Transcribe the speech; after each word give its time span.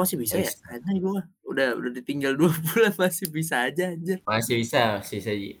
Masih 0.00 0.16
bisa 0.16 0.40
ya? 0.40 0.48
Anjay 0.72 0.96
gua 0.96 1.20
mah 1.20 1.26
udah 1.44 1.68
udah 1.76 1.92
ditinggal 1.92 2.32
2 2.40 2.48
bulan 2.72 2.92
masih 2.96 3.28
bisa 3.28 3.68
aja 3.68 3.92
anjir. 3.92 4.24
Masih 4.24 4.64
bisa 4.64 4.96
masih 4.96 5.16
bisa, 5.20 5.32
Ji. 5.36 5.52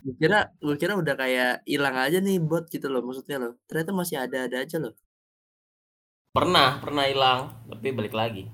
Gua 0.00 0.14
kira 0.16 0.38
gua 0.58 0.76
kira 0.80 0.92
udah 0.96 1.14
kayak 1.14 1.60
ilang 1.68 1.92
aja 1.92 2.18
nih 2.24 2.40
bot 2.40 2.64
gitu 2.72 2.88
loh 2.88 3.04
maksudnya 3.04 3.36
loh, 3.36 3.52
ternyata 3.68 3.92
masih 3.92 4.16
ada-ada 4.16 4.64
aja 4.64 4.80
loh. 4.80 4.96
Pernah 6.32 6.80
pernah 6.80 7.04
ilang, 7.04 7.68
tapi 7.68 7.92
balik 7.92 8.16
lagi. 8.16 8.48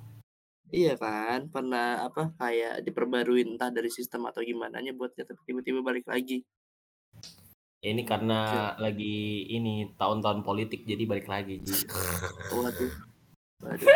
Iya 0.74 0.98
kan, 0.98 1.46
pernah 1.46 2.02
apa, 2.02 2.34
kayak 2.34 2.82
diperbarui 2.82 3.46
entah 3.46 3.70
dari 3.70 3.86
sistem 3.86 4.26
atau 4.26 4.42
gimananya 4.42 4.90
botnya 4.90 5.22
tapi 5.22 5.38
tiba-tiba 5.46 5.78
balik 5.86 6.10
lagi. 6.10 6.42
Ini 7.86 8.02
karena 8.02 8.72
Oke. 8.74 8.82
lagi 8.82 9.46
ini 9.46 9.94
tahun-tahun 9.94 10.42
politik 10.42 10.82
jadi 10.82 11.06
balik 11.06 11.30
lagi. 11.30 11.62
Waduh. 12.56 12.92
Waduh. 13.62 13.86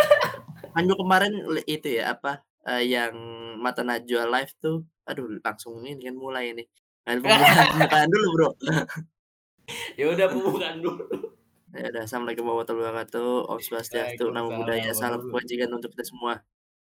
Gua 0.74 0.96
kemarin 0.96 1.32
itu 1.66 1.88
ya 1.98 2.14
apa, 2.14 2.42
eee, 2.66 2.94
yang 2.94 3.14
Mata 3.60 3.82
Najwa 3.82 4.24
live 4.30 4.52
tuh, 4.62 4.86
aduh 5.04 5.26
langsung 5.42 5.82
ini 5.84 6.00
kan 6.00 6.16
mulai 6.16 6.54
nih. 6.54 6.66
Nah 7.06 7.18
pembukaan 7.22 7.66
pembukaan 7.74 8.08
dulu, 8.10 8.26
Bro. 8.36 8.50
Ya 9.98 10.10
udah 10.10 10.26
pembukaan 10.30 10.76
dulu. 10.82 11.04
Ya 11.70 11.86
udah, 11.86 12.02
Assalamualaikum 12.02 12.50
warahmatullahi 12.50 12.82
wabarakatuh, 12.90 13.46
Om 13.46 13.60
Swastiastu, 13.62 14.26
Waalaikumsalam 14.26 14.58
Buddhaya, 14.58 14.90
salam 14.90 15.22
kebajikan 15.22 15.70
untuk 15.70 15.94
kita 15.94 16.02
semua. 16.02 16.42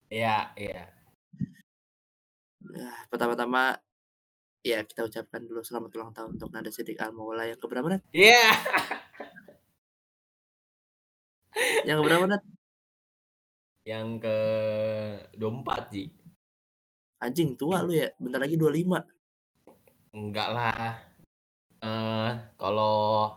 Iya 0.07 0.55
iya. 0.55 0.87
Nah, 2.71 2.95
pertama-tama, 3.11 3.75
ya 4.63 4.79
kita 4.87 5.03
ucapkan 5.03 5.43
dulu 5.43 5.59
selamat 5.59 5.91
ulang 5.91 6.15
tahun 6.15 6.39
untuk 6.39 6.55
Nada 6.55 6.71
Sidik 6.71 7.03
Al-Maula 7.03 7.51
yang 7.51 7.59
ke 7.59 7.67
berapa, 7.67 7.83
Nat? 7.91 8.01
Iya. 8.15 8.47
Yang 11.83 11.97
ke 11.99 12.03
berapa, 12.07 12.25
Nat? 12.31 12.43
Yang 13.81 14.21
ke-24, 14.21 15.69
Ji. 15.89 16.13
Anjing 17.17 17.57
tua 17.57 17.81
lu 17.81 17.97
ya, 17.97 18.13
bentar 18.21 18.37
lagi 18.37 18.53
25. 18.57 19.01
Enggak 20.13 20.49
lah. 20.53 21.01
Eee, 21.81 22.29
kalau 22.61 23.33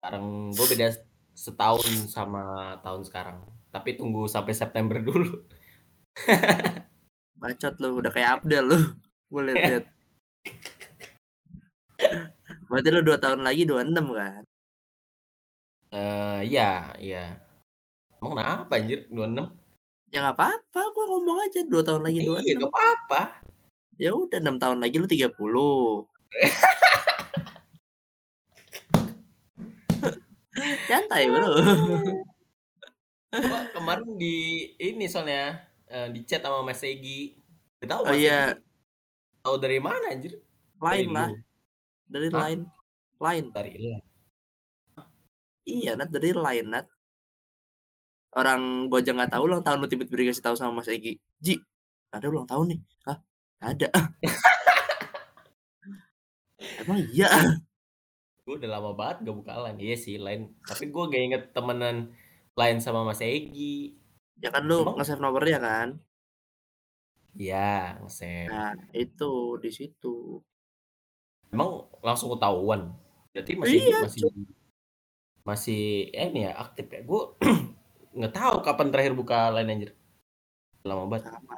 sekarang 0.00 0.56
gue 0.56 0.66
beda 0.72 0.88
setahun 1.36 2.08
sama 2.08 2.76
tahun 2.80 3.04
sekarang. 3.04 3.44
Tapi 3.68 4.00
tunggu 4.00 4.24
sampai 4.24 4.56
September 4.56 4.96
dulu. 5.04 5.44
Bacot 7.40 7.76
lu, 7.82 8.00
udah 8.00 8.08
kayak 8.08 8.40
Abdel 8.40 8.64
lu. 8.72 8.78
Gua 9.28 9.42
liat-liat. 9.44 9.84
Berarti 12.70 12.88
lu 12.88 13.04
2 13.04 13.18
tahun 13.20 13.44
lagi 13.44 13.68
26 13.68 14.16
kan? 14.16 14.42
Eee, 15.92 16.48
iya 16.48 16.94
iya. 17.02 17.36
Emang 18.20 18.34
kenapa 18.38 18.72
anjir 18.80 19.04
26? 19.12 19.63
Ya 20.14 20.22
nggak 20.22 20.38
apa-apa, 20.38 20.94
gua 20.94 21.04
ngomong 21.10 21.42
aja 21.42 21.66
2 21.66 21.82
tahun 21.82 22.06
lagi 22.06 22.22
Iya, 22.22 22.38
26. 22.38 22.54
nggak 22.62 22.70
apa-apa. 22.70 23.42
Ya 23.98 24.14
udah 24.14 24.38
6 24.38 24.62
tahun 24.62 24.78
lagi 24.78 25.02
lu 25.02 25.10
30. 25.10 26.06
Santai, 30.86 31.26
Bro. 31.26 31.50
Kemarin 33.74 34.14
di 34.14 34.34
ini 34.78 35.10
soalnya, 35.10 35.66
eee, 35.90 36.14
di 36.14 36.22
chat 36.22 36.46
sama 36.46 36.62
Mas 36.62 36.78
Egy. 36.86 37.34
Nggak 37.82 37.90
tahu 37.90 38.02
Oh 38.06 38.14
iya. 38.14 38.54
Tahu 39.42 39.58
dari 39.58 39.82
mana 39.82 40.14
anjir? 40.14 40.38
Line 40.78 41.10
lah. 41.10 41.34
Dari? 42.06 42.30
Line. 42.30 42.62
Line. 43.18 43.46
Dari 43.50 43.72
Line? 43.82 44.06
Iya, 45.66 45.98
Nat, 45.98 46.14
dari 46.14 46.30
Line, 46.30 46.70
Nat. 46.70 46.86
Orang 48.34 48.90
gua 48.90 48.98
aja 48.98 49.14
nggak 49.14 49.30
tahu 49.30 49.42
ulang 49.46 49.62
tahun 49.62 49.78
lu 49.82 49.86
tiba-tiba 49.86 50.26
dikasih 50.26 50.44
tahu 50.44 50.54
sama 50.58 50.82
Mas 50.82 50.90
Egy, 50.90 51.22
"Ji, 51.38 51.54
ada 52.10 52.26
ulang 52.26 52.46
tahun 52.50 52.74
nih." 52.74 52.80
"Hah? 53.06 53.18
Ada." 53.62 53.88
Emang 56.84 57.00
iya? 57.12 57.30
Gue 58.44 58.60
udah 58.60 58.70
lama 58.76 58.92
banget 58.92 59.24
gak 59.24 59.36
buka 59.40 59.56
Line. 59.56 59.80
Iya 59.80 59.96
sih 59.96 60.16
Line, 60.20 60.52
tapi 60.68 60.92
gue 60.92 61.04
gak 61.08 61.22
inget 61.24 61.42
temenan 61.56 62.12
Line 62.52 62.80
sama 62.84 63.00
Mas 63.00 63.24
Egy. 63.24 63.96
Ya 64.36 64.52
kan 64.52 64.68
lu 64.68 64.84
Emang 64.84 65.00
nge-save 65.00 65.22
nomornya 65.22 65.58
kan? 65.62 65.88
Iya, 67.34 67.98
nge-save. 68.04 68.52
Nah, 68.52 68.76
itu 68.92 69.56
di 69.64 69.70
situ. 69.72 70.44
Emang 71.48 71.88
langsung 72.04 72.36
ketahuan? 72.36 72.92
Berarti 73.32 73.52
Mas 73.56 73.72
Egy 73.72 73.80
Iya, 73.80 73.98
masih 74.04 74.22
masih 75.44 75.82
eh, 76.12 76.28
ini 76.28 76.44
ya 76.44 76.52
aktif 76.60 76.86
ya? 76.92 77.00
Gue 77.00 77.22
nggak 78.14 78.34
tahu 78.34 78.56
kapan 78.62 78.88
terakhir 78.94 79.12
buka 79.18 79.50
Line 79.50 79.70
anjir. 79.70 79.90
Lama 80.86 81.04
banget. 81.10 81.28
Sama. 81.28 81.56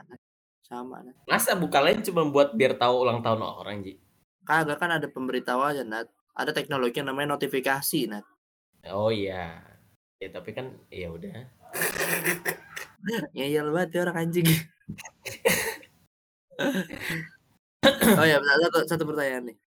Sama. 0.67 0.97
Masa 1.29 1.53
buka 1.55 1.79
Line 1.85 2.03
cuma 2.03 2.25
buat 2.27 2.57
biar 2.57 2.75
tahu 2.81 3.05
ulang 3.07 3.21
tahun 3.21 3.45
orang, 3.45 3.85
Ji? 3.85 4.01
Kagak 4.47 4.79
kan 4.81 4.91
ada 4.97 5.07
pemberitahuannya, 5.11 5.85
Nat. 5.85 6.09
Ada 6.37 6.53
teknologi 6.53 7.01
yang 7.01 7.13
namanya 7.13 7.37
notifikasi, 7.39 8.11
Nat. 8.11 8.25
Oh 8.91 9.11
iya. 9.11 9.63
Ya 10.17 10.29
tapi 10.33 10.57
kan 10.57 10.73
ya 10.89 11.13
udah. 11.13 11.45
Ngeyel 13.37 13.69
banget 13.71 13.91
ya 13.95 14.01
orang 14.09 14.17
anjing. 14.27 14.49
Oh 17.87 18.27
ya, 18.27 18.43
satu 18.43 18.79
satu 18.89 19.05
pertanyaan 19.07 19.53
nih. 19.53 19.59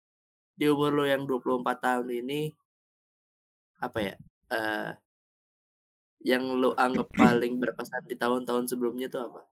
Di 0.59 0.66
umur 0.67 0.91
lu 0.91 1.05
yang 1.07 1.23
24 1.23 1.63
tahun 1.79 2.07
ini, 2.11 2.51
apa 3.79 3.99
ya, 4.03 4.16
eee, 4.51 4.89
yang 6.24 6.44
lu 6.62 6.75
anggap 6.75 7.07
paling 7.16 7.53
berkesan 7.63 8.03
di 8.09 8.16
tahun-tahun 8.19 8.66
sebelumnya 8.72 9.07
itu 9.07 9.19
apa? 9.19 9.50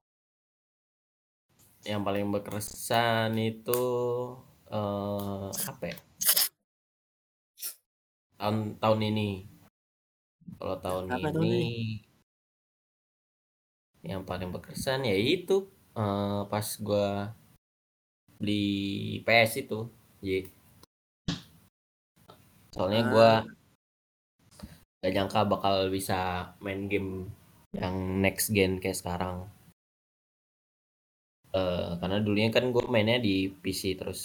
Yang 1.86 2.02
paling 2.08 2.26
berkesan 2.34 3.30
itu 3.38 3.82
eee, 4.74 5.48
apa 5.70 5.84
ya? 5.94 5.98
Tahun 8.40 8.58
tahun 8.82 9.00
ini. 9.12 9.30
Kalau 10.60 10.78
tahun 10.86 11.08
Apa 11.16 11.32
tahun 11.32 11.50
ini 11.50 11.64
ini? 11.64 11.78
yang 14.06 14.22
paling 14.30 14.54
berkesan 14.54 15.06
ya 15.10 15.16
itu, 15.18 15.66
eee, 15.98 16.42
pas 16.52 16.68
gua 16.86 17.34
beli 18.40 18.64
PS 19.26 19.52
itu, 19.66 19.80
Ji. 20.22 20.54
Soalnya 22.74 23.02
gua 23.12 23.30
Ah. 23.30 23.57
Gak 25.08 25.16
nyangka 25.16 25.42
bakal 25.48 25.76
bisa 25.96 26.52
main 26.60 26.82
game 26.92 27.32
yang 27.72 27.96
next 28.24 28.52
gen 28.52 28.84
kayak 28.84 29.00
sekarang. 29.00 29.48
Eee, 31.56 31.90
karena 32.00 32.18
dulunya 32.26 32.52
kan 32.56 32.66
gue 32.76 32.84
mainnya 32.94 33.18
di 33.28 33.36
PC 33.62 33.82
terus. 34.00 34.22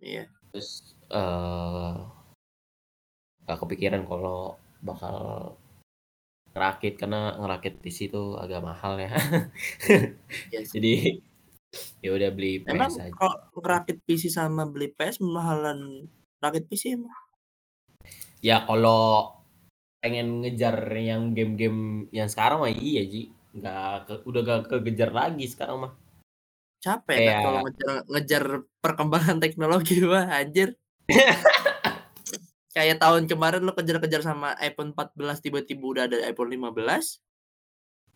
Iya. 0.00 0.28
Terus, 0.52 0.70
eee, 1.10 1.94
gak 3.48 3.58
kepikiran 3.64 4.02
kalau 4.10 4.40
bakal 4.84 5.16
ngerakit 6.52 6.94
karena 7.00 7.20
ngerakit 7.40 7.74
PC 7.82 7.98
itu 8.12 8.22
agak 8.42 8.60
mahal 8.68 8.92
ya. 9.04 9.10
Iya 10.52 10.60
sih. 10.68 10.72
Jadi 10.76 10.92
ya 12.04 12.10
udah 12.16 12.30
beli 12.36 12.52
Emang 12.72 12.92
PS 12.92 13.02
aja. 13.04 13.12
kalau 13.18 13.36
ngerakit 13.58 13.96
PC 14.06 14.22
sama 14.38 14.62
beli 14.72 14.88
PS 14.96 15.16
mahalan 15.22 15.78
rakit 16.42 16.64
PC 16.70 16.82
emang? 16.96 17.14
Ya 18.44 18.64
kalau 18.68 19.32
pengen 20.06 20.46
ngejar 20.46 20.78
yang 20.94 21.34
game-game 21.34 22.06
yang 22.14 22.30
sekarang 22.30 22.62
mah 22.62 22.70
iya, 22.70 23.02
Ji. 23.02 23.34
Nggak 23.58 24.06
ke 24.06 24.14
udah 24.22 24.40
gak 24.46 24.60
kekejar 24.70 25.10
lagi 25.10 25.50
sekarang 25.50 25.82
mah. 25.82 25.92
Capek, 26.78 27.18
kalau 27.42 27.58
Kayak 27.58 27.64
ngejar 27.66 27.90
ngejar 28.06 28.44
perkembangan 28.78 29.38
teknologi 29.42 29.98
mah 30.06 30.30
anjir. 30.30 30.78
Kayak 32.76 33.02
tahun 33.02 33.26
kemarin 33.26 33.66
lu 33.66 33.72
kejar-kejar 33.74 34.22
sama 34.22 34.54
iPhone 34.62 34.94
14 34.94 35.42
tiba-tiba 35.42 35.82
udah 35.82 36.04
ada 36.06 36.22
iPhone 36.28 36.54
15. 36.54 37.18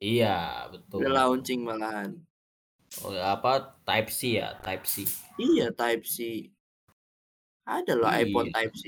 Iya, 0.01 0.69
Udah 0.69 0.73
betul. 0.77 1.01
launching 1.11 1.61
malahan. 1.65 2.21
Oh, 3.03 3.17
apa 3.17 3.81
Type 3.89 4.13
C 4.13 4.37
ya, 4.39 4.55
Type 4.63 4.85
C. 4.85 5.09
Iya, 5.41 5.73
Type 5.73 6.05
C. 6.05 6.49
Ada 7.65 7.97
loh 7.97 8.13
iPhone 8.13 8.53
Iya. 8.53 8.55
Type 8.61 8.75
C. 8.77 8.83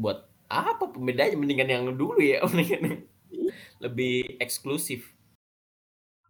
Buat 0.00 0.33
apa 0.54 0.86
pembedanya 0.94 1.34
mendingan 1.34 1.68
yang 1.70 1.84
dulu 1.98 2.22
ya, 2.22 2.42
mendingan 2.48 2.82
yang 2.86 2.98
lebih 3.82 4.38
eksklusif. 4.38 5.10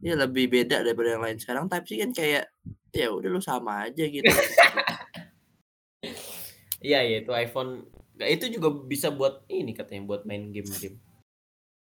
Iya, 0.01 0.21
lebih 0.25 0.49
beda 0.53 0.85
daripada 0.85 1.17
yang 1.17 1.25
lain. 1.25 1.39
Sekarang 1.41 1.69
Type 1.69 1.87
C 1.89 2.01
kan 2.01 2.11
kayak 2.13 2.45
ya 2.93 3.09
udah 3.13 3.29
lu 3.29 3.41
sama 3.45 3.91
aja 3.91 4.05
gitu. 4.07 4.29
Iya, 6.85 7.01
ya 7.01 7.25
itu 7.25 7.33
iPhone 7.33 7.89
Nah, 8.15 8.29
itu 8.31 8.47
juga 8.47 8.71
bisa 8.71 9.11
buat 9.11 9.43
ini 9.51 9.75
katanya 9.75 10.07
buat 10.07 10.23
main 10.23 10.55
game-game. 10.55 11.03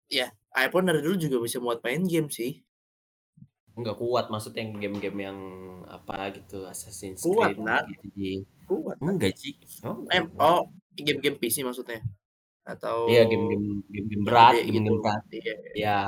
Iya, 0.09 0.29
iPhone 0.53 0.89
dari 0.89 1.01
dulu 1.01 1.17
juga 1.17 1.37
bisa 1.41 1.57
buat 1.57 1.81
main 1.81 2.05
game 2.05 2.29
sih. 2.29 2.61
Enggak 3.73 3.97
kuat 3.97 4.29
maksudnya 4.29 4.65
yang 4.65 4.77
game-game 4.77 5.19
yang 5.23 5.39
apa 5.87 6.35
gitu 6.35 6.67
Assassin's 6.67 7.23
Kuat, 7.23 7.55
Creed 7.55 7.59
Nat. 7.63 7.85
gitu. 7.89 8.45
Kuat. 8.69 8.97
Enggak, 9.01 9.33
Ji. 9.39 9.57
Oh, 9.81 10.05
oh, 10.37 10.61
game-game 10.93 11.37
PC 11.41 11.65
maksudnya? 11.65 12.03
Atau 12.69 13.09
Iya, 13.09 13.25
game-game 13.25 13.81
game-game 13.89 14.23
berat, 14.27 14.53
gitu. 14.61 14.65
game-game 14.69 14.99
berat. 15.01 15.21
Iya. 15.33 15.53
Ya. 15.73 15.99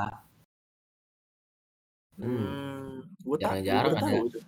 Gua 3.26 3.36
ta 3.42 3.58
gua 3.58 3.58
Jarang-jarang 3.58 3.94
ada. 3.98 4.02
tahu 4.06 4.26
itu. 4.30 4.40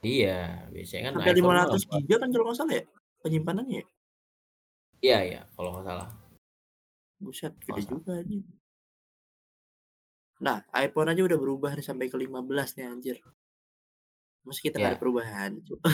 Iya, 0.00 0.38
biasanya 0.72 1.02
kan 1.04 1.12
Sampai 1.20 1.34
lima 1.36 1.52
ratus 1.60 1.82
giga 1.84 2.16
kan 2.16 2.28
kalau 2.32 2.44
nggak 2.48 2.56
salah 2.56 2.74
ya, 2.78 2.84
penyimpanannya 3.20 3.76
ya? 3.82 3.86
Iya 5.00 5.18
iya, 5.28 5.40
kalau 5.52 5.76
nggak 5.76 5.86
salah. 5.90 6.08
Buset, 7.20 7.52
gede 7.60 7.82
juga 7.84 8.16
anjing. 8.16 8.44
Nah, 10.40 10.64
iPhone 10.72 11.12
aja 11.12 11.20
udah 11.20 11.36
berubah 11.36 11.76
nih 11.76 11.84
sampai 11.84 12.08
ke-15 12.08 12.80
nih 12.80 12.86
anjir. 12.88 13.16
Masa 14.40 14.60
kita 14.64 14.80
ada 14.80 14.96
Iya. 14.96 15.00
perubahan, 15.02 15.50
Cuk. 15.68 15.84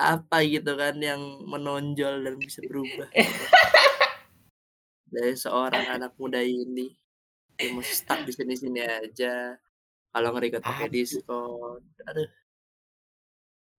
Apa 0.00 0.40
gitu 0.48 0.72
kan 0.80 0.96
yang 0.96 1.20
menonjol 1.44 2.24
dan 2.24 2.34
bisa 2.40 2.64
berubah. 2.64 3.12
Dari 5.12 5.36
seorang 5.36 6.00
anak 6.00 6.16
muda 6.16 6.40
ini, 6.40 6.88
yang 7.60 7.76
masih 7.76 7.96
stuck 7.98 8.24
di 8.24 8.32
sini-sini 8.32 8.80
aja, 8.80 9.58
kalau 10.14 10.28
nge-record 10.32 10.64
pakai. 10.64 10.88
Discord, 10.88 11.84
aduh. 12.08 12.30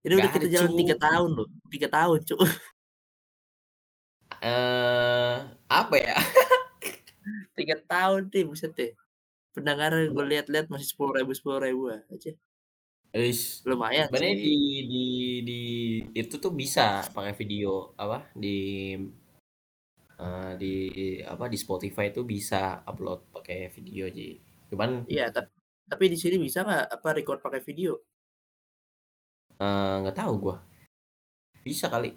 Ini 0.01 0.13
udah 0.17 0.31
kita 0.33 0.47
jalan 0.49 0.73
3 0.77 0.95
Cuk. 0.97 1.01
tahun 1.01 1.29
loh, 1.33 1.47
3 1.71 1.87
tahun, 1.89 2.19
Cuk. 2.25 2.39
Eee, 4.41 5.35
apa 5.69 5.95
ya? 5.97 6.17
3 7.57 7.77
tahun 7.85 8.21
nih, 8.33 8.43
buset 8.49 8.73
deh. 8.73 8.91
Pendengarnya 9.53 10.09
gue 10.09 10.25
lihat-lihat 10.25 10.69
masih 10.69 10.89
10.000 10.89 11.33
10.000 11.33 12.01
aja. 12.11 12.31
Weish, 13.13 13.67
Lumayan 13.67 14.07
sebenarnya 14.07 14.33
di 14.39 14.51
di 14.91 14.97
di 15.47 15.53
itu 16.19 16.33
tuh 16.43 16.51
bisa 16.61 16.81
pakai 17.15 17.33
video, 17.35 17.91
apa, 17.99 18.31
di 18.43 18.47
eee, 20.19 20.51
di 20.61 20.71
apa, 21.33 21.45
di 21.53 21.57
Spotify 21.63 22.05
itu 22.11 22.21
bisa 22.33 22.83
upload 22.89 23.19
pakai 23.35 23.57
video, 23.75 24.05
Ji. 24.17 24.39
Cuman 24.71 24.91
Iya, 25.09 25.23
tap 25.33 25.45
tapi 25.91 26.05
di 26.13 26.17
sini 26.23 26.35
bisa 26.45 26.59
nggak, 26.65 26.83
apa, 26.95 27.07
record 27.17 27.39
pakai 27.43 27.61
video? 27.67 28.01
Eee, 29.59 29.93
nggak 30.01 30.15
tahu 30.19 30.33
gua. 30.43 30.55
Bisa 31.67 31.87
kali. 31.93 32.09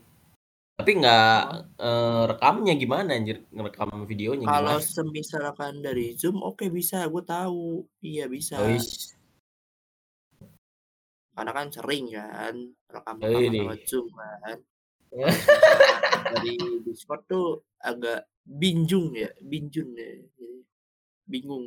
Tapi 0.78 0.90
nggak 1.00 1.22
Oh. 1.42 1.64
eee, 1.82 2.22
rekamnya 2.32 2.74
gimana 2.82 3.10
anjir? 3.18 3.38
Ngerekam 3.54 3.90
videonya 4.10 4.46
Kalau 4.46 4.76
semisalkan 4.82 5.80
dari 5.80 6.12
Zoom, 6.20 6.36
oke 6.42 6.66
bisa, 6.68 7.06
gue 7.12 7.22
tahu. 7.24 7.86
Iya 8.04 8.24
bisa. 8.34 8.56
Weish. 8.56 9.14
Karena 11.34 11.50
kan 11.50 11.66
sering 11.74 12.14
kan, 12.14 12.54
rekam-rekaman 12.86 13.52
lewat. 13.58 13.80
Zoom 13.90 14.06
kan. 14.14 14.58
Semisalkan 15.14 16.22
dari 16.30 16.54
Discord 16.86 17.22
tuh 17.26 17.46
agak 17.82 18.26
binjung 18.46 19.14
ya, 19.14 19.30
binjun 19.42 19.94
ya, 19.94 20.10
jadi 20.20 20.50
bingung. 21.26 21.66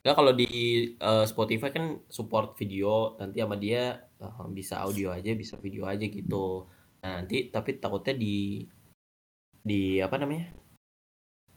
Enggak, 0.00 0.16
kalau 0.16 0.32
di, 0.32 0.48
eee, 0.96 1.24
Spotify 1.28 1.68
kan 1.74 2.00
support 2.08 2.56
video, 2.56 3.20
nanti 3.20 3.42
sama 3.44 3.60
dia, 3.60 4.00
eee, 4.16 4.46
bisa 4.54 4.80
audio 4.80 5.12
aja, 5.12 5.30
bisa 5.36 5.60
video 5.60 5.84
aja 5.84 6.06
gitu. 6.08 6.66
Nah, 7.04 7.20
nanti 7.20 7.52
tapi 7.52 7.76
takutnya 7.76 8.16
di 8.16 8.64
di 9.60 10.00
apa 10.00 10.16
namanya, 10.16 10.56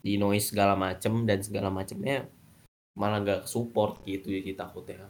di 0.04 0.20
noise 0.20 0.52
segala 0.52 0.76
macem 0.76 1.24
dan 1.24 1.40
segala 1.40 1.72
macemnya 1.72 2.28
malah 2.94 3.24
nggak 3.24 3.40
ke-support 3.48 4.04
gitu 4.04 4.28
ya, 4.28 4.40
Ji, 4.44 4.52
takutnya. 4.52 5.08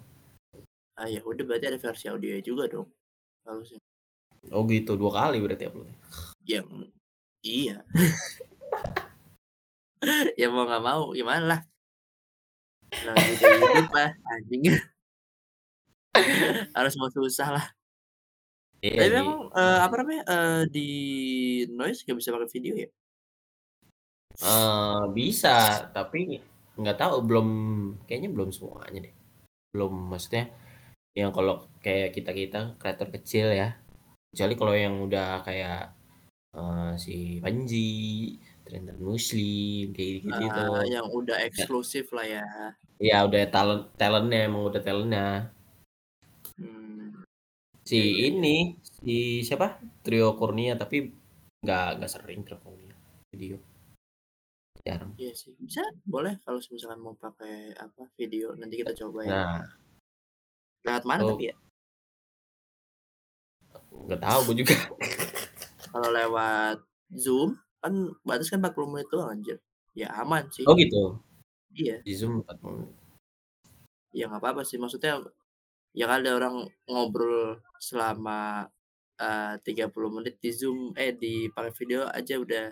Ah, 0.96 1.10
ya 1.10 1.20
udah 1.26 1.42
berarti 1.42 1.66
ada 1.74 1.78
versi 1.82 2.06
audionya 2.06 2.42
juga 2.42 2.70
dong, 2.70 2.86
harusnya. 3.46 3.82
Oh 4.54 4.62
gitu, 4.70 4.94
2 4.94 5.10
kali 5.10 5.42
berarti 5.42 5.66
upload-nya? 5.66 5.98
Ya, 6.46 6.62
iya. 7.42 7.82
Ya 10.40 10.46
mau 10.52 10.64
nggak 10.68 10.82
mau, 10.88 11.02
gimana 11.18 11.44
lah. 11.50 11.60
Namanya 13.04 13.48
hidup 13.58 13.86
mah, 13.94 14.10
anjing. 14.32 14.62
Harus 16.76 16.94
mau 16.98 17.10
susah 17.10 17.48
lah. 17.54 17.66
Iya, 18.84 19.00
Tapi 19.00 19.10
memang, 19.16 19.38
eee, 19.58 19.78
apa 19.86 19.94
namanya, 20.00 20.22
eee, 20.32 20.60
di 20.74 20.86
noise 21.72 22.00
nggak 22.04 22.18
bisa 22.20 22.30
pakai 22.34 22.50
video 22.54 22.74
ya? 22.84 22.88
Eee, 24.42 25.02
bisa, 25.18 25.54
tapi 25.96 26.20
nggak 26.80 26.96
tahu, 27.02 27.14
belum 27.28 27.48
kayaknya 28.06 28.30
belum 28.34 28.50
semuanya 28.56 28.98
deh. 29.06 29.14
Belum, 29.74 29.92
maksudnya 30.12 30.44
yang 31.18 31.30
kalau 31.36 31.54
kayak 31.84 32.10
kita-kita 32.16 32.74
kreator 32.80 33.08
kecil 33.14 33.46
ya, 33.54 33.78
kecuali 34.32 34.54
kalau 34.60 34.74
yang 34.84 34.94
udah 35.06 35.26
kayak, 35.46 35.94
eee, 36.56 36.90
si 37.04 37.14
Panji, 37.44 37.90
Trentan 38.66 38.98
Muslim, 39.02 39.84
kayak 39.96 40.10
gitu-gitu. 40.26 40.60
Ah, 40.66 40.82
yang 40.88 41.06
udah 41.12 41.36
Ya. 41.38 41.46
eksklusif 41.48 42.06
lah 42.16 42.26
ya. 42.26 42.44
Iya, 43.02 43.16
udah 43.28 43.42
talent 43.54 43.82
talent-nya, 44.00 44.38
emang 44.48 44.62
udah 44.70 44.82
talent-nya. 44.86 45.24
Mmm. 46.58 47.24
Si 47.84 47.98
ini, 48.30 48.78
si 48.82 49.42
siapa, 49.46 49.66
Trio 50.04 50.34
Kurnia, 50.40 50.74
tapi 50.82 50.96
nggak 51.64 51.86
nggak 52.00 52.12
sering 52.14 52.40
Trio 52.46 52.58
Kurnia 52.64 52.94
video. 53.34 53.58
Jarang. 54.86 55.12
Iya 55.20 55.30
sih, 55.38 55.54
bisa, 55.62 55.82
boleh 56.10 56.34
kalau 56.42 56.58
semisalkan 56.58 56.98
mau 56.98 57.14
pakai, 57.14 57.70
apa, 57.78 58.02
video, 58.18 58.50
nanti 58.58 58.74
kita 58.82 58.92
coba 58.98 59.20
ya. 59.22 59.38
Nah. 59.38 59.83
Lewat 60.84 61.04
mana 61.08 61.24
Oh. 61.24 61.32
tapi 61.32 61.48
ya? 61.50 61.54
Nggak 64.06 64.20
tahu 64.20 64.40
gua 64.46 64.54
juga. 64.60 64.74
Kalau 65.92 66.08
lewat 66.12 66.76
Zoom, 67.14 67.50
kan 67.80 67.94
batas 68.26 68.48
kan 68.52 68.60
40 68.60 68.88
menit 68.92 69.08
doang 69.12 69.30
anjir. 69.32 69.58
Ya 69.96 70.10
aman 70.20 70.44
sih. 70.52 70.64
Oh 70.68 70.74
gitu? 70.76 71.22
Iya. 71.72 72.02
Di 72.04 72.12
Zoom 72.18 72.42
40 72.44 72.72
menit. 72.84 72.92
Ya 74.14 74.24
nggak 74.30 74.42
apa-apa 74.42 74.62
sih, 74.66 74.78
maksudnya 74.78 75.18
ya 75.94 76.06
kan 76.10 76.22
ada 76.22 76.32
orang 76.38 76.56
ngobrol 76.90 77.58
selama, 77.82 78.68
eee, 79.18 79.54
30 79.66 80.10
menit 80.12 80.38
di 80.42 80.50
Zoom 80.54 80.94
eh, 80.98 81.12
di 81.14 81.48
pakai 81.50 81.72
video 81.74 82.06
aja 82.10 82.34
udah 82.38 82.64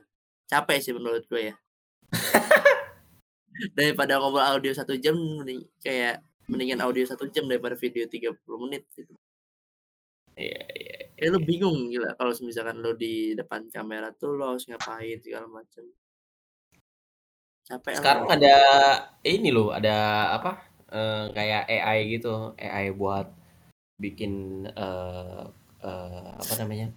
capek 0.50 0.78
sih 0.82 0.92
menurut 0.96 1.24
gue 1.30 1.52
ya. 1.52 1.54
Daripada 3.78 4.18
ngobrol 4.20 4.44
audio 4.44 4.72
1 4.74 4.94
jam, 5.00 5.16
mending 5.16 5.62
kayak 5.84 6.22
mendingan 6.52 6.80
audio 6.86 7.04
1 7.08 7.24
jam 7.34 7.44
daripada 7.50 7.74
video 7.84 8.04
30 8.14 8.58
menit 8.64 8.84
gitu. 8.98 9.14
Iya 10.36 10.58
iya 10.80 10.94
Kayak 11.18 11.30
lu 11.36 11.40
iya. 11.40 11.46
bingung 11.48 11.78
gila 11.92 12.10
kalau 12.18 12.32
semisalkan 12.32 12.76
lu 12.84 12.90
di 13.02 13.36
depan 13.36 13.62
kamera 13.74 14.08
tuh 14.20 14.30
lu 14.38 14.42
harus 14.48 14.64
ngapain 14.68 15.18
segala 15.20 15.44
macem. 15.58 15.84
Capek 17.68 17.96
lah 18.02 18.08
Sekarang 18.08 18.24
gitu. 18.26 18.34
ada 18.34 18.54
ini 19.20 19.52
loh, 19.52 19.68
ada 19.76 19.92
apa, 20.40 20.50
eee, 20.88 21.24
kayak 21.36 21.62
AI 21.68 21.98
gitu, 22.16 22.56
AI 22.56 22.86
buat 22.96 23.26
bikin, 24.04 24.32
eee 24.72 25.42
eee, 25.84 26.30
apa 26.44 26.54
namanya, 26.60 26.88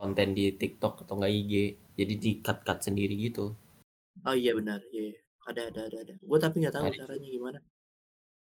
konten 0.00 0.28
di 0.38 0.44
TikTok 0.60 0.94
atau 1.06 1.14
enggak 1.18 1.32
IG, 1.38 1.54
jadi 1.98 2.14
di-cut-cut 2.24 2.78
sendiri 2.86 3.14
gitu. 3.28 3.56
Oh 4.26 4.34
iya 4.40 4.50
benar, 4.58 4.80
iya 4.92 5.00
iya. 5.10 5.18
Ada 5.48 5.60
ada 5.68 5.80
ada 5.88 5.96
ada. 6.04 6.14
Gue 6.28 6.38
tapi 6.44 6.54
nggak 6.60 6.74
tahu 6.76 6.86
Ada 6.86 6.98
caranya 6.98 7.26
gimana. 7.36 7.58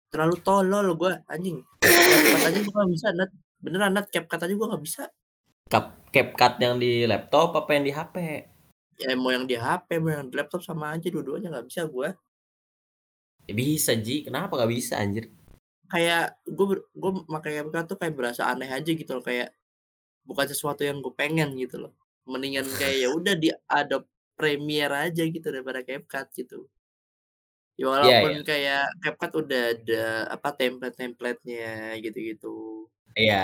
Terlalu 0.07 0.35
tolol 0.39 0.87
gue, 0.95 1.13
anjing. 1.27 1.59
Aja 2.43 2.59
gue 2.63 2.71
nggak 2.71 2.91
bisa, 2.95 3.07
Nat. 3.11 3.31
Beneran, 3.59 3.91
Nat, 3.91 4.07
CapCut 4.07 4.39
aja 4.39 4.53
gue 4.55 4.67
nggak 4.71 4.83
bisa. 4.83 5.03
Cap 5.67 5.99
CapCut 6.15 6.53
yang 6.63 6.79
di 6.79 7.03
laptop 7.03 7.51
apa 7.59 7.75
yang 7.75 7.83
di 7.83 7.91
HP? 7.91 8.15
Ya 8.97 9.13
mau 9.19 9.35
yang 9.35 9.43
di 9.43 9.59
HP, 9.59 9.99
mau 9.99 10.15
yang 10.15 10.31
di 10.31 10.35
laptop 10.39 10.63
sama 10.63 10.95
aja, 10.95 11.11
dua-duanya 11.11 11.51
nggak 11.51 11.67
bisa 11.67 11.83
gue. 11.85 12.09
Ya 13.47 13.53
bisa, 13.53 13.91
Ji, 13.99 14.23
kenapa 14.23 14.55
nggak 14.55 14.71
bisa 14.71 14.95
anjir? 14.95 15.27
Kayak 15.91 16.39
gue 16.47 16.79
gue 16.95 17.11
make 17.27 17.51
CapCut 17.51 17.85
tuh 17.91 17.97
kayak 17.99 18.15
berasa 18.15 18.47
aneh 18.47 18.71
aja 18.71 18.91
gitu 18.95 19.11
loh, 19.11 19.23
kayak 19.23 19.51
bukan 20.23 20.47
sesuatu 20.47 20.87
yang 20.87 21.03
gue 21.03 21.11
pengen 21.11 21.51
gitu 21.59 21.83
loh. 21.83 21.91
Mendingan 22.23 22.67
kayak 22.79 22.95
ya 23.03 23.09
udah 23.11 23.35
di 23.35 23.51
Adobe 23.67 24.07
Premiere 24.37 25.11
aja 25.11 25.23
gitu 25.25 25.47
daripada 25.51 25.83
CapCut 25.83 26.27
gitu. 26.31 26.69
Ya 27.79 27.85
Iya 28.01 28.15
walaupun 28.17 28.31
iya. 28.31 28.37
kayak 28.49 28.79
CapCut 29.01 29.31
udah 29.41 29.61
ada 29.77 29.95
apa, 30.33 30.47
template-template-nya 30.57 31.93
gitu-gitu. 32.03 32.89
Iya 33.15 33.37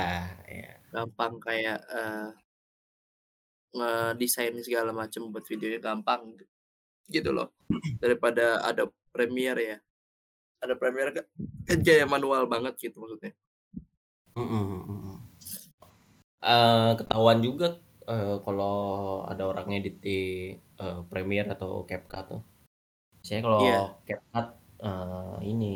iya. 0.51 0.83
Gampang 0.91 1.33
kayak, 1.45 1.77
eee 1.95 2.33
ngedesain 3.73 4.53
segala 4.61 4.93
macam 4.93 5.33
buat 5.33 5.41
videonya 5.49 5.81
gampang, 5.81 6.37
gitu 7.09 7.31
loh. 7.33 7.53
Daripada 8.03 8.61
Adobe 8.65 8.95
Premiere 9.13 9.61
ya. 9.63 9.77
Adobe 10.63 10.79
Premiere 10.81 11.11
kan 11.17 11.25
kayak 11.85 12.07
manual 12.09 12.45
banget 12.49 12.73
gitu 12.81 12.97
maksudnya. 13.01 13.33
Mhm 14.35 14.61
mhm. 14.93 15.15
Eee, 16.43 16.91
ketahuan 16.99 17.39
juga, 17.47 17.67
eee, 18.11 18.35
kalau 18.45 18.73
ada 19.31 19.43
orang 19.51 19.65
ngedit 19.69 19.95
di, 20.05 20.11
eee, 20.81 20.99
Premiere 21.11 21.49
atau 21.55 21.71
CapCut 21.89 22.25
tuh. 22.31 22.41
Biasanya 23.23 23.43
kalau 23.47 23.55
Iya. 23.57 23.93
CapCut, 24.03 24.47
eee, 24.83 25.35
ini 25.47 25.73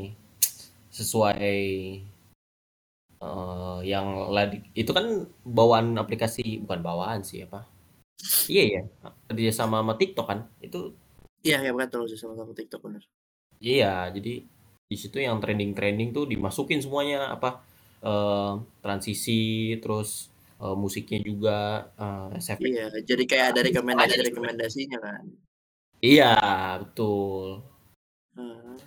sesuai 0.92 1.56
eee, 3.24 3.77
yang 3.92 4.08
lagi 4.38 4.58
itu 4.77 4.92
kan 4.98 5.06
bawaan 5.58 5.88
aplikasi 6.04 6.62
bukan 6.63 6.80
bawaan 6.88 7.20
sih, 7.30 7.39
apa, 7.48 7.60
iya 8.51 8.63
ya, 8.74 8.82
kerja 9.30 9.51
sama 9.60 9.77
sama 9.82 9.94
TikTok 10.01 10.25
kan? 10.32 10.39
Itu 10.68 10.80
Iya 11.46 11.56
iya 11.63 11.72
betul 11.80 12.01
sih 12.10 12.18
sama-sama 12.22 12.51
TikTok, 12.58 12.80
bener. 12.86 13.04
Iya, 13.66 13.86
jadi 14.16 14.30
di 14.92 14.96
situ 15.01 15.18
yang 15.27 15.38
trending-trending 15.42 16.10
tuh 16.16 16.24
dimasukin 16.32 16.80
semuanya 16.84 17.18
apa, 17.36 17.48
eee, 18.06 18.51
transisi 18.84 19.32
terus, 19.82 20.10
eee, 20.62 20.75
musiknya 20.84 21.18
juga, 21.30 21.51
efek 22.38 22.60
Iya, 22.66 22.82
jadi 23.10 23.24
kayak 23.30 23.46
ada 23.54 23.60
deh 24.18 24.24
sebenarnya. 24.25 24.58
rekomendasi-rekomendasinya 24.66 24.98
kan. 25.06 25.25
Iya, 26.01 26.38
betul. 26.86 27.66
Heeh. 28.38 28.77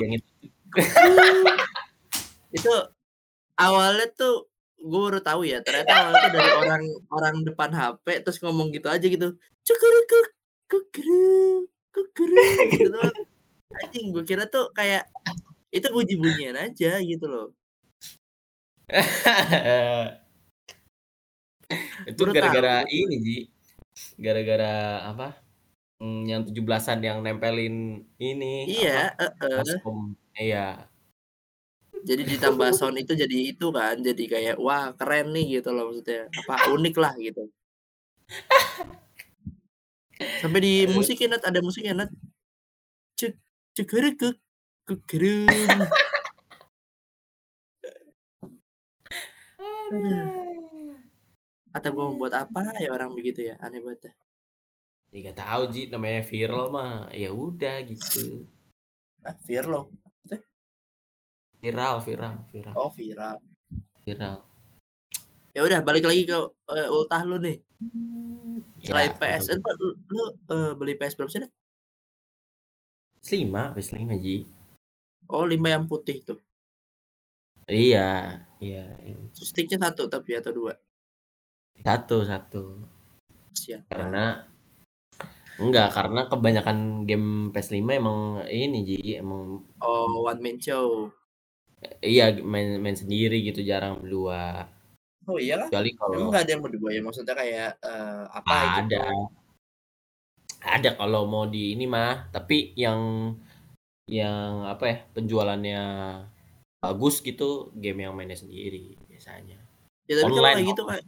Yang 0.00 0.12
itu. 0.20 0.30
Itu 2.56 2.72
awalnya 3.60 4.08
tuh 4.16 4.48
gue 4.76 5.00
baru 5.08 5.20
tahu 5.20 5.44
ya, 5.48 5.60
ternyata 5.64 5.92
awalnya 5.92 6.20
tuh 6.28 6.32
dari 6.36 6.50
orang 6.52 6.82
orang 7.12 7.36
depan 7.44 7.70
HP 7.72 8.06
terus 8.24 8.40
ngomong 8.44 8.72
gitu 8.72 8.88
aja 8.88 9.04
gitu, 9.04 9.36
gitu 12.72 12.88
doang. 12.92 13.16
Anjing 13.84 14.06
gue 14.16 14.24
kira 14.24 14.44
tuh 14.48 14.72
kayak 14.72 15.08
itu 15.72 15.88
bunyi-bunyian 15.92 16.56
aja 16.56 17.00
gitu 17.04 17.26
loh. 17.28 17.48
Itu 22.10 22.22
gara-gara 22.30 22.86
ini, 22.86 23.14
Ji, 23.26 23.36
gara-gara 24.20 24.72
apa, 25.10 25.28
mmm, 26.02 26.20
yang 26.30 26.42
17-an 26.48 27.00
yang 27.02 27.18
nempelin 27.26 28.06
ini, 28.20 28.68
Iya, 28.70 29.14
heeh. 29.18 29.56
baskom 29.58 29.98
iya. 30.38 30.88
Jadi 32.06 32.22
ditambah 32.38 32.70
sound 32.78 32.96
itu 33.02 33.12
jadi 33.18 33.36
itu 33.50 33.66
kan, 33.74 33.98
jadi 33.98 34.24
kayak, 34.32 34.56
wah 34.62 34.94
keren 34.98 35.26
nih 35.34 35.58
gitu 35.58 35.68
loh 35.74 35.90
maksudnya, 35.90 36.30
apa, 36.40 36.54
unik 36.74 36.94
lah 37.02 37.14
gitu. 37.18 37.42
Sampai 40.42 40.60
Aduh. 40.62 40.68
dimusikin, 40.92 41.28
Nat, 41.32 41.42
ada 41.48 41.60
musiknya, 41.66 41.94
Nat. 42.04 42.10
Aduh. 44.88 45.86
Aduh. 49.90 50.45
Kata 51.76 51.92
gua 51.92 52.08
mau 52.08 52.16
buat 52.16 52.32
apa 52.32 52.72
ya 52.80 52.88
orang 52.88 53.12
begitu 53.12 53.52
ya, 53.52 53.60
aneh 53.60 53.84
banget 53.84 54.08
dah. 54.08 54.14
Ya 55.12 55.28
nggak 55.28 55.36
tahu, 55.44 55.62
Ji, 55.76 55.92
namanya 55.92 56.24
viral 56.24 56.72
mah 56.72 57.12
ya 57.12 57.28
udah 57.28 57.84
gitu. 57.84 58.48
Ah? 59.20 59.36
Maksudnya? 59.36 60.40
Viral 61.60 61.96
viral 62.00 62.34
viral. 62.48 62.74
Oh, 62.80 62.88
viral. 62.96 63.36
Viral. 64.08 64.40
Ya 65.52 65.60
udah 65.68 65.84
balik 65.84 66.08
lagi 66.08 66.24
ke, 66.24 66.38
eee, 66.72 66.88
ultah 66.88 67.20
lu 67.28 67.36
nih. 67.44 67.60
Selain 68.80 69.12
Ya, 69.12 69.36
PS, 69.36 69.44
entar 69.52 69.76
lu 69.76 70.00
lu, 70.08 70.22
eee, 70.32 70.70
beli 70.80 70.96
PS 70.96 71.12
berapa 71.20 71.28
sih, 71.28 71.44
Nat? 71.44 71.52
PS5 73.20 73.76
PS5, 73.76 74.16
Ji. 74.16 74.48
Oh, 75.28 75.44
5 75.44 75.68
yang 75.68 75.84
putih 75.84 76.24
tuh? 76.24 76.40
Iya 77.68 78.40
iya, 78.64 78.96
putih. 79.04 79.28
Stick-nya 79.36 79.76
1 79.76 80.08
tapi 80.08 80.40
atau 80.40 80.56
2? 80.56 80.72
1 81.84 82.16
1. 82.24 82.62
Siap 83.56 83.88
Karena 83.88 84.44
enggak, 85.56 85.88
karena 85.96 86.20
kebanyakan 86.28 87.08
game 87.08 87.28
PS5 87.52 87.88
emang 87.96 88.44
ini, 88.48 88.78
Ji, 88.84 89.16
emang 89.16 89.64
Oh, 89.80 90.24
one 90.28 90.40
man 90.44 90.60
show. 90.60 91.08
Iya, 92.00 92.40
main 92.44 92.80
main 92.80 92.96
sendiri 92.96 93.40
gitu, 93.44 93.60
jarang 93.64 94.00
berdua. 94.04 94.68
Oh 95.26 95.40
iya 95.40 95.58
kah? 95.60 95.68
Kecuali 95.72 95.90
Emang 95.92 96.00
kalau 96.12 96.30
nggak 96.32 96.44
ada 96.44 96.52
yang 96.52 96.62
berdua 96.64 96.90
ya? 96.94 97.00
Maksudnya 97.02 97.34
kayak, 97.34 97.70
eee, 97.82 98.22
apa 98.30 98.52
gitu? 98.52 98.78
Ada. 98.84 99.02
Ada 100.66 100.90
kalau 100.98 101.24
mau 101.30 101.46
di 101.46 101.72
ini 101.78 101.86
mah, 101.86 102.28
tapi 102.34 102.74
yang 102.74 103.32
yang 104.06 104.66
apa 104.66 104.84
ya, 104.86 104.98
penjualannya 105.14 105.82
bagus 106.82 107.22
gitu, 107.24 107.74
game 107.74 108.06
yang 108.06 108.14
mainnya 108.14 108.38
sendiri 108.38 108.94
biasanya. 109.10 109.58
Ya 110.06 110.14
tapi 110.22 110.30
kalau 110.30 110.38
Online 110.38 110.56
kayak 110.62 110.70
gitu 110.70 110.82
kayak 110.86 111.04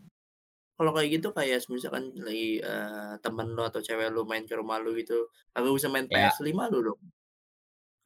kalau 0.79 0.91
kayak 0.97 1.11
gitu 1.21 1.29
kayak 1.39 1.59
semisalkan 1.65 2.15
lagi, 2.23 2.63
eee, 2.63 3.15
temen 3.25 3.49
lu 3.57 3.63
atau 3.67 3.81
cewek 3.83 4.09
lu 4.15 4.23
main 4.31 4.45
ke 4.49 4.55
rumah 4.57 4.79
lu 4.85 4.95
gitu, 5.01 5.29
kagak 5.55 5.73
bisa 5.77 5.89
main 5.93 6.07
Ya. 6.11 6.31
PS5 6.39 6.71
lu 6.73 6.79
dong? 6.95 7.01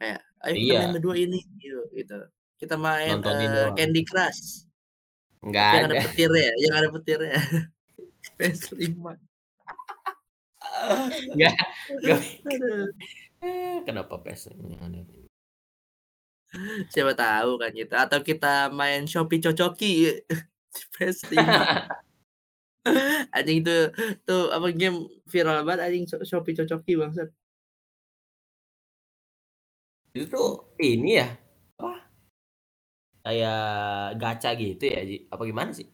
Kayak, 0.01 0.21
"Ayo 0.45 0.55
kita 0.63 0.73
main 0.79 0.91
Iya. 0.91 0.95
berdua 0.95 1.17
ini," 1.21 1.39
gitu 1.63 1.81
gitu. 1.97 2.19
Kita 2.61 2.77
main, 2.81 3.17
Nontonin 3.19 3.51
doang. 3.53 3.75
Candy 3.79 4.03
Crush. 4.09 4.67
Nggak 5.43 5.69
Yang 5.75 5.85
ada 5.89 5.97
ada. 5.97 6.01
petirnya 6.05 6.51
yang 6.63 6.75
ada 6.79 6.89
petirnya. 6.95 7.35
PS5. 8.39 9.17
Nggak 11.37 11.55
nggak 12.05 12.21
Aduh. 12.47 12.89
Kenapa 13.89 14.15
PS 14.25 14.43
yang 14.55 14.83
ada 14.87 15.01
Siapa 16.93 17.13
tahu 17.17 17.51
kan 17.61 17.71
gitu, 17.73 17.95
atau 17.97 18.19
kita 18.29 18.73
main 18.73 19.09
Shopee 19.09 19.41
Cocoki 19.45 19.87
di 20.75 20.83
PS5. 20.97 21.39
Anjing 23.37 23.63
itu 23.63 23.73
tuh 24.27 24.51
apa, 24.55 24.67
game 24.75 25.07
viral 25.31 25.63
banget 25.67 25.81
anjing 25.87 26.05
Sho 26.11 26.17
Shopee 26.27 26.55
Cocoki 26.59 26.93
bangsat. 26.99 27.33
Itu 30.15 30.29
tuh 30.29 30.49
ini 30.77 31.17
ya, 31.17 31.29
apa, 31.81 32.05
kayak 33.25 33.61
gacha 34.23 34.51
gitu 34.59 34.85
ya, 34.95 35.01
Ji? 35.09 35.17
Apa 35.33 35.43
gimana 35.49 35.71
sih? 35.79 35.89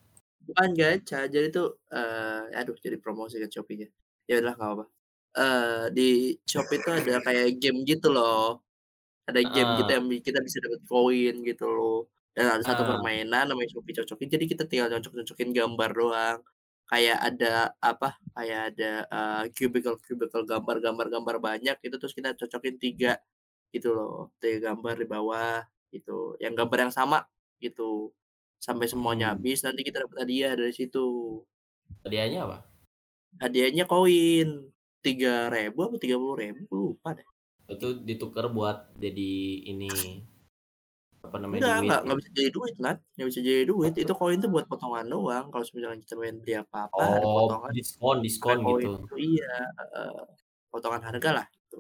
Bukan 0.47 0.71
gacha, 0.78 1.26
jadi 1.35 1.47
tuh, 1.50 1.66
eee, 1.92 2.54
aduh 2.59 2.76
jadi 2.85 2.97
promosi 3.02 3.37
ke 3.42 3.49
Shopee-nya. 3.54 3.88
Ya 4.28 4.33
udahlah 4.38 4.54
nggak 4.57 4.68
apa-apa. 4.71 4.85
Eee, 5.38 5.85
di 5.97 6.02
Shopee 6.47 6.78
itu 6.80 6.88
ada 6.99 7.14
kayak 7.26 7.47
game 7.62 7.78
gitu 7.90 8.07
loh. 8.14 8.62
Ada 9.28 9.40
game 9.54 9.71
gitu 9.78 9.90
Heeh. 9.90 9.99
yang 9.99 10.07
kita 10.28 10.40
bisa 10.47 10.59
dapat 10.64 10.80
koin 10.90 11.35
gitu 11.49 11.64
loh. 11.76 11.97
Dan 12.37 12.47
ada 12.54 12.64
satu 12.66 12.83
Heeh. 12.83 12.88
permainan 12.90 13.45
namanya 13.50 13.71
Shopee 13.75 13.95
Cocoki, 13.99 14.25
jadi 14.35 14.45
kita 14.52 14.64
tinggal 14.71 14.88
nyocok-nyocokin 14.92 15.50
gambar 15.59 15.90
doang. 15.99 16.38
Kayak 16.88 17.18
ada 17.21 17.52
apa, 17.85 18.16
kayak 18.33 18.61
ada, 18.73 18.90
eee, 19.12 19.42
cubicle-cubicle 19.52 20.45
gambar 20.49 20.76
gambar 20.80 21.07
gambar 21.12 21.37
banyak 21.37 21.76
gitu, 21.85 21.97
terus 22.00 22.16
kita 22.16 22.33
cocokin 22.33 22.80
3 22.80 23.21
gitu 23.75 23.92
loh, 23.92 24.33
3 24.40 24.73
gambar 24.73 24.95
di 25.02 25.07
bawah 25.09 25.61
gitu, 25.92 26.37
yang 26.40 26.57
gambar 26.57 26.88
yang 26.88 26.95
sama 26.95 27.28
gitu. 27.61 28.12
Sampai 28.61 28.88
semuanya 28.88 29.33
Mmm. 29.33 29.37
habis, 29.37 29.61
nanti 29.64 29.85
kita 29.85 30.04
dapat 30.09 30.16
hadiah 30.25 30.52
dari 30.57 30.73
situ. 30.73 31.45
Hadiahnya 32.04 32.40
apa? 32.49 32.59
Hadiahnya 33.37 33.85
koin, 33.85 34.49
Rp3.000 35.04 35.78
apa 35.87 35.95
Rp30.000 36.00 36.64
lupa 36.73 37.12
deh. 37.14 37.28
Itu 37.68 38.00
ditukar 38.00 38.49
buat 38.49 38.97
jadi 38.97 39.33
ini, 39.68 40.25
apa 41.25 41.37
namanya, 41.43 41.61
duit 41.61 41.83
enggak 41.83 42.01
ya? 42.01 42.05
enggak 42.05 42.19
bisa 42.23 42.31
jadi 42.37 42.51
duit, 42.55 42.75
Nat, 42.79 42.99
nggak 43.19 43.29
bisa 43.29 43.41
jadi 43.43 43.63
duit, 43.67 43.93
itu 43.99 44.13
koin 44.15 44.39
tuh 44.39 44.51
buat 44.55 44.67
potongan 44.71 45.07
doang, 45.11 45.47
kalau 45.51 45.65
misalnya 45.75 45.99
kita 46.01 46.15
main 46.17 46.37
beli 46.39 46.55
apa-apa 46.59 47.03
ada 47.03 47.27
Oh, 47.27 47.35
potongan 47.47 47.71
diskon 47.75 48.17
diskon 48.23 48.59
koin 48.63 48.79
gitu? 48.79 48.93
itu 49.03 49.15
iya, 49.39 49.55
heeh, 49.79 50.23
potongan 50.71 51.03
hargalah 51.03 51.47
gitu. 51.51 51.79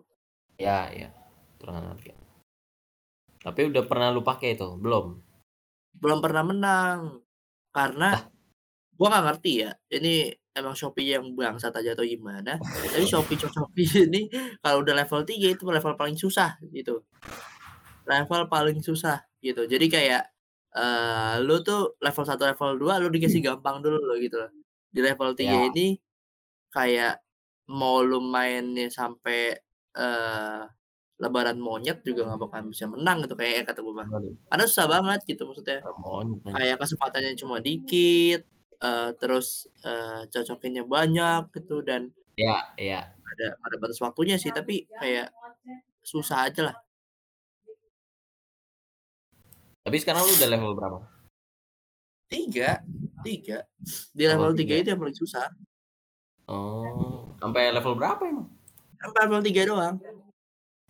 Iya 0.58 0.78
iya, 0.90 1.08
potongan 1.62 1.94
harga. 1.94 2.14
Tapi 3.38 3.60
udah 3.70 3.84
pernah 3.86 4.08
lu 4.10 4.20
pakai 4.26 4.58
itu, 4.58 4.66
belum? 4.82 5.06
Belum 5.94 6.18
pernah 6.18 6.42
menang, 6.42 7.00
karena 7.70 8.08
Lah? 8.18 8.24
gua 8.98 9.06
nggak 9.14 9.24
ngerti 9.30 9.52
ya, 9.62 9.70
ini 9.94 10.34
emang 10.58 10.74
Shopee 10.74 11.14
yang 11.14 11.24
bangsat 11.38 11.70
aja 11.78 11.94
atau 11.94 12.02
gimana, 12.02 12.58
tapi 12.58 13.06
Shopee 13.06 13.38
Cocoki 13.38 13.84
ini 14.10 14.26
kalau 14.58 14.82
udah 14.82 14.94
level 14.98 15.22
3 15.22 15.54
itu 15.54 15.62
level 15.62 15.94
paling 15.94 16.18
susah 16.18 16.58
gitu. 16.74 17.06
Level 18.08 18.42
paling 18.48 18.80
susah 18.80 19.20
gitu. 19.44 19.68
Jadi 19.68 19.86
kayak, 19.92 20.22
eee, 20.74 21.34
lu 21.44 21.60
tuh 21.66 21.96
level 22.00 22.24
1, 22.24 22.42
level 22.48 22.72
2 22.80 22.94
lu 23.02 23.08
dikasih 23.12 23.40
gampang 23.44 23.84
dulu 23.84 23.98
loh 24.00 24.16
gitu 24.20 24.36
loh. 24.40 24.50
Di 24.94 25.00
level 25.04 25.36
3 25.36 25.58
Iya. 25.58 25.68
ini 25.68 26.00
kayak 26.74 27.20
mau 27.72 28.00
lu 28.04 28.20
mainnya 28.24 28.88
sampai, 28.92 29.56
eee, 29.96 30.62
lebaran 31.22 31.58
monyet 31.62 32.02
juga 32.06 32.28
nggak 32.30 32.40
bakalan 32.44 32.66
bisa 32.72 32.86
menang 32.90 33.18
gitu 33.26 33.34
kayak 33.38 33.66
kata 33.70 33.80
gua 33.86 33.94
mah. 34.06 34.10
Waduh. 34.10 34.34
Karena 34.50 34.64
susah 34.70 34.86
banget 34.90 35.20
gitu 35.30 35.42
maksudnya, 35.50 35.80
kayak 36.52 36.76
kesempatannya 36.82 37.32
cuma 37.40 37.58
dikit, 37.64 38.40
eee, 38.82 39.10
terus, 39.20 39.68
eee, 39.86 40.28
cocokinnya 40.32 40.84
banyak 40.88 41.42
gitu 41.56 41.82
dan 41.86 42.12
Iya 42.38 42.56
iya. 42.78 43.00
ada 43.26 43.46
ada 43.66 43.76
batas 43.82 44.00
waktunya 44.02 44.36
sih, 44.40 44.52
tapi 44.54 44.86
kayak 45.00 45.34
susah 46.04 46.48
aja 46.50 46.62
lah. 46.72 46.76
Tapi 49.84 49.96
sekarang 50.02 50.26
lu 50.26 50.32
udah 50.34 50.48
level 50.50 50.72
berapa? 50.74 50.98
Tiga, 52.28 52.84
tiga. 53.24 53.64
Di 54.12 54.24
level 54.28 54.52
oh, 54.52 54.56
tiga 54.56 54.74
itu 54.76 54.92
yang 54.92 55.00
paling 55.00 55.16
susah. 55.16 55.48
Oh, 56.48 57.32
sampai 57.40 57.72
level 57.72 57.96
berapa 57.96 58.20
emang? 58.24 58.48
Sampai 59.00 59.20
level 59.28 59.40
tiga 59.44 59.62
doang. 59.64 59.96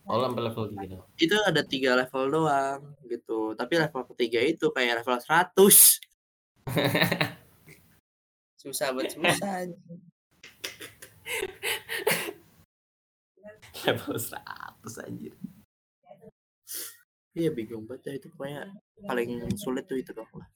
Oh, 0.03 0.19
sampai 0.19 0.41
level 0.51 0.65
tiga 0.75 0.85
doang. 0.95 1.07
Itu 1.15 1.35
ada 1.47 1.61
tiga 1.63 1.95
level 1.95 2.23
doang 2.27 2.79
gitu. 3.07 3.55
Tapi 3.55 3.73
level 3.79 4.03
ketiga 4.15 4.39
itu 4.43 4.67
kayak 4.71 5.03
level 5.03 5.17
seratus. 5.23 5.99
susah 8.59 8.91
banget 8.91 9.15
susah. 9.15 9.71
level 13.87 14.15
seratus 14.19 14.95
aja. 14.99 15.31
Iya 17.39 17.55
bingung 17.55 17.87
banget 17.87 18.03
ya 18.03 18.13
itu 18.19 18.27
pokoknya 18.35 18.67
paling 19.07 19.47
sulit 19.55 19.87
tuh 19.87 19.95
itu 19.95 20.11
doang 20.11 20.27
lah. 20.35 20.49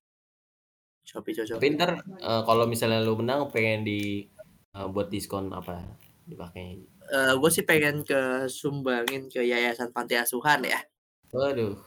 Shopee 1.08 1.32
cocok. 1.32 1.56
Tapi 1.56 1.68
ntar 1.80 2.04
uh, 2.20 2.44
kalau 2.44 2.68
misalnya 2.68 3.00
lu 3.00 3.16
menang 3.16 3.48
pengen 3.48 3.88
di 3.88 4.28
uh, 4.76 4.92
buat 4.92 5.08
diskon 5.08 5.48
apa 5.56 5.80
dipakai? 6.28 6.84
Uh, 7.08 7.40
gue 7.40 7.52
sih 7.52 7.64
pengen 7.64 8.04
ke 8.04 8.52
sumbangin 8.52 9.32
ke 9.32 9.44
yayasan 9.44 9.96
panti 9.96 10.20
asuhan 10.20 10.64
ya. 10.68 10.80
Waduh. 11.32 11.80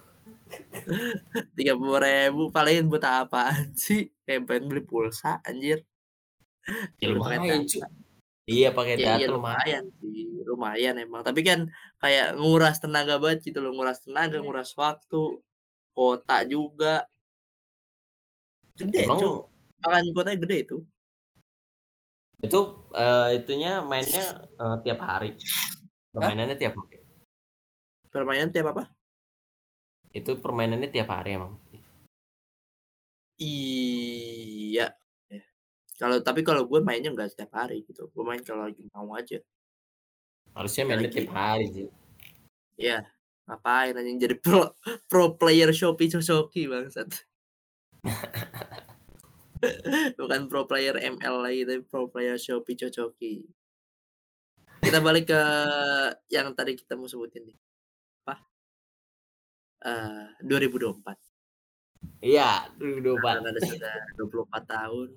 Tiga 1.57 1.77
puluh 1.77 2.01
ribu 2.01 2.49
paling 2.49 2.89
buat 2.89 3.05
apaan 3.05 3.77
sih? 3.77 4.09
Kayak 4.25 4.49
pengen 4.49 4.65
beli 4.73 4.83
pulsa 4.85 5.45
anjir. 5.45 5.85
Ya 7.01 7.13
lumayan. 7.13 7.69
Iya 8.47 8.71
pakai 8.71 8.95
ya, 8.95 9.19
data 9.19 9.19
iya, 9.19 9.27
lumayan 9.27 9.85
sih, 9.99 10.39
lumayan 10.47 10.95
emang. 11.03 11.27
Tapi 11.27 11.43
kan 11.43 11.67
kayak 11.99 12.39
nguras 12.39 12.79
tenaga 12.79 13.19
banget 13.19 13.51
gitu 13.51 13.59
loh, 13.59 13.75
nguras 13.75 14.07
tenaga, 14.07 14.39
nguras 14.39 14.71
waktu, 14.79 15.43
kota 15.91 16.47
juga. 16.47 17.11
Gede 18.79 19.03
Emang 19.03 19.19
cu. 19.19 19.51
Makan 19.83 20.15
kotanya 20.15 20.39
gede 20.47 20.57
itu. 20.63 20.77
Itu 22.39 22.87
uh, 22.95 23.35
itunya 23.35 23.83
mainnya 23.83 24.47
uh, 24.63 24.79
tiap 24.79 25.03
hari. 25.03 25.35
Permainannya 26.15 26.55
Hah? 26.55 26.63
tiap 26.63 26.75
hari. 26.79 26.97
Permainan 28.17 28.49
tiap 28.49 28.73
apa? 28.73 28.89
Itu 30.09 30.41
permainannya 30.41 30.89
tiap 30.89 31.13
hari 31.13 31.37
emang. 31.37 31.61
Iya. 33.37 34.96
Kalau 35.97 36.21
tapi 36.21 36.45
kalau 36.45 36.69
gue 36.69 36.81
mainnya 36.85 37.09
nggak 37.09 37.33
setiap 37.33 37.57
hari 37.57 37.81
gitu. 37.89 38.13
Gue 38.13 38.25
main 38.25 38.41
kalau 38.45 38.69
lagi 38.69 38.85
mau 38.93 39.17
aja. 39.17 39.41
Harusnya 40.53 40.85
mainnya 40.85 41.09
tiap 41.09 41.33
hari 41.33 41.67
sih. 41.73 41.89
Iya. 42.77 43.09
Ngapain 43.47 43.95
aja 43.95 44.11
jadi 44.19 44.37
pro 44.43 44.75
pro 45.07 45.39
player 45.39 45.71
Shopee 45.71 46.11
Cocoki 46.11 46.67
bangsat. 46.67 47.09
Bukan 50.19 50.51
pro 50.51 50.67
player 50.67 50.99
ML 50.99 51.37
lagi 51.41 51.63
tapi 51.63 51.81
pro 51.87 52.11
player 52.11 52.37
Shopee 52.37 52.77
Cocoki. 52.77 53.47
Kita 54.83 54.99
balik 55.01 55.31
ke 55.31 55.43
yang 56.29 56.53
tadi 56.53 56.77
kita 56.77 56.99
mau 56.99 57.09
sebutin 57.09 57.47
nih. 57.47 57.59
Apa? 58.27 58.35
Uh, 59.87 60.27
2024. 60.43 61.27
Iya, 62.23 62.71
2024. 62.77 63.23
Karena 63.23 63.49
ada 63.55 63.63
sudah 63.63 63.95
24 64.19 64.67
tahun 64.67 65.09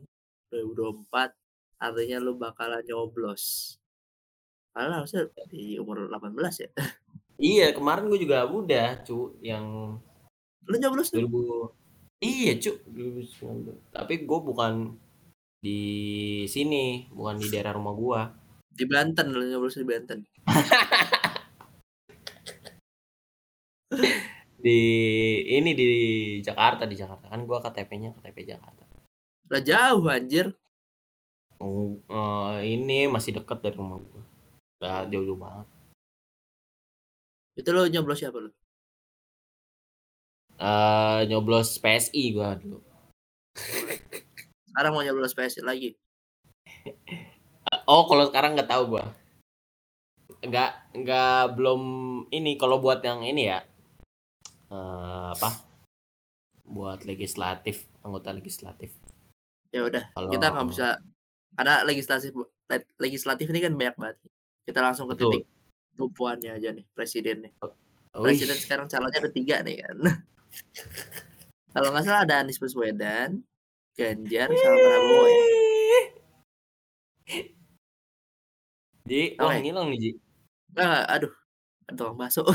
2024 0.52 1.34
artinya 1.80 2.18
lu 2.20 2.36
bakalan 2.36 2.84
nyoblos. 2.84 3.76
Padahal 4.76 5.02
harusnya 5.02 5.32
di 5.50 5.80
umur 5.80 6.12
18 6.12 6.66
ya. 6.66 6.70
Iya, 7.40 7.72
kemarin 7.72 8.12
gue 8.12 8.20
juga 8.20 8.44
udah, 8.44 9.00
cu, 9.08 9.40
yang 9.40 9.96
lu 10.68 10.76
nyoblos 10.76 11.10
tuh? 11.10 11.24
2000 11.24 11.72
Iya, 12.20 12.60
cu, 12.60 12.72
2019. 12.92 13.96
Tapi 13.96 14.28
gue 14.28 14.40
bukan 14.44 15.00
di 15.60 16.48
sini, 16.48 17.12
bukan 17.12 17.36
di 17.36 17.52
daerah 17.52 17.76
rumah 17.76 17.92
gua. 17.92 18.32
Di 18.72 18.88
Banten, 18.88 19.36
lu 19.36 19.44
nyoblos 19.44 19.76
di 19.76 19.84
Banten. 19.84 20.24
di 24.60 24.80
ini 25.56 25.72
di 25.72 25.88
Jakarta 26.44 26.84
di 26.84 26.92
Jakarta 26.96 27.32
kan 27.32 27.48
gua 27.48 27.64
KTP-nya 27.64 28.12
KTP 28.20 28.56
Jakarta. 28.56 28.84
Lah 29.50 29.62
jauh 29.66 30.06
anjir. 30.06 30.54
Oh, 31.58 31.98
uh, 32.08 32.62
ini 32.62 33.10
masih 33.10 33.34
dekat 33.34 33.60
dari 33.66 33.76
rumah 33.76 33.98
gue. 33.98 34.24
Gak 34.80 35.10
jauh-jauh 35.10 35.36
banget. 35.36 35.68
Itu 37.58 37.76
lo 37.76 37.90
nyoblos 37.90 38.22
siapa 38.22 38.40
lo? 38.40 38.54
Uh, 40.56 41.26
nyoblos 41.28 41.82
PSI 41.82 42.32
gue 42.32 42.50
dulu. 42.64 42.80
Sekarang 44.70 44.94
mau 44.94 45.04
nyoblos 45.04 45.34
PSI 45.34 45.66
lagi? 45.66 45.98
oh, 47.90 48.08
kalau 48.08 48.30
sekarang 48.32 48.56
nggak 48.56 48.70
tahu 48.70 48.96
gue. 48.96 49.06
Nggak, 50.46 50.72
nggak 50.96 51.60
belum 51.60 51.82
ini. 52.32 52.56
Kalau 52.56 52.80
buat 52.80 53.04
yang 53.04 53.26
ini 53.28 53.52
ya, 53.52 53.60
uh, 54.72 55.36
apa? 55.36 55.60
Buat 56.64 57.04
legislatif, 57.04 57.90
anggota 58.00 58.32
legislatif 58.32 58.94
ya 59.70 59.86
udah 59.86 60.04
Halo. 60.18 60.30
kita 60.34 60.46
nggak 60.50 60.68
bisa 60.70 60.88
karena 61.54 61.76
legislatif 61.86 62.32
legislatif 62.98 63.46
ini 63.50 63.60
kan 63.62 63.74
banyak 63.78 63.96
banget 63.98 64.18
kita 64.66 64.80
langsung 64.82 65.06
ke 65.10 65.16
titik 65.18 65.44
tumpuannya 65.98 66.56
aja 66.56 66.70
nih 66.74 66.86
presiden 66.94 67.46
nih 67.46 67.54
oh, 67.62 67.74
presiden 68.24 68.58
sekarang 68.58 68.90
calonnya 68.90 69.22
ada 69.22 69.32
tiga 69.34 69.62
nih 69.62 69.84
kan 69.84 69.98
kalau 71.74 71.94
nggak 71.94 72.06
salah 72.06 72.26
ada 72.26 72.42
Anies 72.42 72.58
Baswedan 72.58 73.46
Ganjar 73.94 74.48
sama 74.48 74.78
Prabowo 74.80 75.26
ya 75.28 75.44
Ji, 79.10 79.34
oh, 79.42 79.50
okay. 79.50 79.66
ngilang 79.66 79.90
nih 79.90 79.98
Ji. 79.98 80.12
Enggak, 80.70 81.02
aduh. 81.10 81.34
Tolong 81.98 82.14
masuk. 82.14 82.46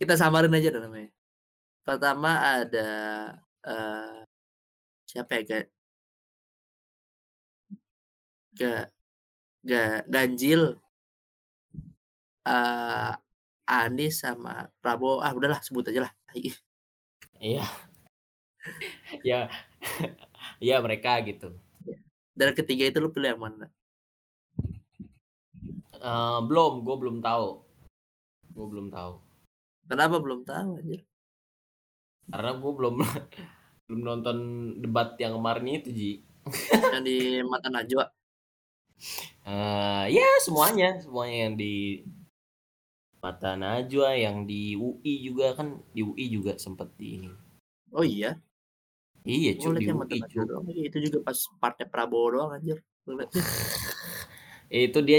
Kita 0.00 0.16
samarin 0.16 0.56
aja 0.56 0.72
namanya. 0.80 1.12
Pertama 1.86 2.42
ada, 2.42 2.88
uh, 3.62 4.26
siapa 5.06 5.38
ya, 5.38 5.42
Ga 5.46 5.58
Ga 8.58 8.74
Ga 9.62 9.82
Ganjil. 10.10 10.74
Uh, 12.46 13.10
Anies 13.66 14.22
sama 14.22 14.70
Prabowo, 14.78 15.18
ah 15.18 15.34
udahlah 15.34 15.58
sebut 15.58 15.90
aja 15.90 16.06
lah. 16.06 16.12
Iya. 17.42 17.66
Ya. 19.26 19.50
Iya 20.62 20.76
mereka 20.78 21.18
gitu. 21.26 21.58
Dan 22.30 22.54
ketiga 22.54 22.86
itu 22.86 23.02
lu 23.02 23.10
pilih 23.10 23.34
yang 23.34 23.42
mana? 23.42 23.66
Uh, 25.98 26.38
belum, 26.46 26.86
gue 26.86 26.96
belum 27.02 27.18
tahu. 27.18 27.66
Gue 28.54 28.66
belum 28.70 28.94
tahu. 28.94 29.18
Kenapa 29.90 30.22
belum 30.22 30.46
tahu 30.46 30.78
anjir? 30.78 31.02
Karena 32.30 32.52
gue 32.58 32.72
belum 32.72 32.94
belum 33.86 34.00
nonton 34.02 34.36
debat 34.82 35.14
yang 35.22 35.38
kemarin 35.38 35.82
itu, 35.82 35.90
Ji. 35.94 36.12
Yang 36.70 37.04
di 37.06 37.18
Mata 37.46 37.68
Najwa. 37.70 38.06
Uh, 39.46 40.08
ya 40.08 40.26
semuanya, 40.42 40.98
semuanya 40.98 41.36
yang 41.46 41.54
di 41.54 42.02
Mata 43.22 43.54
Najwa, 43.54 44.14
yang 44.14 44.46
di 44.46 44.74
UI 44.74 45.26
juga 45.26 45.54
kan 45.54 45.82
di 45.94 46.02
UI 46.02 46.26
juga 46.30 46.58
sempat 46.58 46.90
di 46.98 47.20
ini. 47.20 47.30
Oh 47.94 48.02
iya. 48.02 48.38
Iya, 49.26 49.58
cuy 49.58 49.82
di 49.82 49.90
UI, 49.90 50.18
Doang. 50.46 50.70
Itu 50.70 51.02
juga 51.02 51.18
pas 51.26 51.38
partnya 51.58 51.90
Prabowo 51.90 52.38
doang 52.38 52.54
anjir. 52.54 52.78
itu 54.70 54.98
dia 55.02 55.18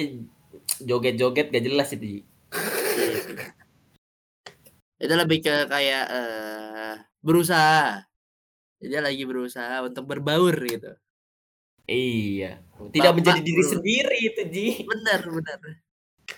joget-joget 0.79 1.51
gak 1.51 1.63
jelas 1.67 1.91
itu, 1.91 2.05
Ji. 2.07 2.21
Itu 4.97 5.13
lebih 5.13 5.39
ke 5.45 5.69
kayak 5.69 6.05
uh, 6.09 6.93
berusaha. 7.21 8.03
Dia 8.77 9.01
lagi 9.01 9.23
berusaha 9.25 9.81
untuk 9.85 10.05
berbaur 10.05 10.53
gitu. 10.65 10.93
Iya. 11.87 12.61
Tidak 12.91 13.11
Bapak 13.13 13.17
menjadi 13.17 13.41
diri 13.41 13.63
sendiri 13.63 14.17
itu 14.21 14.41
Ji. 14.51 14.67
Benar 14.85 15.21
benar. 15.23 15.59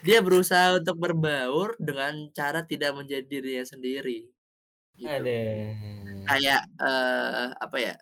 Dia 0.06 0.20
berusaha 0.22 0.78
untuk 0.78 1.02
berbaur 1.02 1.74
dengan 1.82 2.30
cara 2.32 2.62
tidak 2.64 2.94
menjadi 2.94 3.26
dirinya 3.26 3.66
sendiri 3.66 4.30
gitu. 4.94 5.10
ada 5.10 5.40
kayak 6.30 6.62
uh, 6.78 7.48
apa 7.58 7.78
ya? 7.82 7.96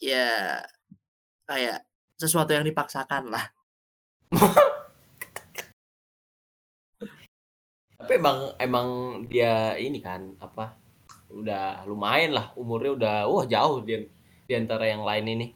Ya 0.00 0.28
kayak 1.44 1.84
sesuatu 2.16 2.54
yang 2.54 2.62
dipaksakan 2.68 3.32
lah 3.32 3.44
Tapi 8.00 8.16
emang 8.16 8.56
emang 8.56 8.88
dia 9.28 9.76
ini 9.76 10.00
kan 10.00 10.32
apa 10.40 10.72
udah 11.28 11.84
lumayan 11.84 12.32
lah 12.32 12.48
umurnya 12.56 12.96
udah 12.96 13.16
wah 13.28 13.44
jauh 13.44 13.84
di, 13.84 14.08
di 14.48 14.54
antara 14.56 14.88
yang 14.88 15.04
lain 15.04 15.26
ini. 15.28 15.46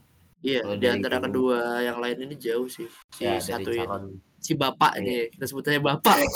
Iya, 0.45 0.61
Kalo 0.61 0.77
di 0.77 0.87
antara 0.93 1.17
itu, 1.17 1.25
kedua 1.25 1.81
yang 1.81 1.99
lain 2.05 2.29
ini 2.29 2.37
jauh 2.37 2.69
sih. 2.69 2.85
Si 3.17 3.25
ya, 3.25 3.41
satu 3.41 3.73
ini. 3.73 4.21
Si 4.37 4.53
bapak 4.53 5.01
ini, 5.01 5.33
kita 5.33 5.49
sebutnya 5.49 5.81
bapak. 5.81 6.21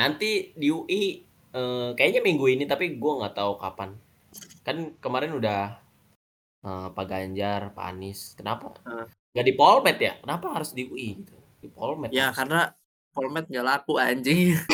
Nanti 0.00 0.56
di 0.56 0.72
UI 0.72 1.20
eh, 1.52 1.90
kayaknya 1.92 2.24
minggu 2.24 2.48
ini 2.48 2.64
tapi 2.64 2.96
gue 2.96 3.12
nggak 3.20 3.36
tahu 3.36 3.60
kapan. 3.60 4.00
Kan 4.64 4.96
kemarin 4.96 5.36
udah 5.36 5.76
eh, 6.64 6.88
Pak 6.88 7.04
Ganjar, 7.04 7.76
Pak 7.76 7.84
Anies. 7.84 8.32
Kenapa? 8.32 8.80
Uh. 8.88 9.04
Gak 9.30 9.44
di 9.46 9.54
Polmed 9.54 10.00
ya? 10.00 10.16
Kenapa 10.24 10.56
harus 10.56 10.72
di 10.72 10.88
UI 10.88 11.20
gitu? 11.20 11.39
Di 11.60 11.68
Polmed. 11.68 12.08
Ya 12.10 12.32
karena 12.32 12.72
Polmed 13.12 13.46
nggak 13.50 13.66
laku 13.66 13.94
anjing. 14.00 14.56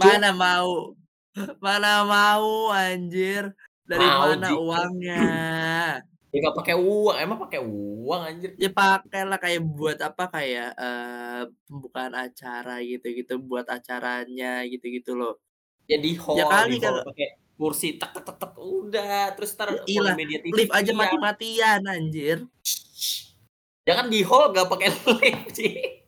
Mana 0.00 0.32
mau 0.32 0.96
mana 1.60 2.02
mau 2.08 2.72
anjir 2.74 3.52
Dari 3.84 4.02
Mau, 4.06 4.22
mana 4.32 4.48
Ji. 4.48 4.54
uangnya? 4.56 5.22
Ya 6.30 6.36
nggak 6.46 6.56
pakai 6.62 6.74
uang, 6.78 7.16
emang 7.18 7.38
pakai 7.42 7.60
uang 7.60 8.22
anjir. 8.22 8.50
Ya 8.54 8.70
pakailah 8.70 9.38
kayak 9.42 9.60
buat 9.66 9.98
apa 9.98 10.24
kayak 10.30 10.70
eh, 10.78 11.42
pembukaan 11.66 12.14
acara 12.14 12.78
gitu-gitu 12.86 13.34
buat 13.42 13.66
acaranya 13.66 14.62
gitu-gitu 14.70 15.18
loh. 15.18 15.42
Ya 15.90 15.98
di 15.98 16.14
hall, 16.14 16.38
Ya 16.38 16.44
kali 16.46 16.78
di 16.78 16.86
hall 16.86 17.02
kalau 17.02 17.10
pakai 17.10 17.28
kursi 17.58 17.98
tek 17.98 18.14
tek 18.14 18.30
tek 18.40 18.52
udah 18.56 19.34
terus 19.36 19.52
ntar 19.58 19.68
Iyalah, 19.84 20.14
Polimedia 20.16 20.38
TV 20.40 20.54
lift 20.54 20.70
aja 20.72 20.86
teriak. 20.86 20.98
mati-matian 21.02 21.80
anjir. 21.90 22.38
Jangan 23.88 24.06
di 24.12 24.20
hall 24.20 24.52
gak 24.52 24.68
pakai 24.68 24.88
lift 25.20 25.56
sih. 25.56 26.04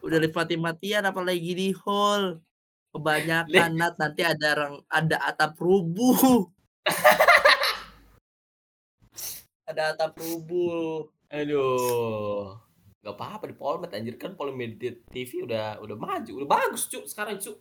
Udah 0.00 0.18
lift 0.20 0.36
mati-matian 0.36 1.04
apalagi 1.04 1.52
di 1.52 1.68
hall. 1.84 2.40
Kebanyakan 2.88 3.70
Nat 3.76 3.94
nanti 4.00 4.24
ada 4.24 4.46
orang 4.56 4.74
ada 4.88 5.16
atap 5.28 5.60
rubuh. 5.60 6.48
ada 9.68 9.92
atap 9.92 10.16
rubuh. 10.16 11.12
Aduh. 11.28 12.56
Gak 13.04 13.14
apa-apa 13.14 13.44
di 13.46 13.54
Polmed 13.54 13.92
anjir 13.92 14.16
kan 14.16 14.34
Polimedia 14.34 14.96
TV 15.12 15.44
udah 15.44 15.78
udah 15.84 15.96
maju, 15.96 16.32
udah 16.42 16.48
bagus 16.48 16.88
cu 16.88 17.04
sekarang 17.04 17.38
cu. 17.38 17.52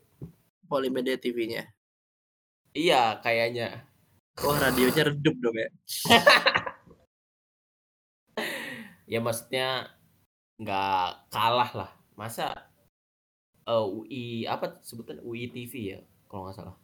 Polimedia 0.68 1.20
TV-nya. 1.20 1.68
Iya 2.76 3.20
kayaknya. 3.24 3.88
Wah, 4.44 4.58
radionya 4.60 5.14
redup 5.14 5.36
dong 5.40 5.56
ya. 5.56 5.70
Ya 9.08 9.20
maksudnya 9.24 9.88
nggak 10.60 11.32
kalah 11.32 11.72
lah. 11.74 11.92
Masa 12.20 12.68
eh, 13.66 13.86
UI 13.88 14.44
apa 14.46 14.80
sebutan 14.84 15.24
UI 15.24 15.48
TV 15.50 15.74
ya 15.96 16.00
kalau 16.28 16.48
nggak 16.48 16.58
salah. 16.60 16.76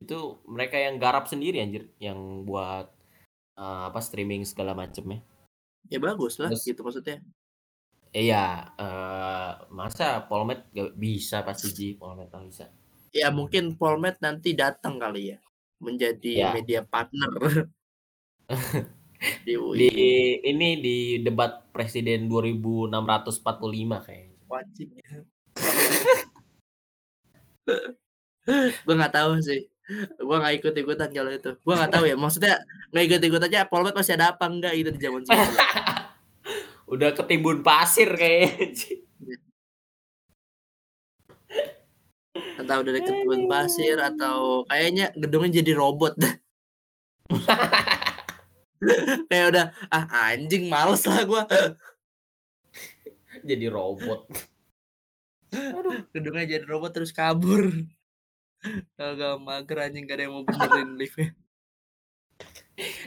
Itu 0.00 0.40
mereka 0.48 0.76
yang 0.80 0.96
garap 1.00 1.28
sendiri 1.28 1.60
anjir 1.60 1.92
yang 2.00 2.44
buat 2.48 2.88
eh, 3.60 3.82
apa 3.92 4.00
streaming 4.00 4.42
segala 4.48 4.72
macem 4.72 5.04
ya. 5.06 5.20
Ya 5.92 5.98
bagus 6.00 6.40
lah 6.40 6.48
Terus- 6.48 6.64
gitu 6.64 6.80
maksudnya. 6.80 7.20
Iya, 8.14 8.70
eh, 8.78 9.52
masa 9.74 10.22
Polmed 10.30 10.70
gak 10.70 10.94
bisa 10.94 11.42
pasti 11.42 11.74
Ji, 11.74 11.88
Polmed 11.98 12.30
nggak 12.30 12.46
bisa. 12.46 12.70
Ya 13.10 13.34
mungkin 13.34 13.74
Polmed 13.74 14.22
nanti 14.22 14.54
datang 14.54 15.02
kali 15.02 15.34
ya 15.34 15.38
menjadi 15.82 16.32
Ya. 16.46 16.54
media 16.54 16.86
partner 16.86 17.30
di 19.44 19.54
UI. 19.56 19.78
Di 19.78 19.90
ini 20.44 20.68
di 20.80 20.96
debat 21.24 21.66
presiden 21.72 22.28
2645 22.28 24.04
kayaknya. 24.04 24.38
Wajib. 24.48 24.88
gue 28.84 28.94
nggak 28.94 29.14
tahu 29.14 29.40
sih. 29.40 29.64
Gue 30.20 30.36
nggak 30.36 30.54
ikut 30.60 30.74
ikutan 30.76 31.10
kalau 31.12 31.30
itu. 31.32 31.50
Gue 31.60 31.74
nggak 31.74 31.92
tahu 31.92 32.04
ya. 32.08 32.16
Maksudnya 32.16 32.54
nggak 32.92 33.04
ikut 33.08 33.20
ikut 33.24 33.42
aja. 33.48 33.66
Polmed 33.68 33.96
masih 33.96 34.14
ada 34.16 34.36
apa 34.36 34.44
enggak 34.48 34.72
gitu 34.76 34.90
di 34.92 35.00
zaman 35.00 35.22
sekarang. 35.24 35.54
Udah 36.92 37.10
ketimbun 37.16 37.64
pasir 37.64 38.12
kayaknya. 38.12 39.04
Entah 42.54 42.82
udah 42.82 42.92
deket 42.94 43.14
kebun 43.14 43.46
pasir 43.50 43.98
atau 43.98 44.62
kayaknya 44.66 45.10
gedungnya 45.14 45.62
jadi 45.62 45.72
robot 45.74 46.14
dah. 46.18 46.34
Kayak 49.30 49.46
udah 49.54 49.66
ah 49.88 50.04
anjing 50.32 50.66
males 50.66 51.02
lah 51.06 51.22
gue. 51.22 51.42
Jadi 53.48 53.66
robot. 53.68 54.30
Gedungnya 56.10 56.44
jadi 56.48 56.66
robot 56.66 56.90
terus 56.96 57.14
kabur. 57.14 57.70
Agak 58.98 59.38
mager 59.38 59.78
anjing 59.86 60.08
gak 60.08 60.18
ada 60.18 60.22
yang 60.26 60.34
mau 60.34 60.44
benerin 60.46 60.98
liftnya. 60.98 61.30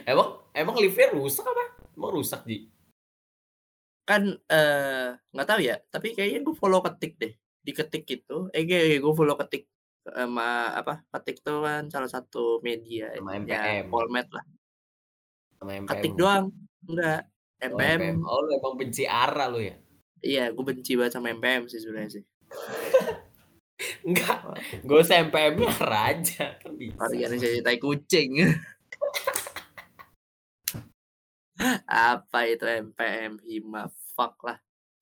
Emang 0.08 0.40
emang 0.56 0.76
liftnya 0.80 1.12
rusak 1.12 1.44
apa? 1.44 1.64
Emang 1.92 2.12
rusak 2.14 2.40
Ji? 2.48 2.70
Kan 4.08 4.40
eh 4.48 5.18
nggak 5.34 5.48
tahu 5.48 5.60
ya. 5.60 5.76
Tapi 5.92 6.16
kayaknya 6.16 6.40
gue 6.40 6.54
follow 6.56 6.80
ketik 6.80 7.20
deh. 7.20 7.32
Diketik 7.60 8.04
gitu. 8.08 8.48
Eh 8.54 8.64
gue 8.96 9.12
follow 9.12 9.36
ketik 9.36 9.68
sama 10.08 10.72
apa 10.72 11.04
ketik 11.12 11.44
tuh 11.44 11.60
kan 11.60 11.84
salah 11.92 12.08
satu 12.08 12.64
media 12.64 13.12
Sama 13.12 13.36
ya 13.44 13.44
MPM. 13.44 13.92
Polmed 13.92 14.28
lah 14.32 14.44
Sama 15.58 15.72
MPM. 15.74 15.88
ketik 15.90 16.14
doang. 16.14 16.44
Enggak 16.86 17.26
Oh, 17.58 17.74
MPM 17.74 18.22
Oh, 18.22 18.38
lu 18.46 18.54
emang 18.54 18.78
benci 18.78 19.02
Ara 19.02 19.50
lu 19.50 19.58
ya? 19.58 19.74
iya 20.18 20.50
gue 20.50 20.62
benci 20.66 20.98
banget 20.98 21.14
sama 21.14 21.30
MPM 21.30 21.66
sih 21.66 21.78
sebenarnya 21.78 22.10
sih. 22.18 22.24
Enggak. 24.06 24.38
Gue 24.82 24.98
usah 25.02 25.22
MPM-nya 25.22 25.70
raja 25.78 26.58
organisasi 26.98 27.62
tai 27.62 27.78
kucing. 27.78 28.30
Apa 31.86 32.46
itu 32.46 32.62
MPM 32.62 33.42
hima 33.42 33.90
fuck 34.14 34.38
lah. 34.46 34.58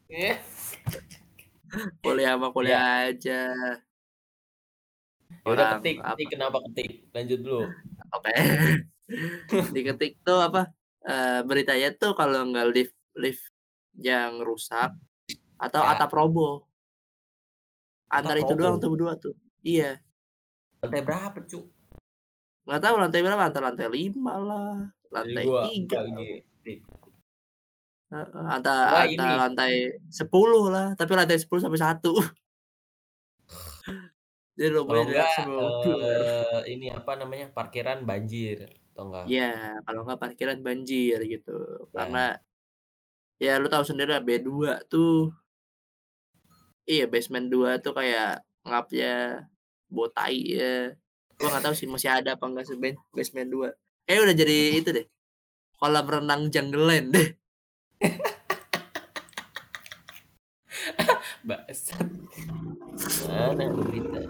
Kuliah 2.05 2.37
sama 2.37 2.49
kuliah 2.55 3.13
aja. 3.13 3.53
Ya 5.45 5.49
udah 5.49 5.77
ketik, 5.77 5.99
ketik 6.01 6.29
kenapa 6.33 6.63
ketik? 6.71 7.05
Lanjut 7.13 7.41
dulu. 7.43 7.63
oke 8.15 8.33
diketik 9.75 10.19
tuh 10.27 10.43
apa 10.43 10.71
eh, 11.07 11.41
beritanya 11.47 11.95
tuh 11.95 12.13
kalau 12.19 12.47
nggak 12.51 12.67
lift 12.75 12.97
lift 13.15 13.47
yang 13.97 14.43
rusak 14.43 14.93
atau 15.57 15.81
Ya. 15.81 15.97
atap 15.97 16.13
roboh 16.13 16.67
antara 18.13 18.39
itu 18.39 18.55
doang 18.55 18.79
tuh 18.79 18.91
berdua 18.93 19.19
tuh. 19.19 19.35
Iya. 19.67 19.99
Lantai 20.79 21.03
berapa, 21.03 21.39
Cu? 21.43 21.67
nggak 22.67 22.83
tahu 22.83 22.95
lantai 22.99 23.21
berapa? 23.23 23.43
Antara 23.47 23.65
lantai 23.71 23.89
lima 23.91 24.35
lah 24.43 24.91
lantai 25.11 25.45
tiga 25.71 26.03
antara 28.47 29.03
Wah, 29.03 29.03
antara 29.07 29.07
ini. 29.11 29.39
lantai 29.39 29.73
sepuluh 30.11 30.71
lah 30.71 30.95
tapi 30.95 31.15
lantai 31.15 31.39
sepuluh 31.39 31.63
sampai 31.63 31.79
satu. 31.79 32.15
Jadi 34.57 34.73
dari 34.73 35.03
enggak 35.05 35.31
eh, 35.47 36.61
ini 36.73 36.89
apa 36.89 37.13
namanya? 37.19 37.53
Parkiran 37.53 38.07
banjir 38.07 38.67
atau 38.97 39.13
enggak? 39.13 39.29
Iya, 39.29 39.77
kalau 39.85 40.01
nggak 40.09 40.21
parkiran 40.25 40.65
banjir 40.65 41.21
gitu. 41.29 41.85
Ya. 41.93 41.93
Karena 41.93 42.25
ya 43.37 43.61
lu 43.61 43.69
tahu 43.69 43.85
sendiri 43.85 44.17
lah 44.17 44.25
B2 44.25 44.81
tuh 44.89 45.29
iya 46.89 47.05
basement 47.05 47.53
2 47.53 47.77
tuh 47.85 47.93
kayak 47.93 48.41
ngapnya 48.65 49.45
botai 49.93 50.41
ya. 50.57 50.97
Gua 51.37 51.53
nggak 51.53 51.69
tahu 51.69 51.77
sih 51.77 51.85
masih 51.85 52.09
ada 52.09 52.41
apa 52.41 52.49
enggak 52.49 52.73
sih 52.73 52.81
bas- 52.81 53.05
basement 53.13 53.53
2. 53.53 53.69
Kayaknya 54.09 54.25
udah 54.25 54.37
jadi 54.41 54.57
itu 54.81 54.91
deh. 54.97 55.07
Kolam 55.77 56.09
renang 56.09 56.49
Jungleland 56.49 57.13
deh. 57.13 57.29
Bangsat. 61.47 62.09
Mana 63.29 63.69
berita? 63.77 64.25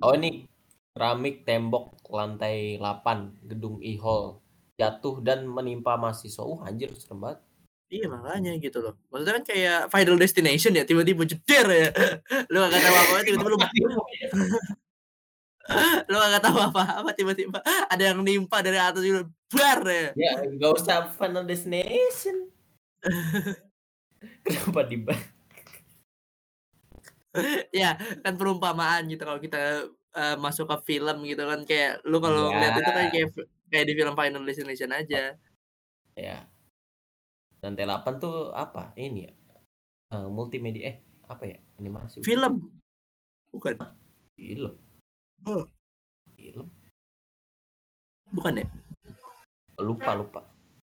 Oh 0.00 0.16
ini 0.16 0.48
keramik 0.92 1.48
tembok 1.48 1.96
lantai 2.12 2.76
8 2.76 3.48
gedung 3.48 3.80
e-hall 3.80 4.44
jatuh 4.76 5.24
dan 5.24 5.48
menimpa 5.48 5.96
mahasiswa. 5.96 6.44
Uh 6.44 6.60
anjir 6.64 6.92
serem 6.96 7.20
banget. 7.20 7.40
Iya 7.92 8.08
makanya 8.08 8.56
gitu 8.56 8.80
loh. 8.80 8.96
Maksudnya 9.12 9.34
kan 9.36 9.44
kayak 9.44 9.92
Final 9.92 10.16
Destination 10.16 10.72
ya 10.72 10.84
tiba-tiba 10.88 11.28
jeder 11.28 11.66
ya. 11.68 11.88
Lu 12.52 12.64
gak 12.64 12.80
tahu 12.80 12.96
apa-apa 12.96 13.24
tiba-tiba 13.24 13.50
lu 13.52 13.58
lu 16.10 16.16
gak 16.18 16.42
tahu 16.42 16.58
apa-apa 16.58 17.10
tiba-tiba 17.14 17.62
ada 17.86 18.02
yang 18.02 18.18
nimpa 18.24 18.64
dari 18.64 18.80
atas 18.80 19.04
gitu 19.04 19.28
bar 19.52 19.84
ya. 19.84 20.10
Ya 20.16 20.32
nggak 20.42 20.72
usah 20.72 21.12
Final 21.14 21.44
Destination. 21.44 22.48
Kenapa 24.44 24.88
di 24.88 24.96
ya 27.72 27.96
kan 28.20 28.36
perumpamaan 28.36 29.08
gitu 29.08 29.24
kalau 29.24 29.40
kita 29.40 29.88
eh, 30.12 30.36
masuk 30.36 30.66
ke 30.66 30.76
film 30.88 31.24
gitu 31.24 31.42
kan 31.44 31.60
kayak 31.64 32.00
lu 32.04 32.18
kalau 32.18 32.48
Iya. 32.48 32.52
ngeliat 32.52 32.74
itu 32.74 32.90
kan 32.90 33.06
kayak 33.08 33.28
kayak 33.68 33.86
di 33.88 33.94
film 33.94 34.14
Final 34.14 34.42
Destination 34.42 34.90
aja. 34.90 35.22
ya 36.12 36.44
lantai 37.58 37.86
8 37.86 38.20
tuh 38.20 38.52
apa 38.52 38.92
ini 38.96 39.24
ya 39.24 39.32
Eh, 40.12 40.28
multimedia 40.28 40.84
eh 40.86 40.96
apa 41.24 41.48
ya 41.48 41.56
animasi 41.78 42.20
Film 42.20 42.68
bukan 43.48 43.80
film 44.36 44.76
Oh. 45.42 45.64
film 46.36 46.68
bukan 48.28 48.60
ya? 48.60 48.66
lupa 49.78 50.12
lupa 50.12 50.40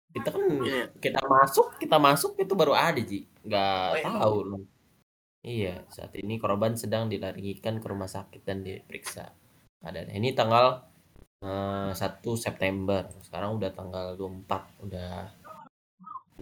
kita 0.09 0.31
kan 0.31 0.41
Iya. 0.63 0.87
kita 0.97 1.19
masuk 1.21 1.75
kita 1.75 1.99
masuk 1.99 2.39
itu 2.39 2.53
baru 2.55 2.71
ada 2.71 2.97
ji 2.97 3.27
nggak 3.43 3.83
Oh, 3.91 3.97
iya. 3.99 4.05
tahu 4.07 4.35
lu 4.47 4.57
iya 5.47 5.75
saat 5.87 6.11
ini 6.19 6.35
korban 6.35 6.75
sedang 6.75 7.07
dilarikan 7.07 7.79
ke 7.79 7.87
rumah 7.87 8.11
sakit 8.11 8.43
dan 8.43 8.67
diperiksa. 8.67 9.31
Ada 9.79 10.11
ini 10.11 10.35
tanggal 10.35 10.83
eh, 11.39 11.91
1 11.95 11.95
September. 12.35 13.07
Sekarang 13.23 13.55
udah 13.55 13.71
tanggal 13.71 14.19
24 14.19 14.83
udah 14.83 15.11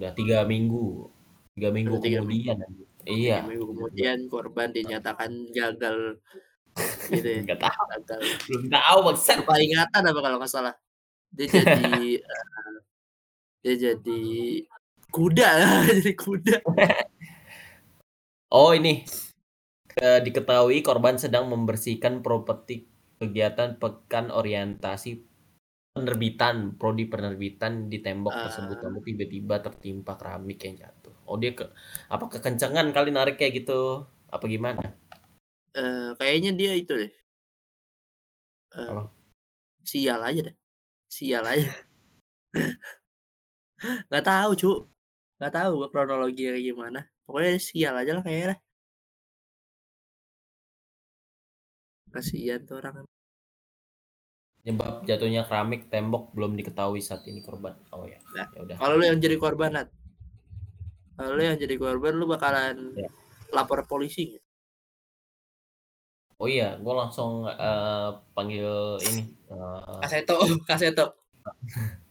udah 0.02 0.12
tiga 0.18 0.42
minggu. 0.50 1.06
Tiga 1.54 1.70
minggu 1.70 1.96
tiga 2.02 2.26
kemudian. 2.26 2.58
iya. 3.06 3.46
Tiga 3.46 3.50
minggu 3.54 3.66
kemudian 3.70 4.18
korban 4.28 4.74
dinyatakan 4.74 5.32
gagal. 5.54 6.20
Gitu 7.08 7.28
ya. 7.30 7.40
nggak 7.46 7.62
tahu. 7.62 7.84
Gagal. 7.94 8.22
belum 8.50 8.64
tahu 8.74 8.98
maksud 9.06 9.36
Lupa 9.40 9.56
ingatan 9.62 10.02
apa 10.02 10.20
kalau 10.20 10.38
nggak 10.42 10.52
salah. 10.52 10.76
Dia 11.32 11.48
jadi, 11.48 11.94
eee, 12.26 12.74
dia 13.64 13.76
jadi 13.78 14.24
kuda, 15.16 15.50
jadi 15.96 16.14
kuda. 16.18 16.58
Oh 18.54 18.72
ini, 18.78 19.02
diketahui 19.98 20.82
korban 20.86 21.18
sedang 21.18 21.50
membersihkan 21.54 22.22
properti 22.26 22.86
kegiatan 23.22 23.78
pekan 23.82 24.30
orientasi 24.34 25.12
penerbitan, 25.96 26.78
prodi 26.80 27.06
penerbitan 27.10 27.88
di 27.92 27.98
tembok 28.06 28.34
tersebut, 28.46 28.78
Ah. 28.78 28.82
lalu 28.86 29.00
tiba-tiba 29.14 29.56
tertimpa 29.66 30.14
keramik 30.20 30.60
yang 30.66 30.76
jatuh. 30.84 31.14
Oh 31.30 31.38
dia 31.42 31.52
ke 31.58 31.66
apa 32.12 32.26
kekencengan 32.34 32.88
kali 32.96 33.10
narik 33.16 33.36
kayak 33.42 33.54
gitu, 33.66 34.06
apa 34.32 34.46
gimana? 34.50 34.82
Eee, 35.76 36.16
kayaknya 36.20 36.52
dia 36.60 36.72
itu 36.82 36.94
deh. 37.02 37.12
Eee, 38.74 38.88
Apa? 38.92 39.04
sial 39.90 40.22
aja 40.30 40.42
deh, 40.48 40.56
sial 41.16 41.46
aja. 41.54 41.70
Nggak 44.10 44.24
tahu, 44.30 44.50
Cuk, 44.62 44.78
nggak 45.38 45.54
tahu 45.58 45.70
gua 45.80 45.88
kronologinya 45.94 46.56
gimana, 46.68 47.00
pokoknya 47.26 47.52
sial 47.68 47.94
kayaknya 48.26 48.48
lah. 48.54 48.60
Kasihan 52.14 52.62
tuh 52.68 52.76
orang. 52.80 53.06
Penyebab 54.66 54.94
jatuhnya 55.10 55.42
keramik 55.48 55.82
tembok 55.94 56.24
belum 56.36 56.52
diketahui 56.60 56.98
saat 57.08 57.22
ini 57.30 57.40
korban. 57.48 57.74
Oh 57.94 58.04
ya, 58.10 58.18
Nah, 58.36 58.48
ya 58.54 58.60
udah. 58.66 58.78
kalau 58.82 58.96
lu 59.00 59.04
yang 59.10 59.20
jadi 59.22 59.36
korban, 59.44 59.70
Nat 59.78 59.88
kalau 61.16 61.32
lu 61.38 61.44
yang 61.48 61.58
jadi 61.64 61.76
korban, 61.80 62.14
lu 62.20 62.26
bakalan 62.28 62.76
Ya. 62.98 63.08
lapor 63.56 63.80
polisi? 63.88 64.36
Oh 66.42 66.48
iya, 66.52 66.66
gua 66.84 66.94
langsung, 67.08 67.32
eee, 67.48 68.10
panggil 68.36 68.68
ini, 69.10 69.22
eee 69.52 70.00
Kaseto 70.02 70.36
kaseto. 70.70 71.06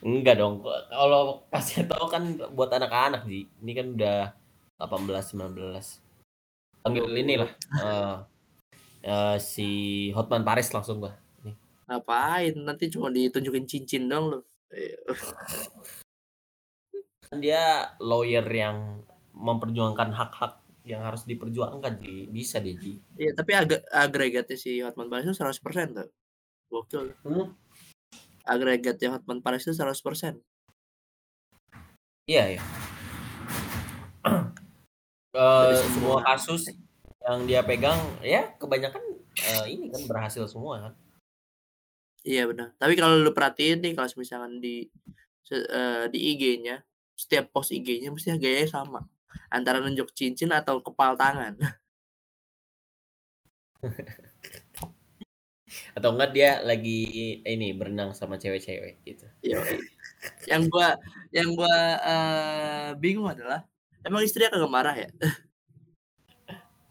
Enggak 0.00 0.40
dong, 0.40 0.64
kalau 0.88 1.44
kaseto 1.52 1.96
kan 2.08 2.40
buat 2.56 2.70
anak-anak, 2.72 3.28
Ji. 3.28 3.46
Ini 3.60 3.72
kan 3.76 3.86
udah 3.96 4.18
18, 4.80 5.24
19. 5.32 6.00
Panggil 6.80 7.04
inilah, 7.12 7.50
eee 7.84 8.14
eee, 9.04 9.36
si 9.40 9.68
Hotman 10.16 10.44
Paris 10.44 10.72
langsung 10.72 11.04
gua, 11.04 11.12
nih. 11.44 11.56
Ngapain, 11.88 12.54
nanti 12.64 12.88
cuma 12.88 13.12
ditunjukin 13.12 13.68
cincin 13.68 14.08
doang 14.08 14.26
lu. 14.32 14.40
Kan 17.30 17.38
dia 17.44 17.94
lawyer 18.02 18.42
yang 18.48 19.06
memperjuangkan 19.36 20.10
hak-hak 20.10 20.58
yang 20.88 21.04
harus 21.04 21.28
diperjuangkan, 21.28 22.00
Ji. 22.00 22.26
Bisa 22.32 22.58
deh, 22.58 22.74
Ji. 22.74 22.98
Iya, 23.20 23.36
tapi 23.36 23.52
agak 23.54 23.84
agregatnya 23.92 24.56
si 24.56 24.80
Hotman 24.80 25.12
Paris 25.12 25.28
itu 25.28 25.36
100% 25.36 25.92
tuh. 25.94 26.08
Gokil. 26.72 27.12
Hmm. 27.26 27.52
Agregatnya 28.50 29.08
Hotman 29.14 29.38
Paris 29.44 29.62
itu 29.66 29.74
100%. 29.78 30.34
Iya 32.26 32.44
iya. 32.58 32.62
Eee, 35.38 35.72
semua 35.86 36.18
kasus 36.26 36.62
yang 37.22 37.46
dia 37.46 37.62
pegang, 37.62 38.00
ya 38.24 38.50
kebanyakan, 38.58 39.02
eee, 39.38 39.64
ini 39.78 39.86
kan 39.94 40.02
berhasil 40.10 40.44
semua 40.50 40.74
kan. 40.90 40.92
Iya 42.26 42.44
benar, 42.50 42.68
tapi 42.76 42.94
kalau 43.00 43.16
lu 43.16 43.32
perhatiin 43.32 43.80
nih 43.80 43.92
kalau 43.96 44.10
misalkan 44.20 44.60
di 44.60 44.90
eee, 45.50 46.04
di 46.12 46.18
IG-nya, 46.36 46.76
setiap 47.16 47.48
post 47.54 47.70
IG-nya 47.72 48.10
mesti 48.12 48.36
gayanya 48.36 48.68
sama, 48.68 49.00
antara 49.48 49.78
nunjuk 49.80 50.12
cincin 50.18 50.50
atau 50.52 50.82
kepal 50.84 51.16
tangan. 51.16 51.54
Atau 55.96 56.14
enggak 56.14 56.30
dia 56.30 56.50
lagi 56.62 57.40
ini, 57.42 57.74
berenang 57.74 58.14
sama 58.14 58.38
cewek-cewek 58.38 59.02
gitu. 59.02 59.26
Yoi. 59.42 59.82
Yang 60.46 60.62
gua 60.70 60.88
yang 61.34 61.50
gua, 61.56 61.76
eee, 62.00 62.88
bingung 63.00 63.28
adalah, 63.30 63.66
emang 64.06 64.22
istrinya 64.22 64.54
kagak 64.54 64.72
marah 64.72 64.96
ya? 64.96 65.08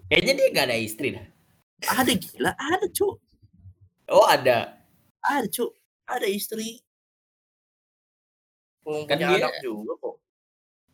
Kayaknya 0.10 0.34
dia 0.34 0.48
nggak 0.52 0.68
ada 0.68 0.78
istri 0.78 1.08
dah. 1.14 1.26
Ada 1.86 2.12
gila, 2.18 2.52
ada 2.58 2.88
Cuk. 2.90 3.22
Oh 4.10 4.26
ada? 4.26 4.82
Ada 5.22 5.48
Cuk, 5.48 5.72
ada 6.10 6.28
istri. 6.28 6.82
Belum 8.82 9.06
Kan 9.06 9.22
punya 9.22 9.38
dia 9.38 9.48
anak 9.48 9.62
juga 9.62 9.94
kok. 10.02 10.16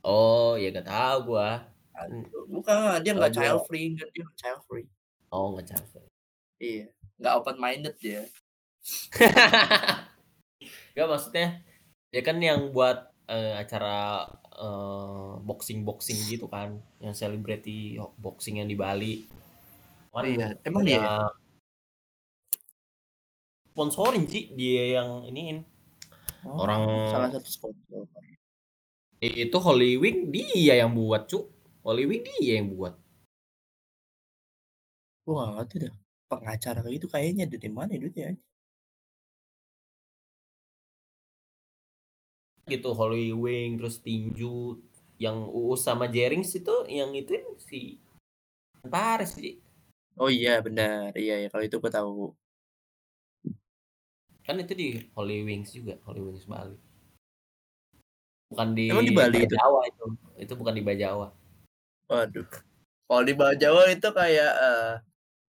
Oh, 0.06 0.60
ya 0.60 0.70
nggak 0.70 0.86
tahu 0.86 1.18
gua. 1.32 1.63
Kan 1.96 2.10
bukan, 2.52 2.76
dia 3.02 3.12
nggak 3.15 3.32
dia 3.32 3.39
child 3.39 3.62
free, 3.72 3.96
dia 3.96 4.28
child 4.36 4.62
free. 4.68 4.86
Oh 5.32 5.56
nggak 5.56 5.72
child 5.72 5.88
free. 5.96 6.12
Iya, 6.60 6.91
nggak 7.19 7.36
open 7.39 7.58
minded 7.60 7.95
dia. 7.99 8.23
Nggak 10.95 11.08
maksudnya, 11.12 11.47
ya 12.15 12.21
kan 12.23 12.38
yang 12.39 12.71
buat, 12.71 13.12
eee, 13.28 13.54
acara, 13.60 14.23
eee, 14.56 15.32
boxing-boxing 15.43 16.19
gitu 16.32 16.47
kan, 16.47 16.80
yang 17.04 17.12
selebriti 17.12 17.99
boxing 18.15 18.63
yang 18.63 18.69
di 18.71 18.78
Bali. 18.80 19.13
Oh 20.15 20.23
iya, 20.23 20.56
emang 20.63 20.88
dia 20.88 20.95
ya? 21.04 21.28
sponsorin, 23.75 24.23
Ci, 24.32 24.56
dia 24.56 25.04
yang 25.04 25.28
iniin. 25.28 25.67
Oh, 26.47 26.63
Orang 26.63 27.12
salah 27.12 27.30
satu 27.36 27.49
sponsor. 27.51 28.08
itu 29.19 29.58
Holy 29.60 29.97
Wing 29.99 30.32
dia 30.32 30.80
yang 30.80 30.95
buat, 30.95 31.28
Cuk. 31.28 31.51
Holy 31.84 32.08
Wing 32.08 32.23
dia 32.23 32.63
yang 32.63 32.71
buat. 32.71 32.95
Gua 35.25 35.34
nggak 35.36 35.54
ngerti 35.58 35.75
dah, 35.84 35.93
pengacara 36.41 36.80
kayak 36.84 36.95
gitu 37.00 37.08
kayaknya 37.12 37.45
dari 37.48 37.69
mana 37.71 37.95
ya 37.95 38.00
duitnya? 38.04 38.30
Gitu, 42.65 42.89
Holy 42.98 43.30
Wing, 43.30 43.78
terus 43.78 44.02
tinju, 44.02 44.82
yang 45.21 45.48
Uus 45.48 45.86
sama 45.86 46.10
Jerings 46.10 46.52
itu 46.58 46.74
yang 46.89 47.13
ituin 47.13 47.45
si 47.62 48.02
Paris, 48.86 49.38
Ci. 49.38 49.62
Oh 50.15 50.32
iya 50.32 50.63
benar, 50.63 51.12
iya 51.19 51.45
ya 51.45 51.48
kalau 51.52 51.63
itu 51.67 51.78
gua 51.78 51.91
tahu. 51.91 52.34
Kan 54.45 54.62
itu 54.62 54.74
di 54.78 54.88
Holy 55.17 55.41
Wings 55.45 55.74
juga, 55.74 55.98
Holy 56.06 56.21
Wings 56.21 56.45
Bali. 56.45 56.78
Bukan 58.50 58.78
di 58.78 58.93
Emang 58.93 59.06
di 59.06 59.13
Bali 59.13 59.41
itu? 59.41 59.58
Bajawa 59.58 59.80
itu, 59.89 60.06
itu 60.38 60.54
bukan 60.54 60.74
di 60.78 60.84
Bajawa. 60.86 61.28
Waduh, 62.06 62.45
kalau 63.10 63.24
di 63.26 63.34
Jawa 63.34 63.89
itu 63.89 64.10
kayak, 64.13 64.52
eee, 64.54 64.91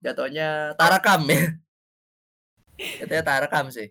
jatuhnya 0.05 0.77
Tarakam 0.79 1.21
ya. 1.31 1.43
Jatuhnya 3.01 3.25
Tarakam 3.25 3.67
sih. 3.73 3.89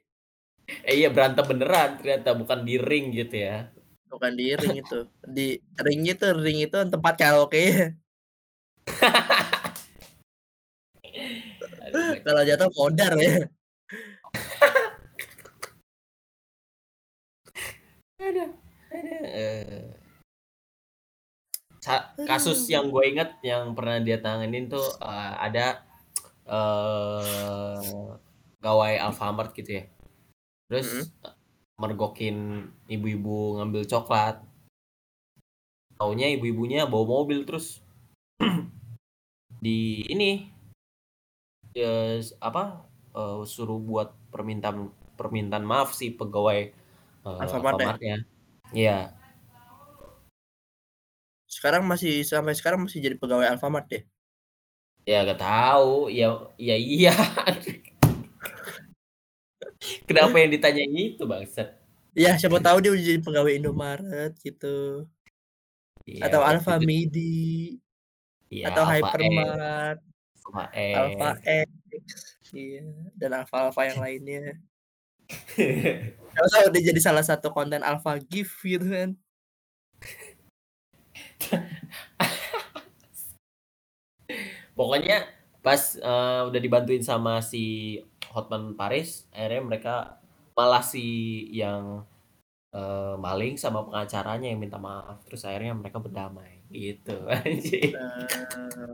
Eh, 0.85 0.95
iya 1.01 1.09
berantem 1.13 1.45
beneran 1.45 2.01
ternyata, 2.01 2.33
bukan 2.33 2.65
di 2.65 2.75
ring 2.81 3.13
gitu 3.13 3.35
ya. 3.37 3.69
Bukan 4.09 4.31
di 4.33 4.53
ring 4.57 4.75
itu, 4.81 4.97
di 5.25 5.47
ring 5.81 6.01
itu 6.09 6.25
ring 6.33 6.59
itu 6.65 6.77
tempat 6.89 7.13
karaoke. 7.19 7.93
Kalau 12.25 12.41
jatuh 12.45 12.69
modar 12.77 13.13
ya. 13.17 13.45
Eee 18.89 19.95
sa 21.85 22.17
kasus 22.25 22.65
yang 22.73 22.89
gue 22.89 23.03
inget 23.13 23.29
yang 23.45 23.77
pernah 23.77 24.01
dia 24.01 24.17
tanganin 24.17 24.65
tuh, 24.65 24.89
eee, 24.97 25.33
ada, 25.37 25.85
eee, 26.47 28.05
pegawai 28.59 28.93
Alfamart 29.05 29.51
gitu 29.57 29.71
ya. 29.81 29.83
Terus, 30.69 30.89
Mhm. 30.91 31.11
mergokin 31.81 32.37
ibu-ibu 32.91 33.59
ngambil 33.61 33.83
coklat. 33.91 34.35
Taunya 35.99 36.27
ibu-ibunya 36.35 36.81
bawa 36.91 37.05
mobil 37.07 37.39
terus 37.47 37.79
di 39.65 40.03
ini, 40.13 40.31
eee, 41.77 42.19
apa, 42.49 42.63
eee, 43.17 43.41
suruh 43.53 43.79
buat 43.89 44.09
permintaan 44.33 44.77
permintaan 45.19 45.65
maaf 45.71 45.89
si 45.99 46.07
pegawai, 46.19 46.59
eee, 47.27 47.43
Alfamart 47.43 47.79
ya? 47.85 47.91
Alfamart-nya. 47.95 48.15
Iya. 48.75 48.97
Sekarang 51.53 51.83
masih 51.91 52.11
sampai 52.25 52.53
sekarang 52.57 52.79
masih 52.85 52.99
jadi 53.05 53.17
pegawai 53.21 53.45
Alfamart 53.53 53.87
ya? 53.95 54.01
Ya 55.05 55.21
nggak 55.21 55.37
tahu, 55.37 56.09
ya 56.09 56.33
ya 56.57 56.75
iya. 56.75 57.13
Kenapa 60.09 60.33
yang 60.41 60.49
ditanyain 60.49 61.13
itu 61.13 61.23
bangsat? 61.29 61.77
Ya 62.17 62.33
siapa 62.41 62.57
tahu 62.57 62.81
dia 62.81 62.89
udah 62.89 63.03
jadi 63.05 63.21
pegawai 63.21 63.53
Indomaret 63.53 64.33
gitu. 64.41 65.05
Iya 66.09 66.25
Atau 66.25 66.41
waktu 66.41 66.57
itu 66.57 66.57
Alfamidi. 66.57 67.45
Iya 68.49 68.65
Atau 68.73 68.83
X, 68.85 68.89
Hypermart. 68.89 69.99
Alfa 70.73 71.31
X. 71.41 71.67
X, 71.89 72.07
iya, 72.53 72.85
dan 73.17 73.33
Alfa-Alfa 73.41 73.81
yang 73.89 73.99
lainnya. 74.01 74.61
Siapa 76.33 76.47
tahu 76.53 76.67
dia 76.69 76.93
jadi 76.93 77.01
salah 77.01 77.25
satu 77.25 77.49
konten 77.49 77.81
Alfa 77.81 78.21
Gift 78.21 78.61
gitu 78.61 78.85
kan. 78.85 79.09
Pokoknya 84.75 85.23
pas, 85.63 85.95
eee, 85.95 86.39
udah 86.51 86.59
dibantuin 86.59 86.99
sama 86.99 87.39
si 87.39 87.95
Hotman 88.35 88.75
Paris, 88.75 89.23
akhirnya 89.31 89.61
mereka, 89.63 89.95
malah 90.51 90.83
si 90.83 91.03
yang, 91.55 92.03
eee, 92.75 93.15
maling 93.15 93.55
sama 93.55 93.87
pengacaranya 93.87 94.51
yang 94.51 94.59
minta 94.59 94.75
maaf, 94.75 95.23
terus 95.23 95.47
akhirnya 95.47 95.71
mereka 95.71 96.03
berdamai, 96.03 96.59
gitu. 96.75 97.15
Eee, 97.95 98.91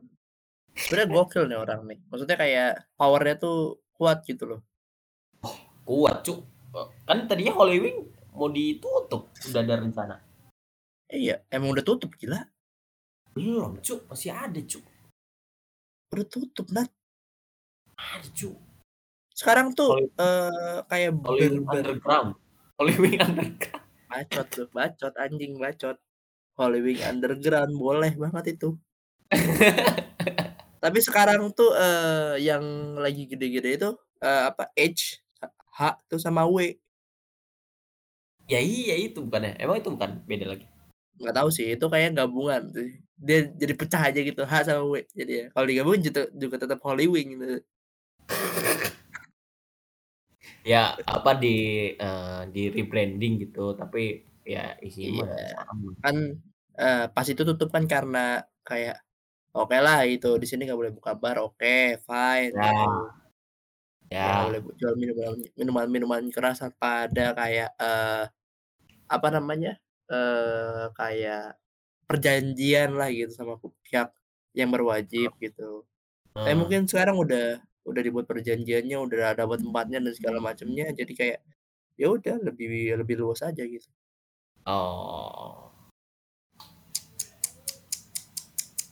sebenarnya 0.77 1.07
gokil 1.09 1.43
nih 1.49 1.57
orang 1.57 1.81
nih, 1.89 1.99
maksudnya 2.13 2.37
kayak 2.37 2.71
power-nya 2.93 3.35
tuh 3.41 3.81
kuat 3.97 4.21
gitu 4.29 4.45
loh. 4.45 4.61
Oh, 5.41 5.57
kuat 5.81 6.21
Cuk, 6.21 6.45
eee, 6.77 6.87
kan 7.09 7.25
tadinya 7.25 7.57
Holy 7.57 7.77
Wing 7.81 7.97
mau 8.37 8.53
ditutup, 8.53 9.33
udah 9.49 9.61
ada 9.65 9.81
rencana. 9.81 10.15
Iya, 11.09 11.41
emang 11.49 11.73
udah 11.73 11.83
tutup, 11.83 12.13
gila. 12.21 12.37
Belum 13.33 13.81
Cuk, 13.81 14.05
masih 14.07 14.29
ada 14.29 14.61
Cuk. 14.61 14.85
Udah 16.11 16.27
tutup, 16.27 16.67
Nat. 16.75 16.91
Cuk. 18.37 18.55
Sekarang 19.39 19.71
tuh, 19.77 19.91
Holy 19.95 20.07
eee, 20.19 20.77
kayak 20.91 21.11
Holy 21.25 21.45
Wing 21.51 21.65
barbar 21.67 21.79
Underground 21.79 22.29
Holy 22.79 22.95
Wing 23.01 23.17
Underground. 23.21 23.85
Bacot 24.09 24.47
tuh, 24.55 24.67
bacot, 24.73 25.13
anjing 25.23 25.53
bacot. 25.61 25.97
Holy 26.59 26.79
Wing 26.85 27.01
Underground, 27.03 27.73
boleh 27.77 28.13
banget 28.23 28.45
itu. 28.57 28.69
Tapi 30.83 30.99
sekarang 31.05 31.53
tuh, 31.53 31.69
eee, 31.77 32.41
yang 32.49 32.63
lagi 32.97 33.29
gede-gede 33.29 33.69
itu, 33.77 33.89
eee, 34.25 34.41
apa, 34.49 34.73
H 34.73 35.21
H 35.77 35.81
tuh 36.09 36.17
sama 36.17 36.43
W. 36.49 36.73
Ya 38.49 38.59
iya 38.61 38.95
itu 38.97 39.19
bukannya, 39.25 39.51
emang 39.61 39.77
itu 39.81 39.89
bukan? 39.93 40.11
Beda 40.25 40.45
lagi? 40.51 40.65
Nggak 41.21 41.35
tahu 41.37 41.49
sih, 41.57 41.65
itu 41.75 41.85
kayaknya 41.91 42.11
gabungan 42.25 42.61
sih. 42.75 42.89
Dia 43.27 43.37
jadi 43.61 43.73
pecah 43.79 44.01
aja 44.09 44.19
gitu, 44.29 44.41
H 44.51 44.53
sama 44.67 44.83
W 44.93 44.95
jadinya. 45.19 45.45
Kalau 45.53 45.65
digabungin 45.69 46.01
jutu 46.09 46.21
juga 46.41 46.55
tetap 46.63 46.79
Holy 46.85 47.05
Wing 47.13 47.27
gitu. 47.37 47.61
Ya, 50.71 50.93
apa, 51.17 51.31
di 51.41 51.47
eee, 51.97 52.41
di-rebranding 52.53 53.33
gitu, 53.43 53.73
tapi 53.79 53.99
ya 54.53 54.77
isinya 54.87 55.25
Iya, 55.25 55.25
kan, 56.03 56.15
eee, 56.81 56.99
pas 57.13 57.27
itu 57.31 57.41
tutup 57.49 57.69
kan 57.75 57.85
karena 57.93 58.17
kayak, 58.67 58.95
okelah 59.57 59.97
itu 60.13 60.27
di 60.41 60.45
sini 60.49 60.61
nggak 60.65 60.79
boleh 60.81 60.93
buka 60.97 61.11
bar, 61.21 61.37
oke, 61.45 61.67
fine 62.07 62.53
Ya. 62.53 62.65
gitu. 62.65 62.83
Nggak 64.21 64.33
boleh 64.37 64.59
Ya. 64.59 64.71
jual 64.79 64.93
minuman 65.01 65.35
minuman-minuman 65.59 66.23
keras 66.35 66.61
tanpa 66.61 67.09
ada 67.09 67.33
kayak, 67.39 67.69
eee, 67.81 68.23
apa 69.15 69.27
namanya, 69.35 69.71
eee, 70.11 70.85
kayak 70.99 71.55
perjanjian 72.09 72.91
lah 72.99 73.09
gitu 73.11 73.31
sama 73.33 73.55
pihak 73.87 74.11
yang 74.57 74.69
berwajib 74.75 75.31
gitu. 75.39 75.87
Tapi 76.35 76.51
Heeh. 76.51 76.57
mungkin 76.59 76.81
sekarang 76.89 77.17
udah 77.21 77.59
udah 77.87 78.01
dibuat 78.05 78.25
perjanjiannya, 78.29 78.97
udah 78.99 79.33
dapat 79.39 79.59
tempatnya 79.65 79.99
dan 80.03 80.13
segala 80.13 80.39
macamnya, 80.43 80.91
jadi 80.93 81.13
kayak, 81.17 81.39
ya 81.97 82.07
udah 82.13 82.37
lebih 82.43 82.97
lebih 83.01 83.15
luas 83.21 83.41
aja 83.45 83.63
gitu. 83.65 83.89
Oh. 84.69 85.71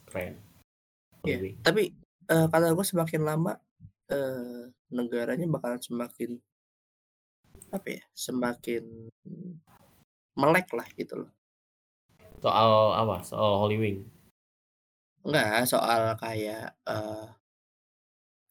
Keren. 0.09 0.41
Wing. 1.27 1.59
tapi, 1.61 1.91
eee, 2.31 2.45
kata 2.49 2.73
gue 2.73 2.85
semakin 2.87 3.21
lama, 3.27 3.53
eee, 4.09 4.71
negaranya 4.89 5.45
bakalan 5.51 5.81
semakin 5.83 6.39
apa 7.69 8.01
ya, 8.01 8.03
semakin 8.17 8.83
melek 10.41 10.67
lah 10.77 10.87
gitu 10.99 11.13
loh. 11.21 11.31
Soal 12.43 12.71
apa? 13.01 13.15
Soal 13.23 13.51
Holy 13.63 13.77
Wing? 13.79 13.97
Enggak, 15.25 15.67
soal 15.71 16.01
kayak, 16.21 16.63
eee 16.89 17.25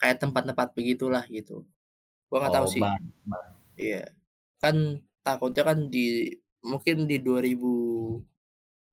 kayak 0.00 0.18
tempat-tempat 0.22 0.68
begitulah 0.78 1.24
gitu. 1.30 1.66
Gua 2.30 2.38
nggak 2.46 2.56
tahu 2.58 2.66
Oh, 2.66 2.70
sih 2.70 2.86
bar 2.88 2.98
bar. 3.26 3.54
iya, 3.78 4.10
kan 4.62 4.76
takutnya 5.26 5.62
kan 5.68 5.78
di 5.94 6.32
mungkin 6.64 6.96
di 7.10 7.16
2000 7.26 7.68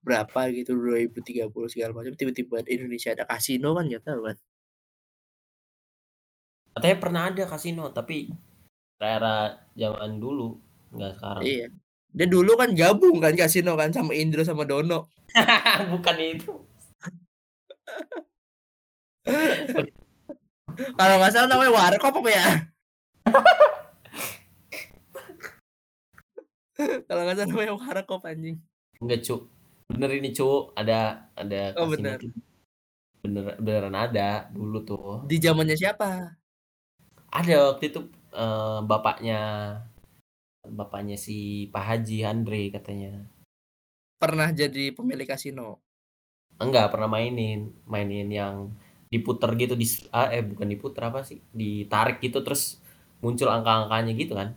berapa 0.06 0.42
gitu, 0.58 0.72
2030 0.78 1.68
segala 1.74 1.92
macam, 1.98 2.14
tiba-tiba 2.20 2.62
di 2.66 2.72
Indonesia 2.78 3.10
ada 3.16 3.26
kasino 3.32 3.74
kan 3.78 3.84
nggak 3.90 4.04
tahu 4.06 4.22
kan. 4.30 4.38
Katanya 6.78 6.98
pernah 7.04 7.22
ada 7.32 7.44
kasino, 7.52 7.86
tapi 7.98 8.18
era 9.16 9.36
zaman 9.82 10.12
dulu, 10.24 10.48
nggak 10.96 11.14
sekarang. 11.18 11.48
Iya, 11.48 11.68
dia 12.16 12.28
dulu 12.32 12.56
kan 12.56 12.72
gabung 12.72 13.20
kan 13.20 13.36
kasino 13.36 13.76
kan 13.76 13.92
sama 13.92 14.16
Indro 14.16 14.40
sama 14.48 14.64
Dono. 14.64 15.12
Bukan 15.92 16.16
itu. 16.24 16.56
Kalau 20.96 21.16
nggak 21.20 21.32
salah 21.36 21.52
namanya 21.52 21.72
Warkop 21.76 22.24
apa 22.24 22.30
ya? 22.32 22.48
Kalau 27.08 27.22
nggak 27.28 27.36
salah 27.36 27.50
namanya 27.52 27.76
Warkop 27.76 28.24
anjing. 28.24 28.64
Enggak 29.04 29.20
Cuk, 29.28 29.52
bener 29.92 30.10
ini 30.16 30.32
Cuk, 30.32 30.72
ada 30.80 31.28
ada 31.36 31.76
Oh, 31.76 31.92
bener. 31.92 32.24
Bener 33.20 33.60
beneran 33.60 33.96
ada 33.96 34.48
dulu 34.56 34.80
tuh. 34.88 35.28
Di 35.28 35.36
zamannya 35.36 35.76
siapa? 35.76 36.40
Ada 37.36 37.76
waktu 37.76 37.92
itu, 37.92 38.08
eee, 38.32 38.78
bapaknya 38.88 39.40
bapaknya 40.80 41.16
si 41.26 41.68
Pak 41.74 41.84
Haji 41.90 42.18
Andre 42.32 42.62
katanya. 42.76 43.12
Pernah 44.22 44.48
jadi 44.56 44.96
pemilik 44.96 45.28
kasino? 45.28 45.82
Enggak, 46.64 46.86
pernah 46.94 47.10
mainin, 47.16 47.60
mainin 47.94 48.28
yang 48.40 48.56
diputer 49.14 49.50
gitu 49.62 49.74
dis 49.82 49.94
a 50.16 50.32
eh, 50.36 50.44
bukan 50.52 50.68
diputer, 50.74 51.02
apa 51.10 51.20
sih, 51.30 51.40
ditarik 51.60 52.18
gitu 52.26 52.40
terus 52.46 52.80
muncul 53.24 53.48
angka-angkanya 53.56 54.12
gitu 54.22 54.34
kan. 54.40 54.50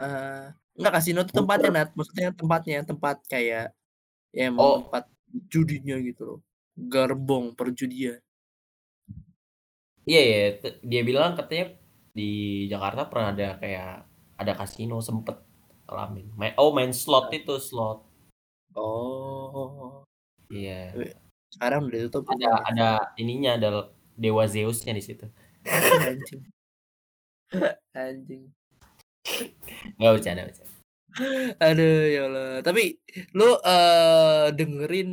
Eee, 0.00 0.52
enggak 0.76 0.92
kasino 1.00 1.20
tuh 1.24 1.34
tempatnya. 1.38 1.68
Nat, 1.72 1.88
maksudnya 1.96 2.28
tempatnya, 2.40 2.76
tempat 2.90 3.16
kayak 3.32 3.64
ya 4.36 4.42
emang 4.52 4.68
Oh. 4.68 4.78
tempat 4.78 5.04
judinya 5.52 5.96
gitu 6.08 6.22
loh, 6.28 6.38
gerbong 6.92 7.46
perjudian. 7.58 8.20
Iya 10.10 10.20
iya, 10.28 10.38
te 10.62 10.68
dia 10.90 11.00
bilang 11.08 11.30
katanya 11.38 11.64
di 12.18 12.22
Jakarta 12.72 13.00
pernah 13.10 13.28
ada 13.34 13.46
kayak 13.62 13.88
ada 14.36 14.52
kasino, 14.56 15.00
sempet 15.00 15.40
ngalamin. 15.88 16.28
Main 16.36 16.54
oh, 16.60 16.72
main 16.72 16.92
slot 16.92 17.32
itu, 17.32 17.56
slot. 17.60 18.04
Oh. 18.76 20.04
Iya. 20.52 20.92
Tapi 20.92 21.06
sekarang 21.56 21.80
udah 21.88 21.98
ditutup 22.06 22.22
Ada 22.28 22.36
rupanya. 22.36 22.48
ada 22.68 22.88
ininya, 23.16 23.50
ada 23.56 23.70
dewa 24.14 24.44
Zeus-nya 24.46 24.92
di 24.92 25.02
situ. 25.02 25.26
Anjing. 25.66 26.42
Anjing. 27.96 28.44
Nggak, 29.98 30.12
bercanda 30.20 30.42
bercanda. 30.46 30.74
Aduh, 31.64 32.04
ya 32.12 32.22
Allah. 32.28 32.50
Tapi 32.60 33.00
lu, 33.32 33.56
eee, 33.64 34.46
dengerin 34.52 35.10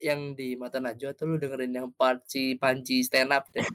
yang 0.00 0.32
di 0.32 0.56
Mata 0.56 0.80
Najwa 0.80 1.12
atau 1.12 1.28
lu 1.28 1.36
dengerin 1.36 1.74
yang 1.76 1.88
Panji 1.98 3.02
stand 3.02 3.34
up 3.34 3.50
deh? 3.52 3.66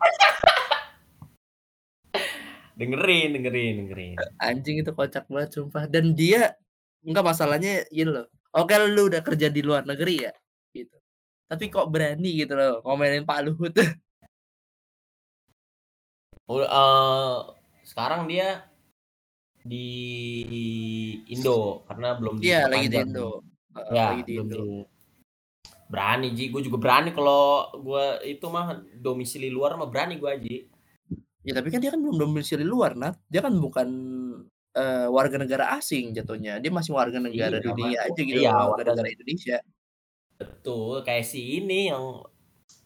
Dengerin 2.75 3.31
dengerin 3.39 3.73
dengerin. 3.87 4.15
Anjing 4.43 4.83
itu 4.83 4.91
kocak 4.91 5.25
banget 5.31 5.49
sumpah, 5.55 5.87
dan 5.87 6.11
dia 6.11 6.59
enggak 7.07 7.23
masalahnya 7.23 7.87
gini 7.87 8.11
loh, 8.11 8.27
oke 8.51 8.75
lu 8.91 9.07
udah 9.07 9.21
kerja 9.23 9.47
di 9.47 9.61
luar 9.63 9.87
negeri 9.87 10.27
ya, 10.27 10.33
gitu. 10.75 10.95
Tapi 11.47 11.63
kok 11.71 11.87
berani 11.87 12.43
gitu 12.43 12.53
loh 12.59 12.83
ngomelin 12.83 13.23
Pak 13.23 13.39
Luhut. 13.47 13.75
Oh, 16.45 16.61
eee, 16.61 17.35
sekarang 17.89 18.29
dia 18.29 18.69
di 19.65 19.89
Indo 21.25 21.81
karena 21.89 22.13
belum 22.21 22.37
Iya, 22.37 22.69
lagi 22.69 22.85
di. 22.85 22.97
Indo. 23.01 23.41
Heeh, 23.73 23.93
Ya, 23.97 24.05
lagi 24.13 24.23
di 24.29 24.33
belum 24.37 24.45
Indo. 24.45 24.57
di 24.61 24.69
berani 25.89 26.27
Ji, 26.37 26.53
gue 26.53 26.61
juga 26.61 26.77
berani 26.77 27.09
kalau 27.17 27.73
gua 27.81 28.21
itu 28.21 28.45
mah 28.49 28.77
domisili 28.97 29.49
luar 29.49 29.73
mah 29.77 29.89
berani 29.89 30.21
gua 30.21 30.37
Ji. 30.37 30.69
Ya 31.45 31.51
tapi 31.57 31.69
kan 31.69 31.79
dia 31.83 31.91
kan 31.93 32.01
belum 32.01 32.17
domisili 32.21 32.65
luar, 32.65 32.91
Nat. 32.97 33.15
Dia 33.29 33.41
kan 33.45 33.53
bukan, 33.61 33.87
eee, 34.73 35.07
warga 35.13 35.37
negara 35.37 35.65
asing 35.77 36.05
jatuhnya, 36.17 36.57
dia 36.63 36.71
masih 36.73 36.91
warga 36.97 37.19
negara 37.21 37.57
Iya, 37.61 37.65
dunia 37.65 37.97
aja 38.09 38.21
gitu 38.25 38.39
iya, 38.41 38.49
warga 38.49 38.65
warga 38.73 38.89
negara 38.89 39.07
Indonesia. 39.13 39.57
Betul, 40.41 40.95
kayak 41.07 41.23
si 41.31 41.39
ini 41.63 41.87
yang, 41.91 42.03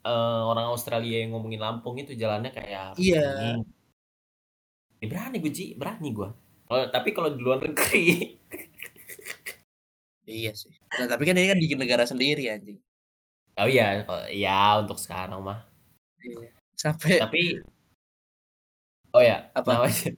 eee, 0.08 0.42
orang 0.52 0.68
Australia 0.74 1.18
yang 1.24 1.32
ngomongin 1.36 1.62
Lampung 1.66 1.96
itu 2.04 2.14
jalannya 2.18 2.52
kayak 2.58 3.00
Iya. 3.00 3.20
Ya 5.00 5.08
berani 5.08 5.40
gue 5.40 5.52
Ji, 5.56 5.66
berani 5.80 6.10
gua. 6.12 6.30
Kalau 6.68 6.84
tapi 6.92 7.10
kalau 7.16 7.30
di 7.32 7.40
luar 7.40 7.60
negeri 7.64 8.04
Iya 10.30 10.52
sih. 10.62 10.74
Nah, 11.00 11.08
tapi 11.12 11.24
kan 11.28 11.36
ini 11.40 11.48
kan 11.52 11.60
di 11.64 11.68
negara 11.74 12.04
sendiri 12.12 12.44
anjing. 12.54 12.80
Oh 13.60 13.68
iya, 13.68 14.06
oh 14.08 14.24
iya 14.32 14.80
untuk 14.82 14.98
sekarang 15.04 15.40
mah. 15.48 15.60
Iya, 16.24 16.48
sampai 16.84 17.14
Tapi 17.24 17.42
oh 19.14 19.22
ya, 19.24 19.50
Apa? 19.58 19.70
kenapa 19.74 19.90
sih? 19.94 20.14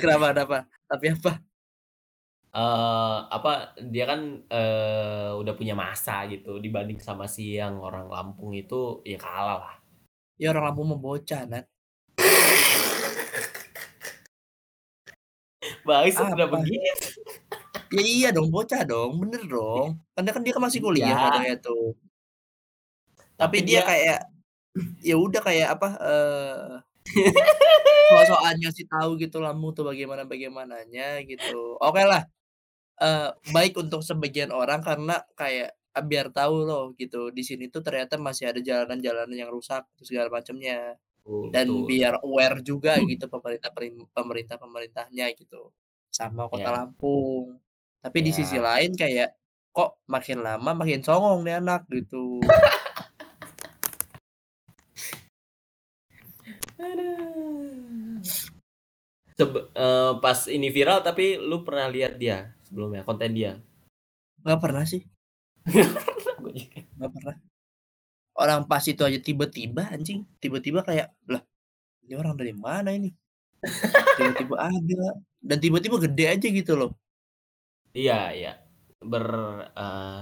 Kenapa 0.00 0.26
kenapa? 0.34 0.58
Tapi 0.90 1.06
apa? 1.14 1.32
Eee, 2.52 3.16
apa, 3.32 3.72
dia 3.88 4.04
kan, 4.04 4.20
eee, 4.44 5.30
udah 5.40 5.54
punya 5.56 5.72
masa 5.72 6.28
gitu 6.28 6.60
dibanding 6.60 7.00
sama 7.00 7.24
si 7.24 7.56
yang 7.56 7.80
orang 7.80 8.12
Lampung 8.12 8.52
itu, 8.52 9.00
ya 9.08 9.16
kalah 9.16 9.56
lah. 9.64 9.74
Ya 10.40 10.52
orang 10.52 10.64
Lampung 10.72 10.86
mah 10.92 11.00
bocah, 11.00 11.42
Nat. 11.50 11.64
Bangsat 15.86 16.26
kenapa 16.30 16.56
Apa? 16.58 16.62
gitu? 16.62 16.78
Ya 17.92 18.02
iya 18.16 18.28
dong, 18.36 18.48
bocah 18.54 18.80
dong, 18.90 19.10
bener 19.22 19.42
dong. 19.52 19.88
Karena 20.16 20.30
kan 20.34 20.42
dia 20.44 20.52
kan 20.56 20.62
masih 20.66 20.80
kuliah 20.84 21.16
Iya. 21.18 21.24
katanya 21.28 21.54
tuh. 21.66 21.84
Tapi 23.40 23.58
Tapi 23.60 23.68
dia 23.68 23.80
dia 23.80 23.82
kayak 23.88 24.18
ya 25.04 25.16
udah 25.18 25.40
kayak 25.44 25.68
apa, 25.78 25.88
eee, 26.00 26.70
sok-sokan 28.08 28.56
ngasih 28.62 28.86
tahu 28.90 29.10
gitu 29.22 29.38
Lampung 29.44 29.72
tuh 29.76 29.84
bagaimana 29.88 30.24
bagaimananya 30.28 31.22
gitu. 31.30 31.78
Okelah, 31.82 32.24
eee, 33.02 33.30
baik 33.46 33.74
untuk 33.80 34.02
sebagian 34.06 34.50
orang 34.54 34.80
karena 34.84 35.22
kayak, 35.38 35.74
eee, 35.96 36.04
biar 36.10 36.28
tahu 36.34 36.54
loh 36.68 36.84
gitu, 37.00 37.30
di 37.34 37.42
sini 37.46 37.68
tuh 37.72 37.82
ternyata 37.86 38.16
masih 38.20 38.50
ada 38.54 38.60
jalanan-jalanan 38.64 39.36
yang 39.36 39.50
rusak 39.52 39.84
segala 40.04 40.28
macamnya. 40.32 40.96
Dan 41.52 41.84
betul. 41.84 41.88
biar 41.88 42.20
aware 42.26 42.60
juga 42.66 42.98
gitu 43.04 43.26
pemerintah 43.30 43.70
perim 43.76 44.06
pemerintah-pemerintahnya 44.16 45.26
gitu, 45.38 45.72
sama 46.12 46.48
kota 46.52 46.70
Iya. 46.70 46.76
Lampung. 46.76 47.58
Tapi 48.04 48.18
di 48.26 48.32
sisi 48.36 48.56
Iya. 48.56 48.62
lain 48.62 48.94
kayak, 48.98 49.34
kok 49.74 50.02
makin 50.10 50.40
lama 50.46 50.70
makin 50.76 51.00
songong 51.06 51.42
nih 51.46 51.60
anak 51.62 51.86
gitu. 51.92 52.56
Sebe 59.38 59.58
eee, 59.72 60.10
pas 60.20 60.38
ini 60.50 60.68
viral 60.68 61.00
tapi 61.00 61.40
lu 61.40 61.64
pernah 61.66 61.88
lihat 61.88 62.20
dia 62.20 62.52
sebelumnya, 62.66 63.02
konten 63.06 63.32
dia? 63.32 63.56
Nggak 64.44 64.60
pernah 64.60 64.84
sih. 64.86 65.02
Nggak 66.98 67.12
pernah. 67.16 67.36
Orang 68.36 68.62
pas 68.70 68.84
itu 68.88 69.02
aja 69.04 69.18
tiba-tiba 69.20 69.88
anjing, 69.92 70.24
tiba-tiba 70.42 70.80
kayak, 70.86 71.12
"Lah, 71.28 71.42
ini 72.06 72.14
orang 72.16 72.34
dari 72.38 72.54
mana 72.56 72.90
ini?" 72.94 73.10
Tiba-tiba 74.18 74.56
ada, 74.60 75.02
dan 75.42 75.58
tiba-tiba 75.62 75.96
gede 76.02 76.24
aja 76.34 76.48
gitu 76.50 76.72
loh. 76.78 76.92
Iya 77.96 78.20
iya. 78.36 78.52
Ber 79.02 79.26
eee, 79.76 80.20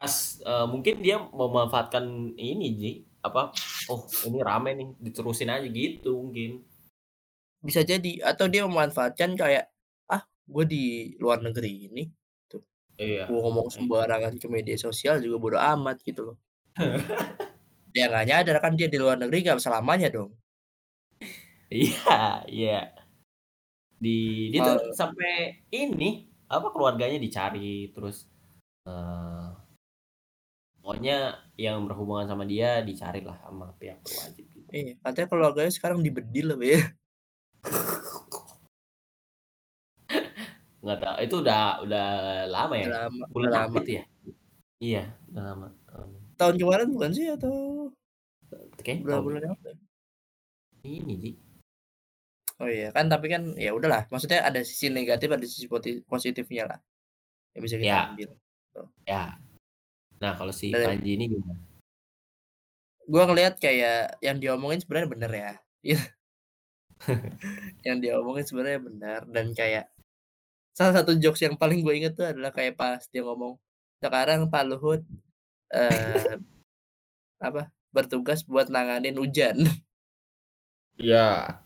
pas, 0.00 0.14
eee, 0.44 0.66
mungkin 0.72 0.94
dia 1.04 1.16
memanfaatkan 1.20 2.34
ini 2.38 2.66
Ji, 2.80 2.92
apa, 3.30 3.42
"Oh 3.90 4.02
ini 4.26 4.38
rame 4.44 4.70
nih, 4.78 4.88
diterusin 5.04 5.50
aja," 5.54 5.66
gitu 5.68 6.12
mungkin. 6.30 6.66
Bisa 7.64 7.80
jadi, 7.86 8.20
atau 8.20 8.46
dia 8.52 8.68
memanfaatkan 8.68 9.32
kayak, 9.40 9.72
"Ah, 10.12 10.22
gue 10.44 10.64
di 10.68 10.82
luar 11.22 11.40
negeri 11.40 11.88
ini, 11.88 12.02
tuh, 12.50 12.60
Iya, 12.98 13.26
gue 13.28 13.38
ngomong 13.38 13.68
sembarangan 13.72 14.34
ke 14.42 14.46
media 14.50 14.76
sosial 14.80 15.20
juga 15.24 15.36
bodo 15.42 15.58
amat," 15.60 16.00
gitu 16.04 16.22
loh. 16.34 16.36
Dia 17.94 18.04
nggak 18.10 18.26
nyadar 18.28 18.56
kan 18.64 18.72
dia 18.78 18.88
di 18.92 18.98
luar 19.02 19.16
negeri 19.20 19.38
nggak 19.46 19.60
selamanya 19.62 20.08
dong. 20.16 20.30
Iya 21.70 22.44
iya. 22.54 22.72
Di 24.04 24.10
dia 24.52 24.60
tuh 24.66 24.76
sampai 24.92 25.64
ini, 25.72 26.28
apa, 26.52 26.68
keluarganya 26.74 27.16
dicari 27.16 27.88
terus, 27.96 28.28
eee, 28.86 29.48
pokoknya 30.86 31.34
yang 31.58 31.82
berhubungan 31.82 32.30
sama 32.30 32.46
dia 32.46 32.78
dicarilah 32.78 33.34
sama 33.42 33.74
pihak 33.74 33.98
berwajib 34.06 34.46
gitu. 34.54 34.70
Iya, 34.70 34.94
katanya 35.02 35.26
keluarganya 35.34 35.72
sekarang 35.74 35.98
dibedil 35.98 36.54
apa 36.54 36.62
ya. 36.62 36.80
Nggak 40.86 40.98
tahu, 41.02 41.16
itu 41.26 41.34
udah 41.42 41.62
udah 41.82 42.06
lama 42.46 42.74
ya? 42.78 42.86
Udah 42.86 43.00
lama 43.10 43.22
udah 43.26 43.34
Bulan 43.34 43.50
apa 43.50 43.58
lama. 43.66 43.78
itu 43.82 43.90
ya? 43.98 44.04
Iya, 44.78 45.02
udah 45.34 45.42
lama. 45.42 45.66
Tahun 46.38 46.54
kemarin 46.54 46.88
bukan 46.94 47.10
sih 47.10 47.26
atau 47.34 47.54
Kayaknya 48.78 49.02
bulan 49.02 49.20
bulan 49.26 49.42
apa 49.58 49.64
ya? 49.74 49.76
ini 50.86 51.14
Ji. 51.18 51.30
Oh 52.62 52.70
iya, 52.70 52.94
kan 52.94 53.10
tapi 53.10 53.26
kan 53.26 53.58
ya 53.58 53.74
udahlah, 53.74 54.06
maksudnya 54.06 54.46
ada 54.46 54.62
sisi 54.62 54.86
negatif, 54.86 55.26
ada 55.34 55.42
sisi 55.42 55.66
positifnya 56.06 56.70
lah, 56.70 56.78
yang 57.58 57.62
bisa 57.66 57.74
kita 57.74 57.90
Ya. 57.90 58.00
ambil, 58.14 58.30
tuh. 58.70 58.86
Ya. 59.02 59.34
Nah 60.22 60.32
kalau 60.38 60.52
si 60.52 60.72
Dari 60.72 60.84
Panji 60.88 61.10
ini 61.16 61.24
gimana? 61.28 61.60
Gua 63.04 63.28
ngelihat 63.28 63.60
kayak 63.60 64.16
yang 64.24 64.40
dia 64.40 64.56
omongin 64.56 64.80
sebenarnya 64.80 65.08
bener 65.12 65.32
ya, 65.32 65.52
iya. 65.84 65.98
Yang 67.86 67.98
dia 68.02 68.12
omongin 68.20 68.46
sebenarnya 68.48 68.80
benar 68.82 69.20
dan 69.30 69.46
kayak, 69.54 69.84
salah 70.76 70.94
satu 71.02 71.16
jokes 71.20 71.42
yang 71.44 71.56
paling 71.60 71.80
gue 71.84 71.94
inget 71.96 72.14
tuh 72.18 72.26
adalah 72.32 72.52
kayak 72.54 72.74
pas 72.80 73.02
dia 73.12 73.22
ngomong, 73.26 73.56
"Sekarang 74.02 74.48
Pak 74.52 74.64
Luhut, 74.68 75.02
eee, 75.74 76.38
apa, 77.42 77.70
bertugas 77.94 78.42
buat 78.46 78.68
nanganin 78.72 79.16
hujan." 79.20 79.56
Iya. 80.98 81.60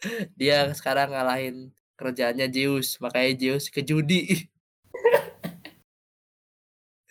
Dia 0.40 0.70
sekarang 0.74 1.12
ngalahin 1.14 1.56
kerjaannya 1.98 2.48
Zeus, 2.52 2.98
makanya 3.02 3.32
Zeus 3.38 3.64
ke 3.70 3.80
judi. 3.84 4.51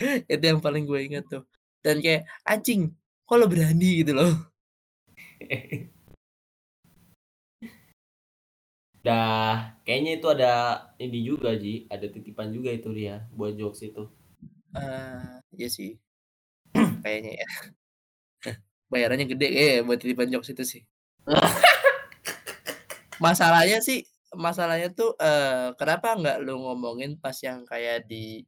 Itu 0.34 0.44
yang 0.44 0.62
paling 0.66 0.84
gue 0.90 1.00
inget 1.08 1.26
tuh, 1.32 1.44
dan 1.86 1.98
kayak, 2.04 2.26
"Anjing, 2.48 2.82
kok 3.28 3.38
lo 3.40 3.46
berani?" 3.52 4.02
Gitu 4.04 4.12
loh. 4.18 4.32
Dah, 9.02 9.82
kayaknya 9.82 10.12
itu 10.22 10.28
ada 10.30 10.52
ini 11.02 11.26
juga 11.26 11.58
Ji, 11.58 11.90
ada 11.90 12.06
titipan 12.06 12.54
juga 12.54 12.70
itu 12.70 12.94
dia, 12.94 13.26
buat 13.34 13.58
jokes 13.58 13.82
itu. 13.90 14.06
Eee, 14.78 15.42
iya 15.58 15.70
sih. 15.72 15.92
Kayaknya 17.06 17.32
ya. 17.42 17.48
Bayarannya 18.94 19.28
gede 19.32 19.48
kayaknya 19.52 19.76
ya 19.80 19.84
buat 19.88 20.00
titipan 20.04 20.30
jokes 20.34 20.52
itu 20.54 20.64
sih. 20.66 20.84
Masalahnya 23.20 23.80
sih, 23.84 24.06
masalahnya 24.34 24.90
tuh, 24.96 25.14
eee, 25.20 25.76
kenapa 25.80 26.16
nggak 26.20 26.38
lu 26.46 26.56
ngomongin 26.64 27.18
pas 27.20 27.36
yang 27.44 27.64
kayak 27.68 28.08
di 28.10 28.46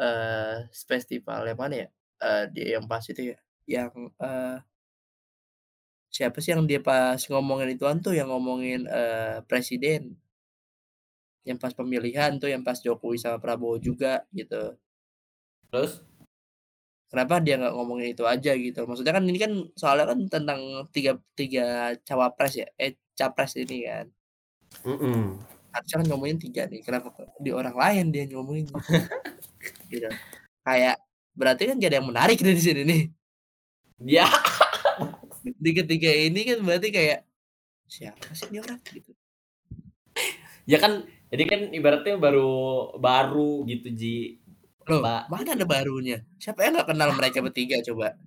eee, 0.00 0.68
festival 0.90 1.40
yang 1.48 1.58
mana 1.60 1.74
ya, 1.86 1.88
eee, 2.24 2.44
di 2.54 2.60
yang 2.74 2.86
pas 2.90 3.04
itu 3.08 3.22
ya, 3.34 3.38
yang, 3.68 3.92
eee 4.20 4.66
siapa 6.14 6.38
sih 6.42 6.54
yang 6.54 6.64
dia 6.70 6.78
pas 6.82 7.18
ngomongin 7.30 7.68
ituan 7.74 7.98
tuh, 8.04 8.14
yang 8.14 8.28
ngomongin, 8.30 8.86
eee, 8.86 9.42
presiden. 9.50 10.16
Yang 11.46 11.58
pas 11.62 11.72
pemilihan 11.78 12.30
tuh, 12.42 12.48
yang 12.50 12.66
pas 12.66 12.78
Jokowi 12.82 13.18
sama 13.22 13.38
Prabowo 13.42 13.78
juga, 13.78 14.26
gitu. 14.34 14.74
Terus? 15.72 16.02
Kenapa 17.12 17.38
dia 17.44 17.54
nggak 17.60 17.74
ngomongin 17.78 18.08
itu 18.18 18.24
aja 18.26 18.50
gitu, 18.58 18.82
maksudnya 18.88 19.14
kan 19.14 19.24
ini 19.30 19.38
kan 19.38 19.52
soalnya 19.78 20.06
kan 20.10 20.20
tentang 20.26 20.60
tiga 20.90 21.12
tiga 21.38 21.94
cawapres 22.02 22.54
ya, 22.60 22.66
eh, 22.82 22.98
capres 23.14 23.54
ini 23.62 23.86
kan. 23.86 24.06
Mhm. 24.84 25.46
Harusnya 25.74 25.96
kan 26.02 26.06
ngomongin 26.10 26.38
3 26.44 26.62
nih, 26.70 26.80
kenapa 26.86 27.08
di 27.44 27.50
orang 27.50 27.74
lain 27.82 28.04
dia 28.14 28.24
ngomongin 28.30 28.66
gitu. 28.70 28.94
Gitu. 29.88 30.08
Kayak, 30.66 30.96
berarti 31.36 31.62
kan 31.70 31.74
nggak 31.78 31.90
ada 31.90 31.98
yang 32.00 32.08
menarik 32.10 32.38
di 32.40 32.62
sini 32.62 32.82
nih. 32.82 33.02
Ya. 34.02 34.26
Di 35.62 35.70
ketiga 35.70 36.10
ini 36.10 36.42
kan 36.42 36.58
berarti 36.58 36.90
kayak, 36.90 37.22
siapa 37.86 38.34
sih 38.34 38.50
ini 38.50 38.58
orang? 38.58 38.82
Gitu. 38.82 39.14
Ya 40.66 40.82
kan, 40.82 41.06
ini 41.30 41.44
kan 41.46 41.60
ibaratnya 41.70 42.18
baru 42.18 42.90
baru 42.98 43.62
gitu 43.70 43.94
Ji. 43.94 44.42
Loh, 44.90 45.02
Ba 45.02 45.26
mana 45.30 45.54
ada 45.54 45.66
barunya? 45.66 46.26
Siapa 46.42 46.66
yang 46.66 46.78
nggak 46.78 46.90
kenal 46.90 47.10
mereka 47.14 47.38
bertiga 47.42 47.78
coba? 47.86 48.18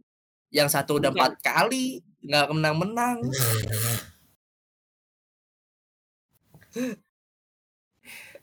Yang 0.48 0.80
satu 0.80 1.00
udah. 1.00 1.12
4 1.12 1.44
kali, 1.44 2.00
nggak 2.24 2.48
menang-menang. 2.56 3.18
Ya 6.76 6.96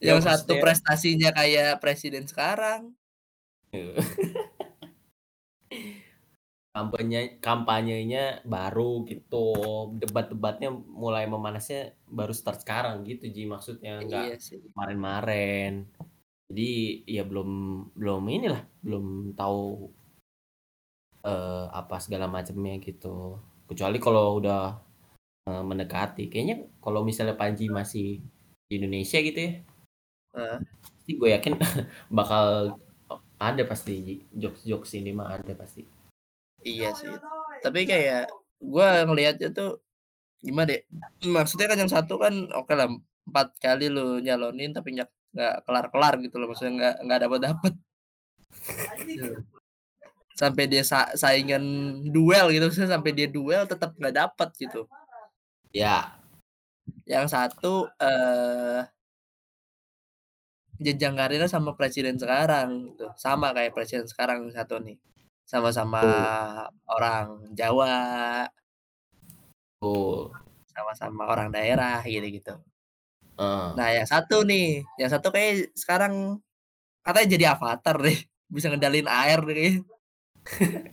Yang 0.01 0.20
satu 0.28 0.53
prestasinya 0.61 1.30
kayak 1.32 1.80
presiden 1.80 2.24
sekarang. 2.28 2.92
Kampanye 6.76 7.40
kampanyenya 7.40 8.44
baru 8.44 9.01
gitu, 9.09 9.49
debat-debatnya 9.97 10.68
mulai 10.76 11.24
memanasnya 11.24 11.97
baru 12.05 12.36
start 12.36 12.61
sekarang 12.68 13.01
gitu 13.09 13.24
Ji, 13.32 13.49
maksudnya, 13.49 14.05
Iya 14.05 14.36
nggak 14.36 14.40
sih. 14.44 14.61
kemarin-kemarin. 14.76 15.72
Jadi, 16.53 16.68
ya 17.16 17.22
belum 17.24 17.51
belum 17.97 18.22
inilah, 18.28 18.62
belum 18.84 19.07
tahu 19.40 19.88
eee, 21.24 21.64
apa 21.80 21.97
segala 22.05 22.26
macamnya 22.28 22.76
gitu. 22.82 23.40
Kecuali 23.68 23.97
kalau 24.03 24.38
udah, 24.40 24.61
eee, 25.49 25.62
mendekati. 25.70 26.24
Kayaknya 26.32 26.57
kalau 26.84 27.01
misalnya 27.09 27.36
Panji 27.38 27.66
masih 27.72 28.20
di 28.68 28.72
Indonesia 28.80 29.18
gitu 29.22 29.38
ya 29.40 29.53
Pasti 30.37 31.11
gue 31.16 31.28
yakin 31.32 31.55
bakal 32.18 32.76
ada 33.37 33.62
pasti 33.68 33.93
Ji, 34.01 34.14
jokes-jokes 34.32 34.97
ini 34.97 35.12
mah 35.12 35.37
ada 35.37 35.53
pasti. 35.57 35.84
Iya 36.64 36.91
sih, 36.97 37.12
tapi 37.62 37.87
kayak 37.87 38.32
gua 38.59 39.05
ngelihatnya 39.07 39.53
tuh, 39.55 39.78
gimana 40.43 40.74
ya, 40.74 40.80
maksudnya 41.30 41.70
kan 41.70 41.78
yang 41.78 41.93
satu 41.93 42.18
kan 42.18 42.34
okelah 42.51 42.91
4 43.28 43.49
kali 43.61 43.87
lu 43.93 44.18
nyalonin 44.24 44.72
tapi 44.74 44.97
nggak 44.97 45.11
nggak 45.37 45.55
kelar-kelar 45.68 46.14
gitu 46.24 46.41
loh, 46.41 46.51
maksudnya 46.51 46.72
nggak 46.74 46.97
nggak 47.07 47.20
dapet-dapet. 47.28 47.72
Gitu. 49.05 49.30
Sampai 50.41 50.64
dia 50.68 50.82
sa 50.84 51.12
saingan 51.16 51.64
duel 52.12 52.53
gitu, 52.53 52.68
maksudnya 52.68 52.93
sampai 52.93 53.12
dia 53.16 53.24
duel 53.24 53.64
tetap 53.64 53.97
nggak 53.97 54.16
dapet 54.16 54.49
gitu. 54.61 54.84
Ya. 55.72 56.12
Yang 57.09 57.32
satu, 57.32 57.89
eee 57.97 58.84
jenjang 60.77 61.16
karirnya 61.16 61.49
sama 61.49 61.72
presiden 61.72 62.20
sekarang 62.20 62.93
gitu, 62.93 63.09
sama 63.16 63.57
kayak 63.57 63.72
presiden 63.72 64.05
sekarang 64.05 64.53
satu 64.53 64.77
nih, 64.81 65.01
sama-sama 65.49 66.01
Betul. 66.03 66.93
orang 66.93 67.27
Jawa. 67.57 67.97
Betul. 69.81 70.37
Sama-sama 70.68 71.24
orang 71.33 71.49
daerah 71.49 72.05
gitu-gitu. 72.05 72.61
Heeh. 73.41 73.68
Nah 73.77 73.89
yang 73.93 74.07
satu 74.09 74.45
nih, 74.45 74.85
yang 75.01 75.11
satu 75.12 75.33
kayaknya 75.33 75.72
sekarang 75.72 76.41
katanya 77.01 77.29
jadi 77.33 77.45
avatar 77.57 77.97
deh, 78.01 78.18
bisa 78.55 78.68
ngendaliin 78.68 79.09
air 79.09 79.41
deh. 79.45 79.81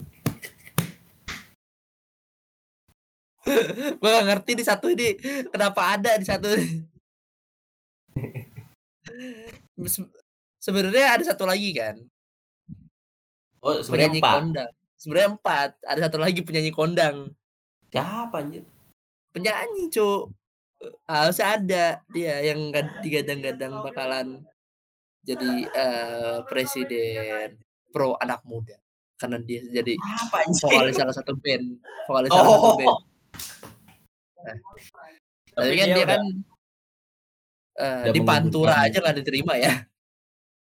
Gua 4.00 4.08
nggak 4.08 4.24
ngerti 4.24 4.56
nih 4.56 4.64
satu 4.64 4.88
ini, 4.88 5.20
kenapa 5.52 6.00
ada 6.00 6.16
nih 6.16 6.24
satu 6.24 6.48
sebenarnya 10.62 11.18
ada 11.18 11.24
satu 11.26 11.44
lagi 11.44 11.70
kan. 11.74 11.96
Oh 13.64 13.80
sebenarnya 13.80 14.12
Penyanyi 14.12 14.22
4? 14.22 14.36
kondang, 14.36 14.70
sebenarnya 15.00 15.30
4, 15.40 15.70
ada 15.88 16.00
satu 16.04 16.18
lagi 16.20 16.40
penyanyi 16.44 16.72
kondang. 16.72 17.16
Siapa 17.88 18.36
anjir? 18.44 18.64
Penyanyi 19.32 19.88
Cuk, 19.88 20.30
harusnya 21.08 21.46
ada 21.56 21.84
dia 22.12 22.44
yang 22.44 22.68
gad 22.68 23.00
digadang-gadang 23.00 23.80
bakalan 23.80 24.44
jadi, 25.24 25.64
eee, 25.64 26.36
presiden 26.44 27.56
pro 27.88 28.12
anak 28.20 28.44
muda, 28.44 28.76
karena 29.16 29.40
dia 29.40 29.64
jadi 29.72 29.96
vokalis 30.60 30.92
anjing? 30.92 31.00
salah 31.00 31.14
satu 31.16 31.32
band 31.40 31.80
vokalis 32.04 32.28
salah 32.28 32.44
satu 32.44 32.72
band. 32.76 32.88
Oh. 32.92 33.00
Nah, 34.44 34.56
tapi 34.60 34.80
Tapi 35.56 35.74
kan 35.80 35.88
dia 35.96 36.04
kan 36.04 36.22
udah 37.74 38.14
di 38.14 38.22
Pantura 38.22 38.86
aja 38.86 39.02
nggak 39.02 39.16
diterima 39.22 39.58
ya. 39.58 39.86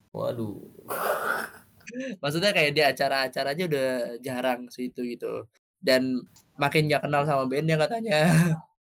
Waduh. 0.09 0.57
Maksudnya 2.21 2.51
kayak 2.51 2.71
di 2.73 2.81
acara-acara 2.81 3.53
aja 3.53 3.63
udah 3.69 4.19
jarang 4.19 4.67
situ 4.73 5.05
gitu, 5.05 5.45
dan 5.79 6.25
makin 6.57 6.89
nggak 6.89 7.05
kenal 7.05 7.23
sama 7.29 7.45
band-nya 7.45 7.77
katanya. 7.77 8.25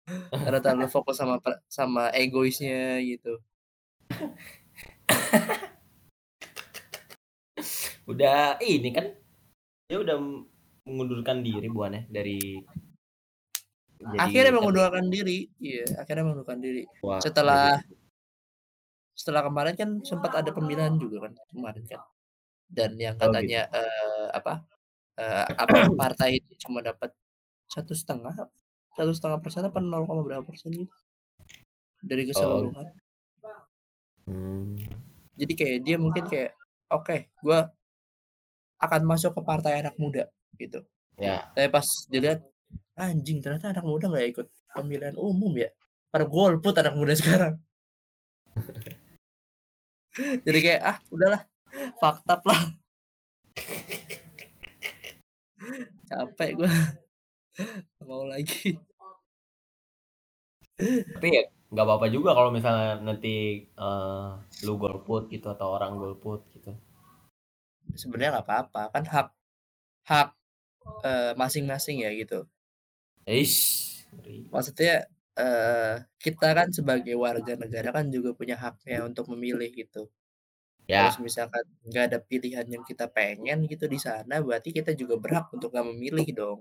Karena 0.33 0.57
terlalu 0.57 0.89
fokus 0.89 1.21
sama 1.21 1.37
sama 1.69 2.09
egoisnya 2.17 2.97
gitu. 3.05 3.37
Udah 8.09 8.57
ini 8.65 8.89
kan, 8.89 9.13
dia 9.85 10.01
udah 10.01 10.17
mengundurkan 10.89 11.45
diri 11.45 11.69
bukannya 11.69 12.09
dari 12.09 12.57
Akhirnya 14.17 14.49
jadi 14.49 14.49
ketua 14.49 14.63
mengundurkan 14.63 15.05
diri, 15.11 15.45
iya 15.61 15.85
akhirnya 15.99 16.23
mengundurkan 16.25 16.57
diri. 16.63 16.89
Wah, 17.05 17.21
jadi 17.21 17.85
Setelah 19.19 19.43
kemarin 19.47 19.75
kan 19.75 19.89
sempat 20.07 20.31
ada 20.39 20.51
pemilihan 20.55 20.95
juga 20.95 21.27
kan, 21.27 21.33
kemarin 21.51 21.83
kan. 21.91 22.01
Dan 22.71 22.91
yang 23.01 23.17
Oh 23.21 23.35
gitu. 23.35 23.51
katanya, 23.51 23.67
eee, 23.73 24.25
apa, 24.39 24.53
eee, 25.19 25.45
apa, 25.63 25.77
partai 26.01 26.29
itu 26.39 26.51
cuma 26.67 26.79
dapat 26.85 27.11
1,5 27.73 28.49
1,5% 28.97 29.63
apa 29.69 29.79
0, 29.83 30.19
berapa 30.27 30.43
persen 30.47 30.71
gitu. 30.75 30.93
Dari 32.03 32.23
Oh. 32.35 32.71
keseluruhan. 32.71 32.87
Mmm. 34.27 34.75
Jadi 35.37 35.53
kayak 35.59 35.77
dia 35.85 35.97
mungkin 36.01 36.25
kayak, 36.25 36.51
"Oke, 36.89 37.29
gua" 37.43 37.69
"akan 38.79 39.01
masuk 39.03 39.35
ke 39.35 39.41
partai 39.43 39.83
anak 39.83 39.95
muda," 39.99 40.31
gitu. 40.55 40.87
Ya. 41.17 41.51
Tapi 41.55 41.67
pas 41.71 41.87
dilihat, 42.11 42.43
anjing 42.99 43.39
ternyata 43.43 43.71
anak 43.75 43.85
muda 43.87 44.07
nggak 44.11 44.27
ikut 44.35 44.47
pemilihan 44.75 45.17
umum 45.19 45.53
ya, 45.57 45.69
pada 46.13 46.25
golput 46.27 46.75
anak 46.79 46.95
muda 46.99 47.13
sekarang. 47.17 47.55
Jadi 50.17 50.59
kayak, 50.65 50.81
ah 50.81 50.97
udahlah, 51.13 51.41
up 52.01 52.41
lah. 52.49 52.61
Capek 56.09 56.49
gua. 56.57 56.71
Nggak 57.99 58.05
mau 58.09 58.25
lagi. 58.25 58.79
Tapi 60.79 61.27
ya 61.35 61.43
nggak 61.69 61.85
apa-apa 61.85 62.07
juga 62.09 62.33
kalau 62.33 62.49
misalnya 62.49 62.97
nanti, 62.97 63.61
eee, 63.67 64.27
lu 64.65 64.73
golput 64.81 65.29
gitu 65.29 65.47
atau 65.53 65.77
orang 65.77 65.93
golput 66.01 66.41
gitu. 66.57 66.73
Sebenarnya 67.93 68.39
nggak 68.39 68.47
apa-apa, 68.49 68.81
kan 68.93 69.03
hak 69.05 69.27
hak, 70.09 70.29
eee, 71.05 71.31
masing-masing 71.37 72.01
ya 72.01 72.09
gitu. 72.17 72.49
Eish. 73.29 73.57
Maksudnya, 74.49 75.05
kita 76.19 76.47
kan 76.57 76.67
sebagai 76.71 77.15
warga 77.15 77.53
negara 77.55 77.89
kan 77.95 78.11
juga 78.11 78.35
punya 78.35 78.55
haknya 78.59 79.07
untuk 79.07 79.31
memilih 79.31 79.71
gitu. 79.71 80.09
Ya. 80.89 81.13
semisalkan 81.13 81.61
nggak 81.85 82.03
ada 82.09 82.17
pilihan 82.17 82.65
yang 82.65 82.81
kita 82.81 83.05
pengen 83.05 83.69
gitu 83.69 83.85
di 83.85 84.01
sana, 84.01 84.41
berarti 84.41 84.73
kita 84.73 84.97
juga 84.97 85.21
berhak 85.21 85.45
untuk 85.53 85.69
nggak 85.69 85.85
memilih 85.85 86.27
dong. 86.33 86.59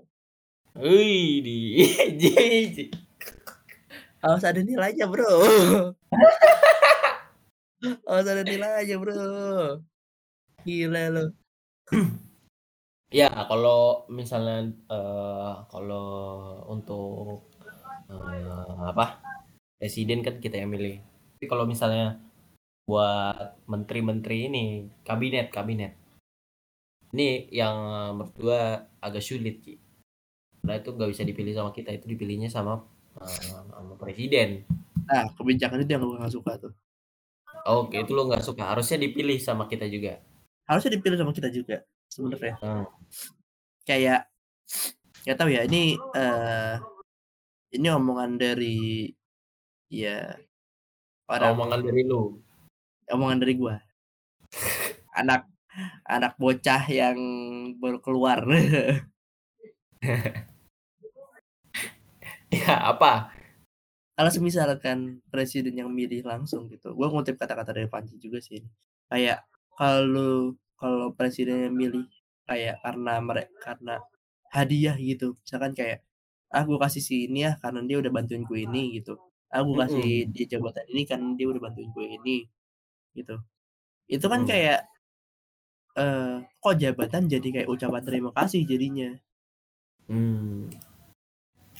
Widih, 0.77 1.89
jijik. 2.21 2.93
Harus 4.21 4.43
ada 4.45 4.61
nilainya 4.61 5.09
Bro. 5.09 5.33
Harus 8.05 8.27
ada 8.29 8.43
nilainya 8.45 8.95
Bro. 9.01 9.17
Gila 10.61 11.03
lu. 11.09 11.25
Ya 13.09 13.33
kalau 13.49 14.05
misalnya, 14.13 14.69
eee, 14.69 15.51
kalau 15.73 16.05
untuk, 16.69 17.49
eee, 18.09 18.73
apa, 18.91 19.21
presiden 19.79 20.25
kan 20.25 20.41
kita 20.41 20.57
yang 20.61 20.71
milih. 20.73 20.99
Tapi 21.37 21.45
kalau 21.47 21.65
misalnya 21.69 22.19
buat 22.89 23.55
menteri-menteri 23.69 24.49
ini, 24.49 24.65
kabinet 25.05 25.53
kabinet. 25.53 25.93
Ini 27.13 27.49
yang 27.49 27.75
menurut 28.17 28.33
gua 28.37 28.61
agak 29.01 29.23
sulit 29.25 29.61
sih. 29.65 29.77
Karena 30.61 30.77
itu 30.81 30.89
nggak 30.93 31.09
bisa 31.13 31.23
dipilih 31.25 31.53
sama 31.57 31.71
kita, 31.73 31.89
itu 31.95 32.05
dipilihnya 32.11 32.49
sama, 32.51 32.85
eee, 33.17 33.37
sama 33.71 33.93
presiden. 33.97 34.49
Nah, 35.09 35.25
kebijakan 35.37 35.81
itu 35.85 35.91
yang 35.95 36.03
gua 36.05 36.21
nggak 36.21 36.35
suka 36.35 36.51
tuh. 36.61 36.73
Oke, 37.65 38.01
itu 38.05 38.11
lu 38.13 38.29
nggak 38.29 38.45
suka, 38.45 38.63
harusnya 38.73 38.97
dipilih 39.01 39.37
sama 39.41 39.65
kita 39.69 39.85
juga. 39.89 40.21
Harusnya 40.69 40.97
dipilih 40.97 41.17
sama 41.17 41.33
kita 41.33 41.49
juga, 41.49 41.81
sebenarnya. 42.09 42.55
Mmm. 42.61 42.85
Kayak, 43.89 44.29
nggak 45.25 45.37
tahu 45.37 45.49
ya 45.49 45.61
ini, 45.65 45.97
eee, 45.97 46.73
ini 47.69 47.87
omongan 47.89 48.37
dari 48.41 49.09
ya 49.89 50.33
orang 51.29 51.53
Omongan 51.57 51.81
dari 51.85 52.01
lu? 52.05 52.37
omongan 53.09 53.37
dari 53.41 53.53
gua. 53.57 53.75
Anak 55.17 55.49
anak 56.05 56.33
bocah 56.37 56.83
yang 56.89 57.17
baru 57.77 57.99
keluar. 58.01 58.41
Iya, 62.49 62.75
apa? 62.93 63.33
Kalau 64.17 64.31
semisalkan 64.33 65.23
presiden 65.31 65.79
yang 65.79 65.89
milih 65.89 66.25
langsung 66.27 66.67
gitu, 66.69 66.93
gua 66.93 67.09
ngutip 67.09 67.39
kata-kata 67.39 67.71
dari 67.73 67.89
Panji 67.89 68.17
juga 68.21 68.41
sih. 68.41 68.61
Kayak 69.09 69.45
kalau 69.77 70.53
kalau 70.79 71.11
presidennya 71.15 71.69
milih 71.71 72.05
kayak 72.49 72.81
karena 72.83 73.13
mere 73.21 73.49
karena 73.61 73.95
hadiah 74.49 74.97
gitu, 74.97 75.37
misalkan 75.45 75.73
kayak, 75.77 76.01
"Ah 76.53 76.65
kasih 76.65 77.03
si 77.03 77.15
ini 77.29 77.45
ya, 77.47 77.51
karena 77.63 77.81
dia 77.89 77.97
udah 78.01 78.11
bantuin 78.13 78.43
gue 78.49 78.59
ini," 78.67 78.83
gitu. 79.01 79.13
"Ah 79.53 79.61
kasih 79.65 80.27
Mhm. 80.27 80.33
dia 80.33 80.45
jabatan 80.57 80.85
ini 80.93 81.03
karena 81.09 81.27
dia 81.39 81.47
udah 81.51 81.61
bantuin 81.65 81.89
gue 81.95 82.05
ini," 82.17 82.37
gitu. 83.17 83.35
Itu 84.09 84.25
kan 84.33 84.41
Mhm. 84.41 84.49
kayak 84.49 84.89
eee, 85.97 86.45
kok 86.61 86.75
jabatan 86.77 87.23
jadi 87.33 87.47
kayak 87.55 87.69
ucapan 87.73 88.03
terima 88.05 88.29
kasih 88.37 88.61
jadinya. 88.69 89.09
Mmm. 90.09 90.69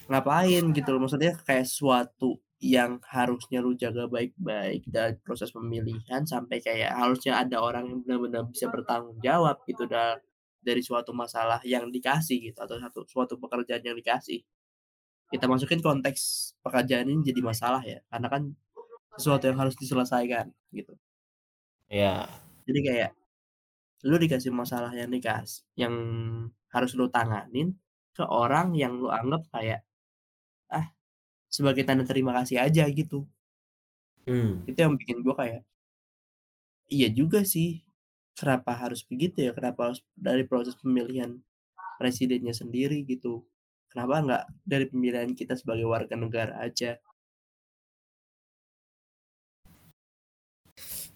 Ngapain 0.10 0.64
gitu 0.78 0.90
loh, 0.96 1.02
maksudnya 1.06 1.34
kayak 1.48 1.66
sesuatu 1.70 2.42
yang 2.60 3.00
harusnya 3.08 3.60
lu 3.64 3.72
jaga 3.78 4.04
baik-baik 4.10 4.84
dari 4.90 5.16
proses 5.22 5.50
pemilihan, 5.54 6.24
sampai 6.28 6.58
kayak 6.60 6.92
harusnya 6.98 7.40
ada 7.44 7.58
orang 7.62 7.86
yang 7.92 8.00
benar-benar 8.04 8.44
bisa 8.52 8.68
bertanggung 8.74 9.20
jawab 9.24 9.62
gitu 9.70 9.86
da 9.88 10.18
dari 10.60 10.82
suatu 10.84 11.12
masalah 11.16 11.62
yang 11.64 11.88
dikasih 11.94 12.52
gitu, 12.52 12.60
atau 12.60 12.78
satu 12.84 13.00
suatu 13.08 13.36
pekerjaan 13.40 13.84
yang 13.86 13.98
dikasih. 14.02 14.42
Kita 15.32 15.46
masukin 15.46 15.78
konteks 15.78 16.22
pekerjaan 16.66 17.06
ini 17.06 17.22
jadi 17.22 17.42
masalah 17.46 17.86
ya, 17.86 18.02
karena 18.10 18.28
kan 18.34 18.44
sesuatu 19.18 19.46
yang 19.50 19.60
harus 19.62 19.76
diselesaikan 19.78 20.50
gitu. 20.74 20.98
Iya. 21.90 22.30
Jadi 22.68 22.80
kayak, 22.88 23.12
lu 24.08 24.16
dikasih 24.22 24.52
masalah 24.54 24.92
yang 24.96 25.10
dikas 25.12 25.64
yang 25.76 25.94
harus 26.74 26.92
lu 27.00 27.08
tanganin 27.12 27.76
ke 28.16 28.24
orang 28.26 28.74
yang 28.78 28.94
lu 29.00 29.10
anggap 29.12 29.44
kayak, 29.56 29.82
ah 30.72 30.88
sebagai 31.52 31.84
tanda 31.88 32.06
terima 32.08 32.34
kasih 32.42 32.60
aja 32.64 32.86
gitu. 32.92 33.28
Mmm. 34.28 34.70
Itu 34.70 34.80
yang 34.84 34.96
bikin 35.00 35.18
gua 35.24 35.36
kayak 35.40 35.62
iya 36.90 37.08
juga 37.12 37.46
sih, 37.46 37.86
kenapa 38.34 38.72
harus 38.74 39.06
begitu 39.06 39.46
ya, 39.46 39.52
kenapa 39.54 39.92
harus 39.92 40.02
dari 40.18 40.44
proses 40.48 40.74
pemilihan 40.80 41.38
presidennya 42.02 42.54
sendiri 42.56 43.04
gitu, 43.08 43.46
kenapa 43.90 44.16
nggak 44.26 44.44
dari 44.64 44.86
pemilihan 44.88 45.34
kita 45.34 45.58
sebagai 45.58 45.86
warga 45.90 46.16
negara 46.16 46.54
aja 46.62 46.98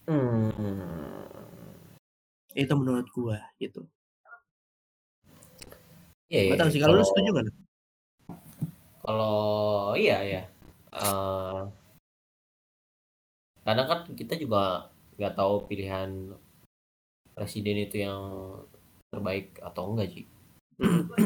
hmm. 0.10 1.30
itu 2.58 2.74
menurut 2.76 3.08
gua 3.14 3.40
gitu 3.62 3.88
Iya, 6.34 6.42
iya 6.50 6.54
yeah, 6.58 6.70
sih 6.74 6.82
kalau 6.82 6.98
lu 6.98 7.06
setuju 7.06 7.32
kan? 7.38 7.46
Kalau 9.06 9.38
iya 9.94 10.18
ya. 10.26 10.42
Uh, 10.90 11.70
kadang 13.62 13.86
kan 13.86 14.00
kita 14.18 14.34
juga 14.42 14.90
nggak 15.22 15.38
tahu 15.38 15.70
pilihan 15.70 16.34
presiden 17.38 17.86
itu 17.86 18.02
yang 18.02 18.18
terbaik 19.14 19.62
atau 19.62 19.94
enggak 19.94 20.10
sih. 20.10 20.26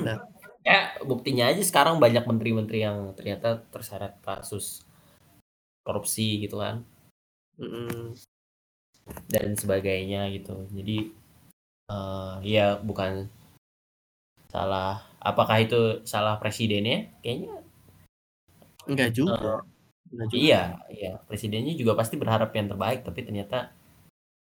Nah. 0.04 0.20
Ya 0.68 0.80
buktinya 1.10 1.44
aja 1.52 1.64
sekarang 1.70 1.96
banyak 2.04 2.24
menteri-menteri 2.30 2.80
yang 2.88 2.98
ternyata 3.18 3.50
terseret 3.74 4.14
kasus 4.28 4.66
korupsi 5.86 6.28
gitu 6.44 6.56
kan. 6.64 6.76
Mhm. 7.62 8.16
Dan 9.34 9.48
sebagainya 9.62 10.22
gitu. 10.36 10.56
Jadi, 10.78 10.98
eee, 11.92 12.34
ya 12.54 12.68
bukan 12.90 13.12
salah 14.54 14.94
apakah 15.30 15.58
itu 15.66 15.80
salah 16.12 16.36
presidennya? 16.42 16.98
Kayaknya 17.24 17.54
Enggak 18.90 19.12
juga, 19.18 19.36
enggak 20.12 20.28
juga. 20.32 20.38
iya 20.40 20.62
iya, 20.96 21.12
presidennya 21.28 21.74
juga 21.82 21.94
pasti 22.00 22.16
berharap 22.22 22.50
yang 22.58 22.68
terbaik, 22.72 23.00
tapi 23.08 23.20
ternyata, 23.28 23.58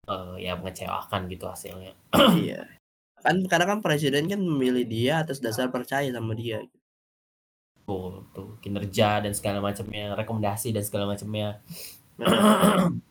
eee, 0.09 0.35
ya 0.47 0.53
mengecewakan 0.59 1.21
gitu 1.33 1.45
hasilnya. 1.53 1.93
Iya. 2.45 2.76
Kan 3.27 3.43
karena 3.51 3.65
kan 3.71 3.79
presiden 3.83 4.31
kan 4.31 4.39
memilih 4.39 4.85
dia 4.87 5.13
atas 5.23 5.43
dasar 5.43 5.67
percaya 5.67 6.07
sama 6.15 6.31
dia. 6.31 6.63
Betul 7.83 8.23
betul, 8.31 8.47
kinerja 8.63 9.09
dan 9.23 9.33
segala 9.35 9.59
macamnya, 9.67 10.15
rekomendasi 10.15 10.71
dan 10.75 10.83
segala 10.87 11.05
macamnya. 11.11 11.59
Benar. 12.19 12.91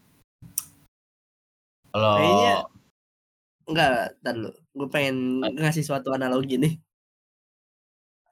Kayaknya 2.16 2.54
Kalau 2.56 2.68
enggak, 3.68 3.92
dulu, 4.24 4.48
gue 4.78 4.88
pengen 4.94 5.16
ngasih 5.58 5.84
suatu 5.84 6.08
analogi 6.16 6.56
nih. 6.60 6.74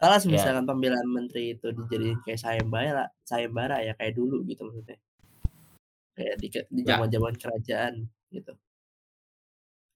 Kalau 0.01 0.17
Iya. 0.21 0.31
misalkan 0.37 0.65
pemilihan 0.69 1.09
menteri 1.09 1.43
itu 1.57 1.67
dijadiin 1.73 2.19
kayak 2.25 2.41
sayembara 2.45 3.05
sayembara 3.25 3.77
ya 3.87 3.93
kayak 3.99 4.15
dulu 4.19 4.45
gitu 4.49 4.63
maksudnya. 4.69 4.99
Kayak 6.17 6.35
di 6.43 6.49
di 6.77 6.81
Ya. 6.85 6.95
zaman-zaman 6.95 7.35
kerajaan 7.41 7.95
gitu. 8.31 8.53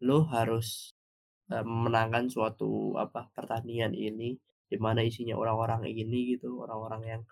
Lu 0.06 0.18
harus, 0.30 0.94
eee, 1.52 1.64
memenangkan 1.66 2.24
suatu 2.34 2.96
apa, 3.04 3.20
pertandingan 3.36 3.92
ini, 3.96 4.36
di 4.70 4.76
mana 4.80 5.00
isinya 5.10 5.34
orang-orang 5.42 5.82
ini 5.90 6.36
gitu, 6.36 6.48
orang-orang 6.64 7.02
yang 7.12 7.22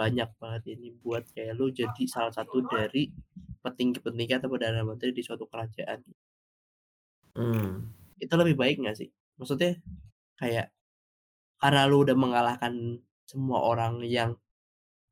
banyak 0.00 0.30
banget 0.42 0.64
ini 0.78 0.88
buat 1.04 1.24
kayak 1.34 1.54
lu 1.58 1.66
jadi 1.74 2.02
salah 2.14 2.32
satu 2.34 2.64
dari 2.66 3.10
petinggi-petinggi 3.64 4.34
atau 4.40 4.48
perdana 4.52 4.82
menteri 4.86 5.10
di 5.16 5.22
suatu 5.26 5.44
kerajaan. 5.52 6.00
Mmm. 7.36 7.92
Itu 8.20 8.34
lebih 8.36 8.56
baik 8.60 8.76
nggak 8.84 8.96
sih? 9.00 9.08
Maksudnya 9.40 9.80
kayak 10.40 10.72
karena 11.62 11.82
lu 11.90 12.04
udah 12.06 12.16
mengalahkan 12.18 12.74
semua 13.28 13.60
orang 13.64 14.02
yang 14.06 14.36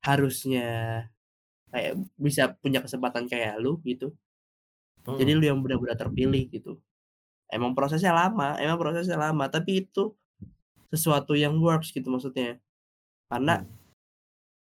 harusnya 0.05 0.65
kayak 1.73 1.95
bisa 2.21 2.55
punya 2.63 2.81
kesempatan 2.85 3.27
kayak 3.31 3.59
lu 3.63 3.81
gitu. 3.87 4.15
Jadi 5.19 5.33
Mhm. 5.33 5.39
lu 5.39 5.45
yang 5.51 5.61
benar-benar 5.65 5.99
terpilih 5.99 6.45
gitu. 6.53 6.83
Emang 7.51 7.75
prosesnya 7.75 8.15
lama 8.15 8.55
emang 8.63 8.79
prosesnya 8.79 9.19
lama, 9.19 9.51
tapi 9.51 9.83
itu 9.87 10.15
sesuatu 10.91 11.35
yang 11.35 11.59
works 11.59 11.91
gitu 11.95 12.07
maksudnya. 12.11 12.59
Karena 13.31 13.63
Mmm. 13.63 13.71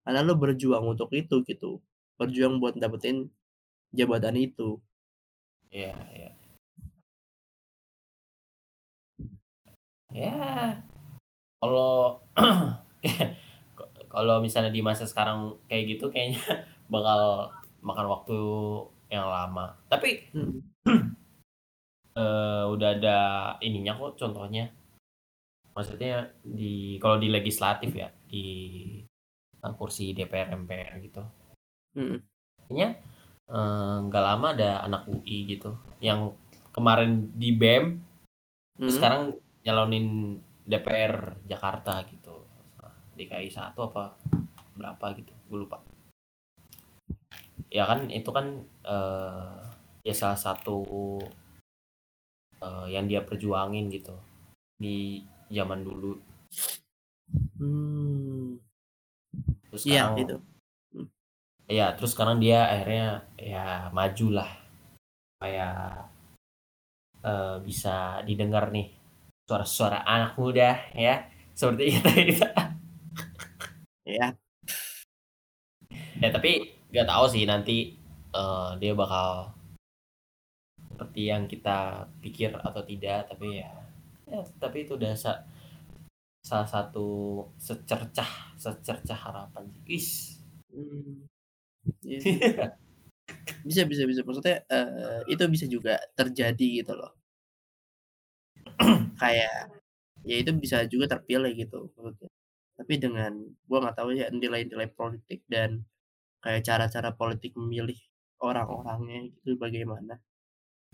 karena 0.06 0.20
lu 0.26 0.34
berjuang 0.38 0.86
untuk 0.90 1.10
itu 1.14 1.42
gitu, 1.46 1.82
berjuang 2.18 2.58
buat 2.58 2.74
dapetin 2.78 3.30
jabatan 3.94 4.38
itu. 4.38 4.82
Iya 5.70 5.94
iya. 6.18 6.32
Ya, 10.10 10.34
kalau 11.62 12.18
ka 12.34 12.46
kalau 14.14 14.42
misalnya 14.42 14.74
di 14.74 14.82
masa 14.82 15.06
sekarang 15.06 15.62
kayak 15.70 15.98
gitu 15.98 16.10
kayaknya 16.10 16.42
bakal 16.94 17.54
makan 17.86 18.08
waktu 18.10 18.38
yang 19.14 19.30
lama. 19.30 19.78
Tapi 19.90 20.34
Mhm. 20.34 20.58
eee, 22.20 22.64
udah 22.76 22.90
ada 23.00 23.18
ininya 23.64 23.96
kok 23.96 24.20
contohnya. 24.20 24.68
Maksudnya 25.72 26.36
di 26.44 27.00
kalau 27.00 27.16
di 27.16 27.32
legislatif 27.32 27.96
ya, 27.96 28.12
di, 28.28 28.46
kursi 29.80 30.12
DPR, 30.12 30.52
MPR 30.60 31.00
gitu. 31.00 31.24
Kayaknya, 32.68 32.90
eee, 33.48 33.96
nggak 34.12 34.24
lama 34.28 34.48
ada 34.52 34.84
anak 34.84 35.08
UI 35.08 35.48
gitu, 35.56 35.72
yang 36.04 36.36
kemarin 36.76 37.32
di 37.34 37.56
BEM, 37.56 37.98
terus 38.78 38.94
Mhm. 38.94 38.98
sekarang 39.00 39.24
nyalonin 39.66 40.08
DPR 40.70 41.40
Jakarta 41.48 42.04
gitu, 42.12 42.46
DKI 43.18 43.50
1 43.52 43.80
apa 43.90 44.16
berapa 44.78 45.06
gitu, 45.20 45.34
gue 45.52 45.60
lupa. 45.66 45.84
Ya 47.70 47.84
kan 47.90 48.08
itu 48.10 48.30
kan, 48.32 48.64
eee, 48.86 49.58
ya 50.08 50.16
salah 50.16 50.40
satu 50.40 50.86
eee, 52.64 52.86
yang 52.96 53.06
dia 53.12 53.22
perjuangin 53.26 53.90
gitu, 53.94 54.16
di 54.80 55.24
zaman 55.52 55.82
dulu. 55.88 56.18
Mmm. 57.62 58.60
Terus 59.72 59.84
Iya 59.86 60.02
sekarang 60.10 60.18
itu. 60.26 60.36
Mmm. 60.96 61.08
Iya, 61.70 61.86
terus 61.98 62.12
sekarang 62.16 62.38
dia 62.44 62.60
akhirnya 62.74 63.06
ya 63.40 63.66
majulah, 63.94 64.50
supaya, 65.38 65.68
eee, 67.26 67.56
bisa 67.68 68.22
didengar 68.28 68.72
nih, 68.76 68.88
suara-suara 69.50 70.00
anak 70.08 70.34
muda 70.42 70.70
ya, 70.98 71.28
seperti 71.58 71.84
itu 72.00 72.10
gitu. 72.36 72.46
Iya. 74.08 74.40
Ya 76.22 76.30
tapi 76.36 76.52
nggak 76.92 77.08
tahu 77.12 77.26
sih 77.34 77.44
nanti, 77.52 77.78
eee, 78.40 78.70
dia 78.82 78.94
bakal 79.02 79.30
seperti 81.00 81.22
yang 81.32 81.48
kita 81.48 82.12
pikir 82.20 82.52
atau 82.60 82.84
tidak, 82.84 83.32
tapi 83.32 83.64
ya 83.64 83.72
ya 84.28 84.44
tapi 84.60 84.84
itu 84.84 85.00
udah 85.00 85.16
sa 85.16 85.48
salah 86.44 86.68
satu 86.68 87.08
secercah 87.60 88.56
secercah 88.60 89.20
harapan 89.20 89.64
sih. 89.72 89.82
Wis. 89.88 90.10
Mmm. 90.76 91.28
Iya. 92.04 92.20
Bisa 93.70 93.84
bisa 93.86 94.04
bisa, 94.10 94.22
maksudnya, 94.28 94.64
eee, 94.72 95.22
itu 95.38 95.44
bisa 95.52 95.66
juga 95.70 95.96
terjadi 96.18 96.68
gitu 96.84 96.94
loh. 96.98 97.14
Kayak, 99.22 99.54
ya 100.30 100.36
itu 100.44 100.52
bisa 100.64 100.78
juga 100.94 101.06
terpilih 101.14 101.52
gitu 101.62 101.80
maksudnya. 101.98 102.30
Tapi 102.80 102.94
dengan 103.04 103.34
gua 103.70 103.78
nggak 103.84 103.98
tahu 104.00 104.10
ya 104.22 104.28
nilai-nilai 104.34 104.90
politik 105.00 105.40
dan 105.54 105.72
kayak 106.44 106.64
cara-cara 106.68 107.12
politik 107.22 107.54
memilih 107.60 107.98
orang-orangnya 108.44 109.20
itu 109.32 109.52
bagaimana. 109.60 110.16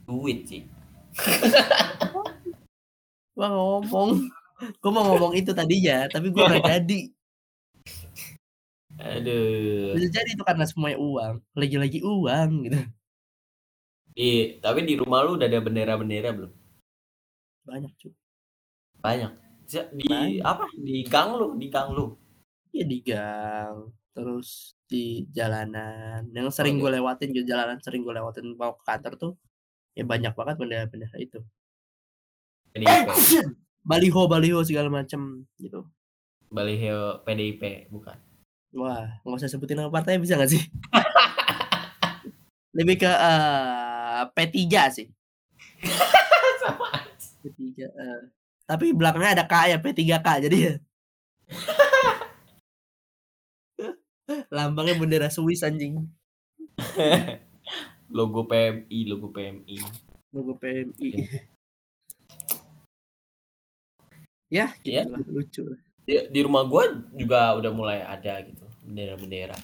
Duit 0.03 0.43
sih. 0.49 0.63
Gua 3.35 3.51
ngomong, 3.51 4.31
gua 4.79 4.91
mau 4.95 5.03
ngomong 5.11 5.35
itu 5.35 5.51
tadinya, 5.51 6.07
tapi 6.07 6.31
gua 6.31 6.47
nggak 6.47 6.63
jadi. 6.71 7.01
Aduh. 8.95 9.91
Bisa 9.91 10.07
jadi 10.07 10.29
itu 10.39 10.43
karena 10.47 10.63
semuanya 10.63 11.03
uang, 11.03 11.43
lagi-lagi 11.51 11.99
uang 11.99 12.51
gitu. 12.63 12.79
Di 14.15 14.55
tapi 14.63 14.87
di 14.87 14.95
rumah 14.95 15.27
lu 15.27 15.35
udah 15.35 15.51
ada 15.51 15.59
bendera-bendera 15.59 16.31
belum? 16.31 16.51
Banyak 17.67 17.91
Cuk. 17.99 18.15
Banyak? 19.03 19.31
Di 19.67 20.07
Banyak. 20.07 20.39
apa, 20.39 20.71
di 20.79 21.03
gang 21.03 21.35
lu 21.35 21.59
di 21.59 21.67
gang 21.67 21.91
lu? 21.91 22.15
Iya 22.71 22.85
di 22.87 22.99
gang, 23.03 23.91
terus 24.15 24.79
di 24.87 25.27
jalanan, 25.35 26.31
yang 26.31 26.47
Oh 26.47 26.55
sering 26.55 26.79
di 26.79 26.81
gua 26.83 26.95
lewatin 26.95 27.35
di 27.35 27.43
jalanan 27.43 27.83
sering 27.83 27.99
gua 28.07 28.23
lewatin 28.23 28.55
mau 28.55 28.79
ke 28.79 28.83
kantor 28.87 29.13
tuh, 29.19 29.33
ya 29.95 30.03
banyak 30.03 30.35
banget 30.35 30.55
bendera-bendera 30.59 31.17
itu. 31.17 31.39
PDIP. 32.75 33.07
Baliho-baliho 33.87 34.59
segala 34.67 34.91
macem 34.91 35.47
gitu. 35.57 35.87
Baliho 36.51 37.23
PDIP, 37.23 37.87
bukan? 37.89 38.19
Wah, 38.75 39.07
nggak 39.23 39.39
usah 39.39 39.47
sebutin 39.47 39.79
nama 39.79 39.87
partainya 39.87 40.19
bisa 40.19 40.35
nggak 40.35 40.51
sih? 40.51 40.59
Lebih 42.77 42.99
ke, 42.99 43.07
eee, 43.07 44.21
P3 44.35 44.63
sih. 44.91 45.07
Sama 46.61 46.91
aja. 46.91 47.27
P3, 47.39 47.87
eee, 47.87 48.19
tapi 48.67 48.91
belakangnya 48.91 49.39
ada 49.39 49.47
K 49.47 49.71
ya, 49.71 49.79
P3K 49.79 50.27
jadi 50.49 50.57
ya 50.57 50.73
Lambangnya 54.49 54.97
bendera 54.97 55.29
Swiss 55.29 55.61
anjing. 55.61 56.09
Logo 58.15 58.47
PMI 58.47 58.99
logo 59.11 59.27
PMI. 59.35 59.77
Logo 60.31 60.55
PMI. 60.55 61.09
Ya 64.47 64.71
Ya. 64.87 65.03
gitulah, 65.03 65.25
lucu 65.27 65.61
lah. 65.67 65.79
Di 66.07 66.13
di 66.31 66.39
rumah 66.39 66.63
gua 66.63 66.87
juga 67.11 67.51
udah 67.59 67.71
mulai 67.75 67.99
ada 68.05 68.39
gitu, 68.45 68.63
bendera-bendera. 68.87 69.57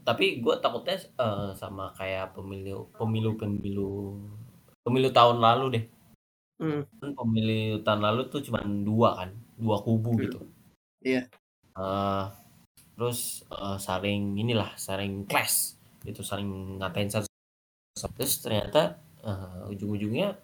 tapi 0.00 0.40
gue 0.40 0.54
takutnya 0.58 0.98
uh, 1.20 1.52
sama 1.54 1.92
kayak 1.94 2.32
pemilu 2.32 2.88
pemilu 2.96 3.36
pemilu 3.36 3.90
pemilu 4.80 5.08
tahun 5.12 5.38
lalu 5.38 5.64
deh 5.76 5.84
hmm. 6.58 6.82
kan 6.98 7.10
pemilu 7.14 7.84
tahun 7.84 8.00
lalu 8.00 8.20
tuh 8.32 8.40
cuma 8.42 8.64
dua 8.64 9.22
kan 9.22 9.30
dua 9.60 9.76
kubu 9.84 10.16
hmm. 10.16 10.20
gitu 10.24 10.40
iya 11.04 11.28
uh, 11.76 12.32
terus 12.96 13.44
uh, 13.52 13.76
saling 13.76 14.40
inilah 14.40 14.72
saling 14.80 15.28
clash 15.28 15.76
itu 16.04 16.24
saling 16.24 16.80
ngatain 16.80 17.12
satu 17.12 17.28
terus 18.16 18.40
ternyata 18.40 18.96
uh, 19.20 19.68
ujung-ujungnya 19.68 20.38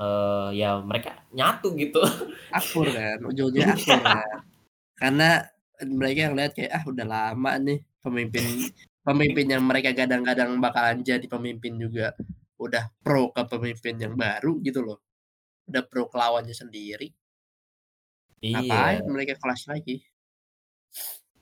uh, 0.00 0.50
ya 0.50 0.82
mereka 0.82 1.22
nyatu 1.30 1.76
gitu. 1.78 2.02
Akur 2.58 2.90
kan 2.90 3.22
ujung-ujungnya 3.22 3.76
akur 3.76 4.00
kan. 4.02 4.38
Karena 4.98 5.30
mereka 5.86 6.20
yang 6.28 6.34
lihat 6.36 6.52
kayak 6.52 6.72
ah 6.74 6.84
udah 6.84 7.06
lama 7.06 7.52
nih 7.56 7.80
pemimpin 8.04 8.44
pemimpin 9.00 9.46
yang 9.48 9.64
mereka 9.64 9.96
kadang-kadang 9.96 10.60
bakalan 10.60 11.00
jadi 11.00 11.24
pemimpin 11.24 11.80
juga 11.80 12.12
udah 12.60 12.92
pro 13.00 13.32
ke 13.32 13.42
pemimpin 13.48 13.96
yang 13.96 14.14
baru 14.18 14.58
gitu 14.60 14.82
loh. 14.82 14.98
Udah 15.70 15.86
pro 15.86 16.10
ke 16.10 16.16
lawannya 16.18 16.52
sendiri. 16.52 17.08
Iya. 18.40 18.60
Ngapain 18.64 19.04
mereka 19.06 19.34
kelas 19.38 19.68
lagi 19.68 20.02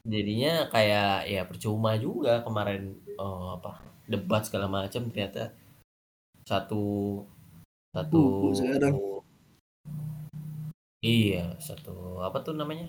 jadinya 0.08 0.66
kayak 0.72 1.28
ya 1.28 1.42
percuma 1.44 1.94
juga 2.00 2.40
kemarin 2.40 2.96
oh, 3.20 3.60
apa 3.60 3.84
debat 4.08 4.40
segala 4.40 4.64
macam 4.66 5.12
ternyata 5.12 5.52
satu 6.48 7.20
satu 7.92 8.22
sekarang. 8.56 8.96
iya 11.04 11.60
satu 11.60 12.24
apa 12.24 12.40
tuh 12.40 12.56
namanya? 12.56 12.88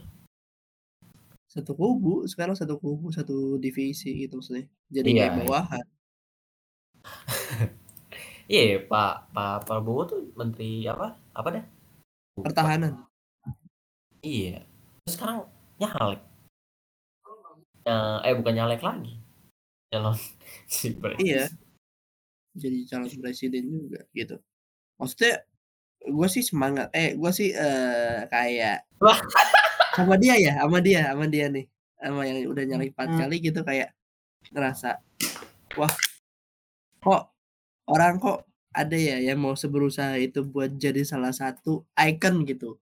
Satu 1.49 1.76
kubu 1.76 2.24
sekarang 2.30 2.55
satu 2.55 2.80
kubu 2.80 3.11
satu 3.11 3.59
divisi 3.59 4.15
gitu 4.15 4.39
maksudnya. 4.39 4.70
Jadi 4.88 5.07
Iya, 5.11 5.20
kayak 5.28 5.36
bawahan. 5.43 5.86
Iya 8.49 8.82
Pak 8.89 9.30
Pak 9.30 9.70
Prabowo 9.70 10.09
tuh 10.09 10.22
menteri 10.34 10.82
apa 10.89 11.13
apa 11.38 11.47
dah? 11.53 11.65
Lupa. 12.34 12.49
pertahanan. 12.49 13.05
Iya 14.26 14.65
Terus 15.05 15.13
sekarang 15.13 15.45
nyalek 15.78 16.28
eh 17.86 18.34
bukan 18.36 18.53
nyalek 18.55 18.82
lagi. 18.82 19.15
Calon 19.89 20.15
si 20.69 20.93
presiden. 20.93 21.25
Iya. 21.25 21.43
Jadi 22.57 22.77
calon 22.89 23.09
presiden 23.17 23.63
juga 23.67 24.01
gitu. 24.11 24.36
Maksudnya 24.99 25.43
gue 26.01 26.27
sih 26.27 26.43
semangat. 26.43 26.88
Eh 26.91 27.15
gue 27.15 27.32
sih 27.32 27.49
eh 27.51 28.25
kayak 28.27 28.88
Wah. 28.99 29.19
sama 29.97 30.15
dia 30.15 30.36
ya 30.38 30.53
sama 30.61 30.80
dia 30.80 31.11
sama 31.11 31.25
dia 31.27 31.47
nih. 31.47 31.65
Sama 31.99 32.21
yang 32.23 32.47
udah 32.47 32.63
nyalek 32.63 32.91
empat 32.95 33.07
Hmm. 33.11 33.19
kali 33.25 33.36
gitu 33.43 33.59
kayak 33.63 33.91
ngerasa 34.49 35.03
wah 35.77 35.91
kok 37.03 37.23
orang 37.91 38.17
kok 38.17 38.47
ada 38.71 38.95
ya 38.95 39.19
yang 39.19 39.38
mau 39.43 39.53
seberusaha 39.53 40.15
itu 40.15 40.41
buat 40.47 40.73
jadi 40.80 41.03
salah 41.03 41.36
satu 41.36 41.84
icon 41.99 42.47
gitu? 42.47 42.80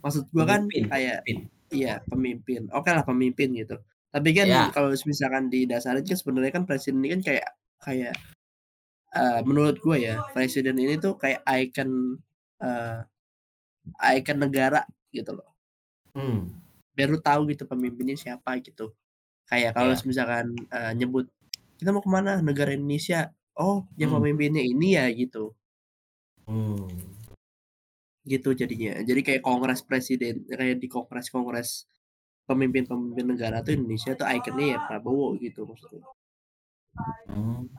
Maksud 0.00 0.30
gue 0.30 0.44
kan 0.46 0.64
Pemimpin, 0.70 0.84
kayak 0.88 1.18
pemimpin. 1.26 1.38
iya 1.74 1.94
pemimpin. 2.06 2.62
Oke 2.70 2.90
lah 2.94 3.02
pemimpin 3.02 3.50
gitu 3.56 3.76
tapi 4.10 4.28
kan 4.34 4.46
Ya. 4.50 4.62
kalau 4.74 4.90
misalkan 5.06 5.46
didasarin 5.50 6.02
kan 6.06 6.18
sebenarnya 6.18 6.52
kan 6.54 6.64
presiden 6.68 7.00
ini 7.02 7.08
kan 7.18 7.22
kayak 7.28 7.48
kayak 7.82 8.14
eh, 9.14 9.40
menurut 9.46 9.76
gue 9.82 9.96
ya 10.06 10.22
presiden 10.34 10.76
ini 10.78 10.94
tuh 10.98 11.14
kayak 11.18 11.42
icon 11.46 12.18
eh, 12.62 12.98
icon 14.16 14.38
negara 14.40 14.82
gitu 15.14 15.34
loh 15.38 15.48
Hmm. 16.10 16.50
biar 16.98 17.06
lu 17.06 17.22
tahu 17.22 17.46
gitu 17.54 17.70
pemimpinnya 17.70 18.18
siapa 18.18 18.58
gitu 18.62 18.90
kayak 19.46 19.78
kalau 19.78 19.94
Ya. 19.94 20.02
misalkan 20.06 20.46
eh, 20.70 20.92
nyebut 20.98 21.30
kita 21.78 21.94
mau 21.94 22.02
ke 22.02 22.10
mana 22.10 22.42
negara 22.42 22.74
Indonesia 22.74 23.30
oh 23.58 23.86
yang 23.94 24.10
Hmm. 24.14 24.22
pemimpinnya 24.22 24.62
ini 24.62 24.98
ya 24.98 25.06
gitu 25.14 25.54
Hmm. 26.50 26.90
gitu 28.26 28.52
jadinya 28.52 29.00
jadi 29.06 29.20
kayak 29.22 29.42
kongres 29.46 29.80
presiden 29.86 30.44
kayak 30.50 30.76
di 30.82 30.88
kongres 30.90 31.30
kongres 31.32 31.88
pemimpin-pemimpin 32.50 33.26
negara 33.30 33.62
tuh 33.62 33.78
Indonesia 33.78 34.18
tuh 34.18 34.26
ikonnya 34.26 34.66
ya 34.74 34.78
Prabowo 34.90 35.38
gitu 35.38 35.62
maksudnya. 35.62 36.02
Hmm. 37.30 37.70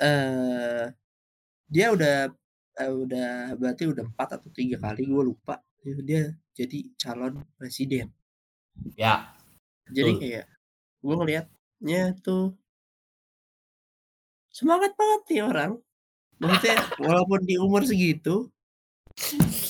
Eh 0.00 0.84
dia 1.68 1.86
udah 1.92 2.32
eh, 2.80 2.92
udah 2.92 3.58
berarti 3.60 3.84
udah 3.84 4.04
empat 4.08 4.40
atau 4.40 4.48
tiga 4.56 4.80
kali 4.80 5.04
gue 5.04 5.22
lupa. 5.22 5.60
Dia, 5.84 5.94
dia 6.00 6.22
jadi 6.56 6.78
calon 6.96 7.44
presiden. 7.60 8.08
Ya, 8.96 9.36
jadi 9.92 10.10
Betul. 10.16 10.20
kayak 10.20 10.46
gue 11.00 11.14
ngelihatnya 11.14 12.02
tuh 12.24 12.56
semangat 14.50 14.96
banget 14.96 15.20
nih 15.30 15.42
orang. 15.44 15.72
Maksudnya 16.40 16.76
walaupun 17.04 17.40
di 17.44 17.56
umur 17.60 17.84
segitu 17.84 18.48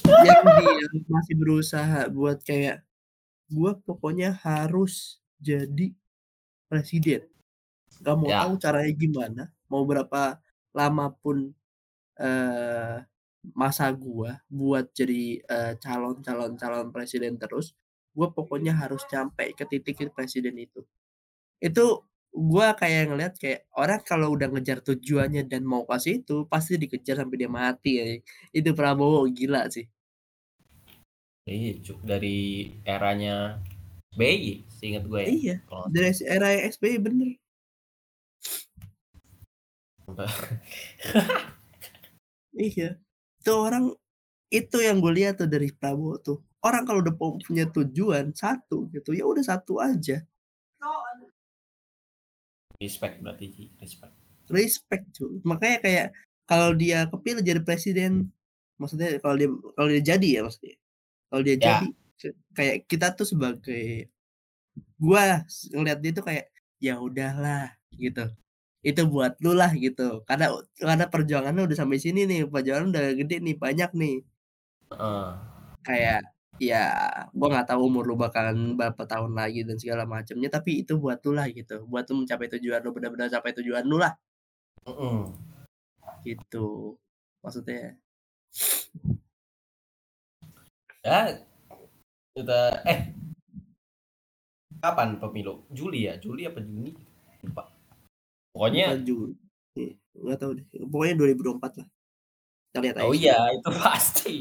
yang 0.07 0.45
dia 0.61 0.89
masih 1.11 1.35
berusaha 1.39 2.01
buat 2.11 2.39
kayak 2.43 2.83
gue 3.51 3.73
pokoknya 3.87 4.35
harus 4.43 5.21
jadi 5.39 5.93
presiden. 6.71 7.27
Gak 8.03 8.17
mau 8.19 8.29
Ya. 8.31 8.45
tahu 8.45 8.53
caranya 8.61 8.93
gimana 8.95 9.43
mau 9.71 9.83
berapa 9.89 10.39
lama 10.77 11.07
pun 11.23 11.51
eh 12.21 12.97
masa 13.55 13.89
gua 13.95 14.43
buat 14.51 14.91
jadi 14.95 15.39
eh, 15.45 15.73
calon 15.79 16.19
calon 16.25 16.59
calon 16.59 16.89
presiden 16.95 17.39
terus 17.39 17.75
gua 18.17 18.33
pokoknya 18.35 18.75
harus 18.75 19.03
sampai 19.07 19.55
ke 19.55 19.65
titik 19.71 20.11
presiden 20.17 20.57
itu. 20.59 20.83
Itu 21.63 22.05
gua 22.35 22.75
kayak 22.77 23.03
ngeliat 23.13 23.35
kayak 23.41 23.69
orang 23.77 24.01
kalau 24.05 24.35
udah 24.37 24.49
ngejar 24.53 24.81
tujuannya 24.85 25.47
dan 25.49 25.63
mau 25.65 25.85
ke 25.89 25.97
situ 26.03 26.45
pasti 26.51 26.77
dikejar 26.81 27.23
sampai 27.25 27.37
dia 27.41 27.51
mati 27.51 27.91
ya. 28.01 28.07
Itu 28.53 28.73
Prabowo 28.77 29.25
gila 29.33 29.69
sih 29.73 29.87
Iya, 31.47 31.79
Cuk. 31.79 32.03
dari 32.03 32.75
eranya 32.83 33.63
BY, 34.19 34.67
seingat 34.67 35.07
gue 35.07 35.21
ya. 35.23 35.29
iya 35.31 35.55
Kalau 35.71 35.87
dari 35.87 36.11
era 36.27 36.49
SBY 36.67 36.99
bener 36.99 37.31
Iya. 42.57 42.97
Itu 43.43 43.53
orang 43.53 43.93
itu 44.49 44.79
yang 44.81 44.99
gue 45.03 45.13
lihat 45.13 45.39
tuh 45.43 45.49
dari 45.51 45.69
Prabowo 45.71 46.17
tuh. 46.19 46.39
Orang 46.65 46.89
kalau 46.89 47.05
udah 47.05 47.15
pu- 47.15 47.39
punya 47.45 47.69
tujuan 47.69 48.33
satu 48.33 48.89
gitu, 48.91 49.13
ya 49.13 49.23
udah 49.29 49.45
satu 49.45 49.79
aja. 49.79 50.25
respect 52.77 53.25
berarti 53.25 53.73
respect. 53.81 54.13
Respect 54.53 55.05
cuy. 55.17 55.41
Makanya 55.49 55.79
kayak 55.81 56.07
kalau 56.45 56.77
dia 56.77 57.09
kepilih 57.09 57.41
jadi 57.43 57.61
presiden, 57.65 58.29
maksudnya 58.77 59.17
kalau 59.19 59.37
dia 59.41 59.49
kalau 59.75 59.89
dia 59.89 60.03
jadi 60.05 60.29
ya 60.39 60.41
maksudnya. 60.45 60.77
Kalau 61.31 61.43
dia 61.47 61.57
Ya. 61.59 61.61
jadi 61.81 61.87
kayak 62.57 62.77
kita 62.91 63.07
tuh 63.19 63.27
sebagai 63.29 64.09
gua 65.01 65.45
ngeliat 65.75 65.99
dia 66.05 66.13
tuh 66.17 66.25
kayak 66.29 66.47
ya 66.83 66.95
udahlah 67.01 67.73
gitu. 67.97 68.25
Itu 68.85 69.03
buat 69.11 69.37
lu 69.45 69.53
lah 69.57 69.73
gitu. 69.77 70.23
Karena 70.29 70.47
karena 70.79 71.07
perjuangannya 71.13 71.63
udah 71.69 71.77
sampai 71.79 71.99
sini 72.03 72.25
nih, 72.31 72.41
perjuangan 72.49 72.89
udah 72.95 73.05
gede 73.21 73.37
nih, 73.45 73.57
banyak 73.59 73.91
nih. 73.97 74.17
Heeh. 74.91 75.27
kayak 75.87 76.21
ya 76.59 76.83
gua 77.37 77.49
nggak 77.53 77.69
tahu 77.71 77.81
umur 77.89 78.05
lu 78.09 78.17
bakalan 78.19 78.75
berapa 78.79 79.03
tahun 79.13 79.33
lagi 79.37 79.61
dan 79.69 79.77
segala 79.83 80.03
macamnya 80.09 80.49
tapi 80.49 80.83
itu 80.83 80.97
buat 80.97 81.21
lu 81.27 81.33
lah 81.37 81.47
gitu 81.53 81.85
buat 81.91 82.05
lu 82.11 82.25
mencapai 82.25 82.49
tujuan 82.57 82.81
lu 82.85 82.91
benar-benar 82.97 83.29
capai 83.29 83.53
tujuan 83.61 83.85
lu 83.85 84.01
lah 84.01 84.17
Heeh. 84.87 85.21
gitu 86.27 86.97
maksudnya 87.45 87.95
Ya, 91.07 91.39
kita 92.35 92.83
eh 92.83 93.15
kapan 94.83 95.23
pemilu? 95.23 95.63
Juli 95.71 96.11
ya? 96.11 96.19
Juli 96.19 96.51
apa 96.51 96.59
Juni? 96.59 96.91
Lupa. 97.47 97.71
Pokoknya 98.51 98.99
maju 98.99 99.39
nggak 100.17 100.39
tahu 100.41 100.51
deh 100.57 100.65
pokoknya 100.89 101.15
2024 101.21 101.61
lah 101.85 101.89
kita 102.73 102.79
lihat 102.81 102.97
aja 102.97 103.05
Oh 103.05 103.13
iya, 103.13 103.39
itu 103.53 103.69
pasti. 103.77 104.37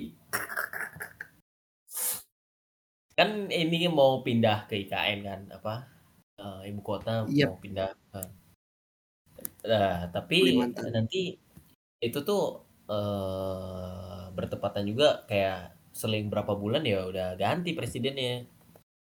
Kan 3.13 3.51
ini 3.51 3.85
mau 3.91 4.23
pindah 4.23 4.65
ke 4.71 4.87
IKN 4.87 5.19
kan, 5.27 5.41
apa? 5.51 5.73
eh, 6.39 6.71
ibu 6.71 6.79
kota 6.81 7.27
Yep. 7.27 7.47
mau 7.51 7.59
pindah. 7.59 7.91
kan. 8.15 8.27
Nah, 9.67 10.07
tapi 10.15 10.55
nanti 10.95 11.35
itu 11.99 12.19
tuh 12.23 12.63
eh 12.87 14.23
bertepatan 14.31 14.87
juga 14.87 15.27
kayak 15.27 15.74
seling 15.95 16.27
berapa 16.27 16.51
bulan 16.59 16.83
ya 16.83 17.07
udah 17.07 17.39
ganti 17.39 17.71
presidennya. 17.71 18.43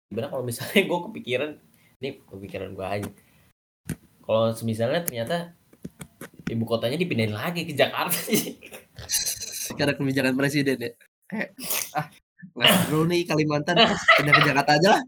Gimana 0.07 0.31
kalau 0.31 0.47
misalnya 0.47 0.81
gue 0.91 1.01
kepikiran, 1.11 1.51
ini 1.99 2.23
kepikiran 2.23 2.71
gue 2.79 2.87
aja. 2.87 3.11
Kalau 4.23 4.55
misalnya 4.63 5.03
ternyata 5.03 5.53
ibu 6.49 6.65
kotanya 6.65 6.95
dipindahin 6.95 7.35
lagi 7.35 7.67
ke 7.67 7.75
Jakarta 7.75 8.15
sih. 8.15 8.57
karena 9.75 9.97
kebijakan 9.97 10.37
presiden 10.37 10.77
ya 10.77 10.93
kayak 11.25 11.57
ah 11.97 12.07
nggak 12.53 12.73
perlu 12.85 13.09
nih 13.09 13.25
Kalimantan 13.25 13.81
pindah 14.21 14.35
ke 14.37 14.43
Jakarta 14.45 14.71
aja 14.77 14.89
lah 15.01 15.03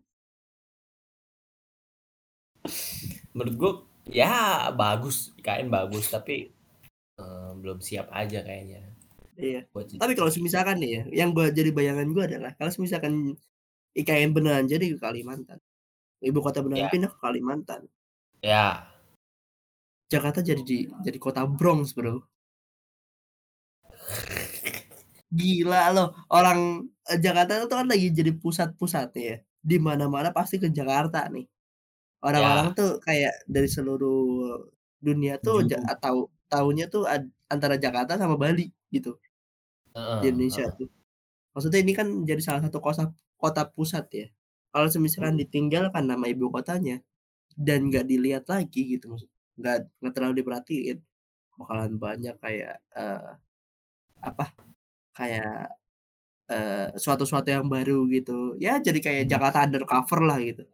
Menurut 3.36 3.54
gue 3.60 3.72
ya 4.16 4.72
bagus, 4.72 5.36
IKN 5.36 5.68
bagus 5.68 6.08
tapi 6.08 6.50
uh, 7.20 7.52
belum 7.52 7.84
siap 7.84 8.08
aja 8.08 8.40
kayaknya. 8.40 8.95
Iya. 9.36 9.68
Tapi 10.00 10.12
kalau 10.16 10.32
misalkan 10.40 10.80
nih 10.80 10.90
ya, 10.90 11.02
yang 11.24 11.30
gue 11.36 11.52
jadi 11.52 11.70
bayangan 11.70 12.08
gue 12.08 12.24
adalah 12.24 12.52
kalau 12.56 12.72
misalkan 12.80 13.36
IKN 13.92 14.32
beneran 14.32 14.64
jadi 14.64 14.96
ke 14.96 14.98
Kalimantan, 15.00 15.60
ibu 16.24 16.38
kota 16.40 16.64
beneran 16.64 16.88
ya. 16.88 16.92
pindah 16.92 17.10
ke 17.12 17.18
Kalimantan. 17.20 17.84
Ya. 18.40 18.88
Jakarta 20.08 20.40
jadi 20.40 20.62
di, 20.64 20.88
jadi 21.04 21.18
kota 21.20 21.44
Bronx 21.44 21.92
bro. 21.92 22.24
Gila 25.28 25.92
loh, 25.92 26.08
orang 26.30 26.86
eh, 27.10 27.18
Jakarta 27.18 27.60
itu 27.60 27.74
kan 27.74 27.88
lagi 27.90 28.08
jadi 28.14 28.32
pusat-pusatnya 28.32 29.22
ya. 29.22 29.36
Di 29.60 29.76
mana-mana 29.82 30.30
pasti 30.30 30.56
ke 30.62 30.70
Jakarta 30.70 31.26
nih. 31.28 31.44
Orang-orang 32.22 32.72
ya. 32.72 32.76
tuh 32.78 32.90
kayak 33.02 33.34
dari 33.44 33.68
seluruh 33.68 34.62
dunia 35.02 35.36
tuh 35.42 35.66
atau 35.84 36.32
tahunnya 36.48 36.86
tuh 36.88 37.04
antara 37.50 37.76
Jakarta 37.76 38.16
sama 38.16 38.38
Bali 38.38 38.70
gitu. 38.94 39.18
Uh, 39.96 40.20
di 40.20 40.28
Indonesia 40.28 40.68
uh. 40.68 40.76
tuh. 40.76 40.92
Maksudnya 41.56 41.80
ini 41.80 41.92
kan 41.96 42.06
jadi 42.28 42.42
salah 42.44 42.60
satu 42.68 42.84
kota 42.84 43.08
kota 43.40 43.64
pusat 43.64 44.04
ya. 44.12 44.26
Kalau 44.68 44.92
misalkan 45.00 45.40
hmm. 45.40 45.42
ditinggalkan 45.48 46.04
nama 46.04 46.28
ibu 46.28 46.52
kotanya 46.52 47.00
dan 47.56 47.88
nggak 47.88 48.04
dilihat 48.04 48.44
lagi 48.52 48.96
gitu 48.96 49.16
maksud 49.16 49.30
nggak 49.56 49.88
nggak 50.04 50.12
terlalu 50.12 50.44
diperhatiin 50.44 51.00
bakalan 51.56 51.96
banyak 51.96 52.36
kayak 52.36 52.76
uh, 52.92 53.32
apa 54.20 54.52
kayak 55.16 55.72
uh, 56.52 56.92
suatu-suatu 56.92 57.48
yang 57.48 57.64
baru 57.64 58.04
gitu 58.12 58.60
ya 58.60 58.76
jadi 58.76 59.00
kayak 59.00 59.24
Jakarta 59.24 59.64
undercover 59.64 60.20
lah 60.20 60.36
gitu 60.44 60.68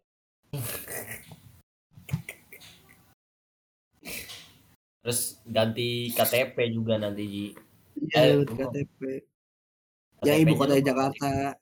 terus 5.07 5.39
ganti 5.47 6.11
KTP 6.11 6.75
juga 6.75 6.99
nanti 6.99 7.25
Ji 7.31 7.47
iya 7.99 8.21
eh, 8.37 8.45
KTP 8.47 9.01
yang 10.23 10.39
ibu 10.47 10.55
kota 10.55 10.79
Jakarta. 10.79 11.59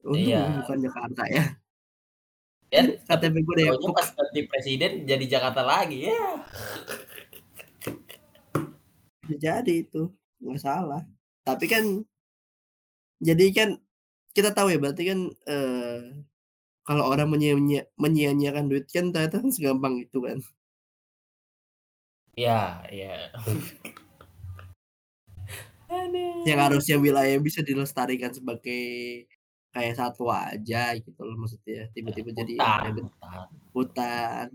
Untung 0.00 0.30
iya. 0.30 0.62
bukan 0.64 0.78
Jakarta 0.80 1.22
ya. 1.28 1.44
Ya 2.68 2.82
KTP 2.84 3.34
gue 3.44 3.54
Depok 3.64 3.96
pas 3.96 4.08
ganti 4.12 4.40
presiden 4.44 5.04
jadi 5.08 5.24
Jakarta 5.28 5.64
lagi 5.64 6.08
ya. 6.08 6.20
Jadi 9.28 9.84
itu 9.84 10.08
nggak 10.40 10.60
salah. 10.60 11.04
Tapi 11.44 11.64
kan 11.68 11.84
jadi 13.20 13.46
kan 13.52 13.70
kita 14.32 14.54
tahu 14.54 14.72
ya 14.72 14.78
berarti 14.80 15.02
kan 15.08 15.20
eh, 15.48 16.00
kalau 16.86 17.04
orang 17.04 17.28
menyia 17.28 17.84
menyia-nyiakan 18.00 18.72
duit 18.72 18.88
kan 18.88 19.12
ternyata 19.12 19.44
kan 19.44 19.52
segampang 19.52 20.00
itu 20.00 20.24
kan. 20.24 20.40
Ya, 22.38 22.86
ya. 22.88 23.34
yang 26.48 26.58
harusnya 26.60 26.96
wilayah 26.96 27.36
bisa 27.42 27.60
dilestarikan 27.60 28.32
sebagai 28.32 29.26
kayak 29.74 29.94
satwa 29.98 30.48
aja 30.48 30.96
gitu 30.96 31.20
loh 31.20 31.36
maksudnya. 31.36 31.90
Tiba-tiba 31.92 32.30
jadi 32.32 32.54
hutan, 32.56 32.80
ada 32.84 33.00
hutan. 33.74 34.46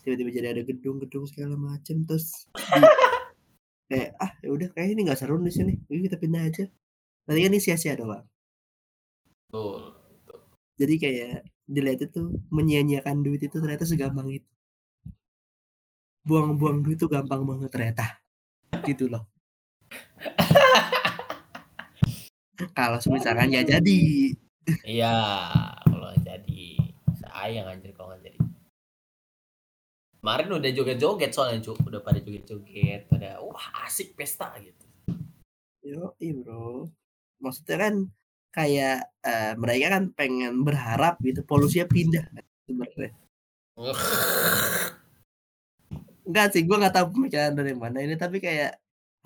tiba-tiba 0.00 0.30
jadi 0.32 0.46
ada 0.56 0.62
gedung-gedung 0.64 1.28
segala 1.28 1.60
macam 1.60 2.08
terus 2.08 2.48
kayak 3.92 4.16
ah 4.16 4.32
ya 4.40 4.48
udah 4.48 4.68
kayak 4.72 4.96
ini 4.96 5.08
nggak 5.08 5.18
seru 5.18 5.40
di 5.40 5.52
sini. 5.52 5.74
Yuk 5.88 6.08
kita 6.08 6.16
pindah 6.16 6.42
aja. 6.48 6.64
Nanti 7.28 7.40
kan 7.44 7.52
ini 7.52 7.60
sia-sia 7.60 7.94
doang 7.96 8.24
betul, 9.50 9.98
jadi 10.78 10.94
kayak 10.94 11.42
dilihat 11.66 12.00
itu 12.06 12.38
menyia-nyiakan 12.54 13.26
duit 13.26 13.42
itu 13.42 13.58
ternyata 13.58 13.82
segampang 13.82 14.30
itu. 14.30 14.50
Buang-buang 16.22 16.86
duit 16.86 17.02
itu 17.02 17.10
gampang 17.10 17.42
banget 17.42 17.70
ternyata. 17.74 18.22
Gitu 18.86 19.10
loh 19.10 19.26
kalau 22.76 22.98
misalkan 23.10 23.50
ya 23.50 23.64
jadi 23.64 23.98
iya 24.84 25.16
kalau 25.82 26.12
jadi 26.22 26.78
sayang 27.18 27.66
anjir 27.66 27.90
kalau 27.96 28.14
nggak 28.14 28.30
jadi 28.30 28.38
Kemarin 30.20 30.52
udah 30.52 30.70
joget-joget 30.76 31.32
soalnya 31.32 31.64
cuk, 31.64 31.80
udah 31.80 32.04
pada 32.04 32.20
joget-joget, 32.20 33.08
pada 33.08 33.40
wah 33.40 33.88
asik 33.88 34.12
pesta 34.12 34.52
gitu. 34.60 34.84
Yo, 35.80 36.12
bro. 36.44 36.92
Maksudnya 37.40 37.88
kan 37.88 37.94
kayak 38.52 39.08
uh, 39.24 39.56
mereka 39.56 39.96
kan 39.96 40.12
pengen 40.12 40.60
berharap 40.60 41.16
gitu 41.24 41.40
polusinya 41.40 41.88
pindah 41.88 42.28
sebenarnya. 42.68 43.16
Enggak 46.28 46.46
sih, 46.52 46.68
gue 46.68 46.76
nggak 46.76 46.94
tahu 47.00 47.16
pemikiran 47.16 47.56
dari 47.56 47.72
mana 47.72 48.04
ini, 48.04 48.12
tapi 48.20 48.44
kayak 48.44 48.76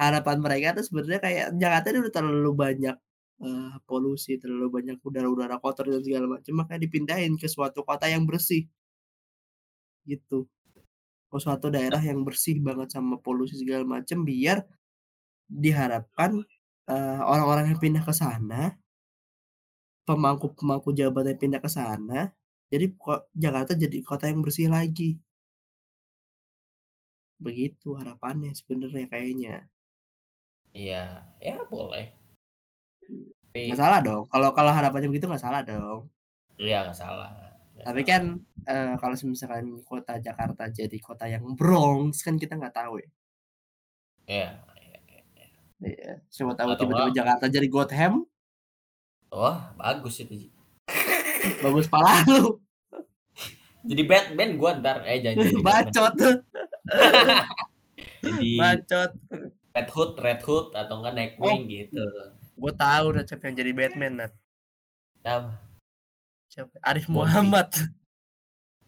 harapan 0.01 0.37
mereka 0.43 0.67
tuh 0.77 0.85
sebenarnya 0.87 1.21
kayak 1.23 1.47
Jakarta 1.59 1.87
ini 1.93 1.99
udah 2.05 2.15
terlalu 2.15 2.53
banyak 2.55 2.97
uh, 3.43 3.75
polusi, 3.89 4.39
terlalu 4.43 4.69
banyak 4.83 4.97
udara-udara 5.03 5.57
kotor 5.63 5.87
dan 5.91 6.03
segala 6.03 6.27
macam, 6.39 6.53
makanya 6.59 6.81
dipindahin 6.87 7.35
ke 7.39 7.47
suatu 7.47 7.87
kota 7.87 8.07
yang 8.11 8.27
bersih. 8.27 8.67
Gitu. 10.05 10.47
Ke 11.31 11.37
suatu 11.41 11.71
daerah 11.73 12.03
yang 12.03 12.23
bersih 12.27 12.59
banget 12.63 12.95
sama 12.95 13.19
polusi 13.19 13.59
segala 13.59 13.83
macam 13.87 14.23
biar 14.23 14.63
diharapkan 15.49 16.43
uh, 16.89 17.21
orang-orang 17.27 17.75
yang 17.75 17.81
pindah 17.81 18.05
ke 18.05 18.15
sana 18.17 18.75
pemangku-pemangku 20.05 20.93
jabatan 20.93 21.37
yang 21.37 21.41
pindah 21.41 21.61
ke 21.65 21.71
sana 21.71 22.33
jadi 22.73 22.91
Jakarta 23.39 23.73
jadi 23.79 23.99
kota 24.03 24.27
yang 24.27 24.41
bersih 24.43 24.67
lagi. 24.67 25.21
Begitu 27.39 27.95
harapannya 27.95 28.51
sebenarnya 28.57 29.07
kayaknya 29.13 29.55
iya 30.75 31.23
ya 31.39 31.63
boleh 31.71 32.11
nggak 33.55 33.79
salah 33.79 34.03
dong 34.03 34.27
kalau 34.27 34.51
kalau 34.51 34.75
harapannya 34.75 35.09
begitu 35.09 35.31
nggak 35.31 35.41
salah 35.41 35.63
dong 35.63 36.11
iya 36.59 36.83
nggak 36.83 36.99
salah 36.99 37.55
tapi 37.83 38.07
kan 38.07 38.39
uh, 38.71 38.95
kalau 39.03 39.15
misalkan 39.27 39.83
kota 39.83 40.15
Jakarta 40.23 40.71
jadi 40.71 40.95
kota 41.03 41.27
yang 41.27 41.43
Bronx 41.59 42.23
kan 42.23 42.39
kita 42.39 42.55
nggak 42.55 42.77
tahu 42.77 43.03
ya. 43.03 43.09
Iya. 44.25 44.51
Iya. 44.79 44.99
iya. 45.11 45.47
iya 45.83 46.13
siapa 46.31 46.55
tahu 46.55 46.79
tiba-tiba 46.79 47.11
Jakarta 47.11 47.51
jadi 47.51 47.67
Gotham. 47.67 48.31
Wah, 49.35 49.75
bagus 49.75 50.23
itu. 50.23 50.55
bagus 51.65 51.91
pala 51.91 52.23
lu. 52.31 52.63
jadi 53.85 54.01
Batman 54.09 54.57
gua 54.57 54.81
ntar 54.81 55.05
eh 55.05 55.21
jangan 55.21 55.45
jadi 55.45 55.57
bacot. 55.67 56.15
jadi 58.25 58.49
bacot. 58.57 59.11
Red 59.75 59.91
Hood, 59.91 60.13
Red 60.23 60.41
Hood 60.47 60.71
atau 60.79 61.03
enggak 61.03 61.15
Nightwing 61.19 61.63
oh. 61.67 61.71
gitu. 61.71 62.05
Gue 62.55 62.73
tahu 62.79 63.05
udah 63.11 63.27
siapa 63.27 63.51
yang 63.51 63.59
jadi 63.59 63.73
Batman, 63.75 64.13
Nat. 64.23 64.33
Tahu. 65.27 65.51
Siapa? 66.55 66.75
Arif 66.87 67.11
Muhammad. 67.11 67.75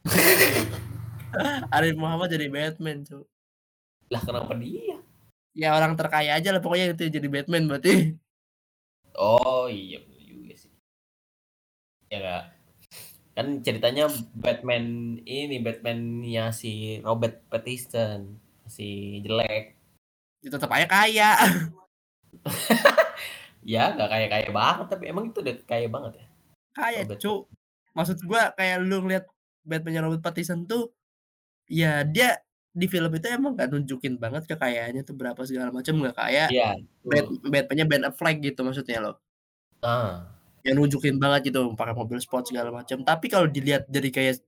Arif 1.74 1.98
Muhammad 1.98 2.30
jadi 2.30 2.46
Batman, 2.46 3.02
cu. 3.02 3.26
Lah 4.14 4.22
kenapa 4.22 4.54
dia? 4.54 5.02
Ya 5.56 5.74
orang 5.74 5.98
terkaya 5.98 6.38
aja 6.38 6.54
lah 6.54 6.62
pokoknya 6.62 6.94
itu 6.94 7.10
jadi 7.10 7.26
Batman 7.26 7.66
berarti. 7.66 8.14
Oh 9.18 9.66
iya 9.66 9.98
juga 10.22 10.54
sih. 10.54 10.70
Ya 12.12 12.18
gak? 12.22 12.44
Kan 13.34 13.46
ceritanya 13.66 14.06
Batman 14.36 15.18
ini 15.26 15.58
Batman-nya 15.58 16.54
si 16.54 17.02
Robert 17.02 17.42
Pattinson 17.50 18.38
si 18.68 19.18
jelek. 19.24 19.75
Itu 20.46 20.54
tetap 20.54 20.70
aja 20.70 20.86
kaya. 20.86 21.34
ya 23.66 23.90
nggak 23.98 24.06
kaya 24.06 24.26
kaya 24.30 24.48
banget 24.54 24.86
tapi 24.86 25.10
emang 25.10 25.34
itu 25.34 25.42
udah 25.42 25.56
kaya 25.66 25.90
banget 25.90 26.22
ya. 26.22 26.26
Kaya 26.70 27.00
cu. 27.18 27.50
Maksud 27.98 28.22
gua 28.22 28.54
kayak 28.54 28.86
lu 28.86 29.02
ngeliat 29.02 29.26
Batman 29.66 30.06
Robert 30.06 30.22
Pattinson 30.22 30.62
tuh 30.70 30.94
ya 31.66 32.06
dia 32.06 32.38
di 32.76 32.86
film 32.86 33.08
itu 33.16 33.26
emang 33.32 33.56
gak 33.56 33.72
nunjukin 33.72 34.20
banget 34.20 34.44
kekayaannya 34.44 35.00
tuh 35.00 35.16
berapa 35.16 35.40
segala 35.48 35.72
macam 35.72 35.96
nggak 35.96 36.12
kayak 36.12 36.48
yeah, 36.52 36.76
Bat 37.00 37.24
Batman-nya 37.48 37.86
Ben 37.88 38.04
Affleck 38.04 38.38
gitu 38.44 38.60
maksudnya 38.62 39.00
loh. 39.00 39.16
Ah. 39.80 40.28
Yang 40.60 40.76
nunjukin 40.84 41.16
banget 41.16 41.50
gitu 41.50 41.72
pakai 41.72 41.96
mobil 41.96 42.20
sport 42.20 42.52
segala 42.52 42.68
macam. 42.68 43.00
Tapi 43.00 43.26
kalau 43.32 43.48
dilihat 43.48 43.88
dari 43.88 44.12
kayak 44.12 44.44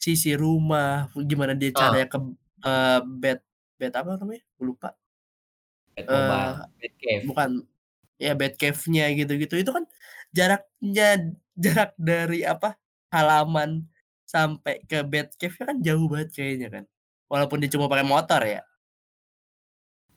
sisi 0.00 0.32
rumah 0.34 1.12
gimana 1.14 1.52
dia 1.52 1.70
ah. 1.70 1.76
caranya 1.76 2.06
ke 2.08 2.18
uh, 2.64 3.00
bed 3.04 3.38
bed 3.78 3.94
apa 3.94 4.18
namanya? 4.18 4.42
Gue 4.58 4.66
lupa. 4.74 4.90
Bed 5.94 6.06
uh, 6.10 6.66
bed 6.76 6.94
cave. 6.98 7.22
Bukan 7.24 7.50
ya 8.18 8.34
bed 8.34 8.58
cave-nya 8.58 9.14
gitu-gitu 9.14 9.54
itu 9.62 9.70
kan 9.70 9.86
jaraknya 10.34 11.08
jarak 11.54 11.94
dari 11.94 12.42
apa 12.42 12.74
halaman 13.14 13.86
sampai 14.26 14.82
ke 14.90 15.06
bed 15.06 15.38
cave 15.38 15.54
kan 15.54 15.78
jauh 15.78 16.10
banget 16.10 16.34
kayaknya 16.34 16.68
kan 16.68 16.84
walaupun 17.30 17.62
dia 17.62 17.70
cuma 17.70 17.86
pakai 17.86 18.02
motor 18.02 18.42
ya 18.42 18.66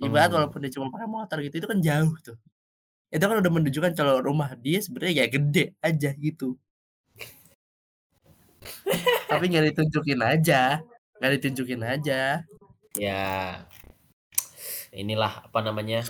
ibarat 0.02 0.34
hmm. 0.34 0.38
walaupun 0.42 0.60
dia 0.66 0.74
cuma 0.74 0.90
pakai 0.90 1.06
motor 1.06 1.38
gitu 1.46 1.62
itu 1.62 1.70
kan 1.70 1.78
jauh 1.78 2.14
tuh 2.26 2.38
itu 3.14 3.22
kan 3.22 3.38
udah 3.38 3.52
menunjukkan 3.54 3.94
kalau 3.94 4.18
rumah 4.18 4.50
dia 4.58 4.82
sebenarnya 4.82 5.14
ya 5.22 5.26
gede 5.30 5.66
aja 5.78 6.10
gitu 6.18 6.58
tapi 9.30 9.46
nggak 9.46 9.78
ditunjukin 9.78 10.20
aja 10.26 10.82
Nggak 11.22 11.34
ditunjukin 11.38 11.82
aja. 11.86 12.42
Ya. 13.00 13.64
Inilah 14.92 15.48
apa 15.48 15.60
namanya? 15.64 16.04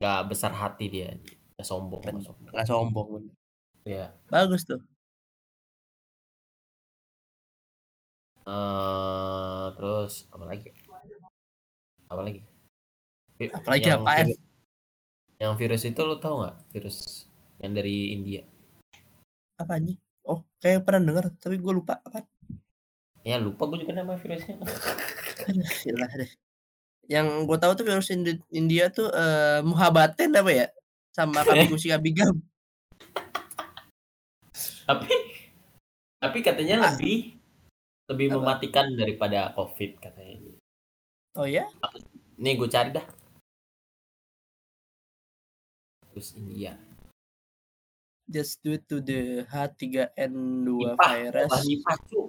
Nggak 0.00 0.20
besar 0.28 0.52
hati 0.52 0.92
dia. 0.92 1.16
Nggak 1.56 1.66
sombong, 1.66 2.02
nggak 2.04 2.24
sombong. 2.24 2.50
nggak 2.52 2.66
sombong. 2.68 3.08
Iya. 3.88 4.12
Bagus 4.28 4.68
tuh. 4.68 4.80
Eee, 8.44 9.64
terus 9.80 10.28
apa 10.28 10.44
lagi? 10.44 10.68
Apa 12.12 12.20
lagi? 12.20 12.44
Vi 13.40 13.48
Apalagi 13.48 13.88
yang 13.88 14.04
apaan? 14.04 14.28
virus 14.28 14.38
yang 15.40 15.54
virus 15.58 15.82
itu 15.88 16.00
lu 16.04 16.16
tahu 16.20 16.44
nggak? 16.44 16.56
Virus 16.76 17.26
yang 17.64 17.72
dari 17.72 18.12
India. 18.12 18.44
Apa 19.56 19.80
anjing? 19.80 19.96
Oh, 20.24 20.44
kayak 20.60 20.84
pernah 20.84 21.08
denger, 21.08 21.32
tapi 21.40 21.56
gue 21.56 21.72
lupa 21.72 22.00
apaan. 22.04 22.28
Ya 23.24 23.40
lupa 23.40 23.64
gue 23.72 23.80
juga 23.80 23.96
nama 23.96 24.20
virusnya. 24.20 24.60
Aduh, 25.44 25.68
iyalah 25.84 26.10
deh. 26.16 26.30
Yang 27.04 27.26
gue 27.44 27.58
tahu 27.60 27.72
tuh 27.76 27.84
virus 27.84 28.08
Indi 28.08 28.40
India 28.48 28.88
tuh, 28.88 29.12
eee, 29.12 29.60
Muhabaten 29.60 30.32
apa 30.32 30.50
ya? 30.50 30.66
Sama 31.12 31.44
Kabikusi 31.76 31.92
Kabigam. 31.92 32.40
Tapi 34.84 35.12
tapi 36.20 36.38
katanya 36.40 36.74
Ah. 36.80 36.84
lebih 36.92 37.36
lebih 38.08 38.26
Apa? 38.30 38.36
mematikan 38.40 38.86
daripada 38.92 39.52
Covid 39.52 40.00
katanya. 40.00 40.56
Oh 41.36 41.48
ya? 41.48 41.64
Nih 42.36 42.56
gue 42.56 42.68
cari 42.68 42.92
dah. 42.92 43.04
Virus 46.08 46.36
India. 46.36 46.76
Just 48.24 48.64
due 48.64 48.80
to 48.80 49.04
the 49.04 49.44
H3N2 49.44 50.68
Nipah, 50.96 51.08
virus. 51.12 51.52
Nipah 51.66 51.96
cu. 52.08 52.20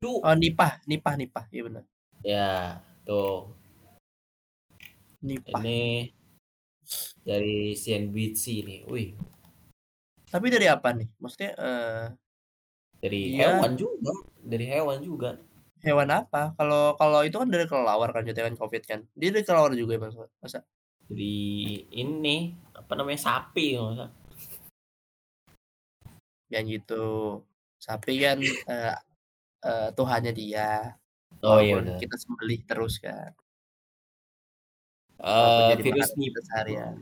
Cu. 0.00 0.12
Oh 0.24 0.32
Nipah, 0.32 0.80
Nipah, 0.88 1.14
Nipah, 1.20 1.44
iya 1.52 1.62
benar. 1.68 1.84
Ya, 2.24 2.80
tuh. 3.04 3.52
Nipah. 5.24 5.60
Ini 5.60 6.08
dari 7.24 7.72
CNBC 7.76 8.44
nih. 8.64 8.80
Wih, 8.88 9.08
Tapi 10.32 10.46
dari 10.50 10.66
apa 10.66 10.88
nih? 10.96 11.08
Maksudnya, 11.22 11.52
eee 11.54 12.04
dari 13.04 13.22
Dia 13.36 13.60
hewan 13.60 13.72
juga, 13.76 14.12
dari 14.40 14.64
hewan 14.64 14.98
juga. 15.04 15.30
hewan 15.84 16.08
apa? 16.08 16.56
Kalau 16.56 16.96
kalau 16.96 17.20
itu 17.28 17.36
kan 17.36 17.48
dari 17.52 17.68
kelelawar 17.68 18.08
kan 18.16 18.24
jatuhnya 18.24 18.48
kan 18.48 18.56
Covid 18.56 18.82
kan? 18.88 19.00
Dia 19.12 19.28
dari 19.34 19.44
kelelawar 19.44 19.72
juga 19.76 19.92
ya 19.96 20.00
Mas 20.00 20.16
masa? 20.40 20.60
Dari 21.04 21.84
ini, 21.92 22.36
apa 22.72 22.92
namanya, 22.96 23.20
sapi 23.20 23.76
nggak 23.76 23.96
salah. 24.00 24.12
Yang 26.52 26.64
gitu. 26.80 27.04
Sapi 27.80 28.12
kan, 28.24 28.38
eee 28.40 28.94
eee, 29.66 29.88
Tuhannya 29.96 30.32
dia. 30.32 30.96
Oh 31.44 31.60
iya 31.60 31.76
Walaupun 31.76 31.84
benar. 31.84 32.00
kita 32.00 32.16
sembelih 32.16 32.60
terus 32.64 32.94
kan. 32.98 33.30
Walaupun 35.20 35.62
jadi 35.76 35.82
virus 35.84 36.10
kita 36.16 36.40
sehari-hari. 36.48 37.00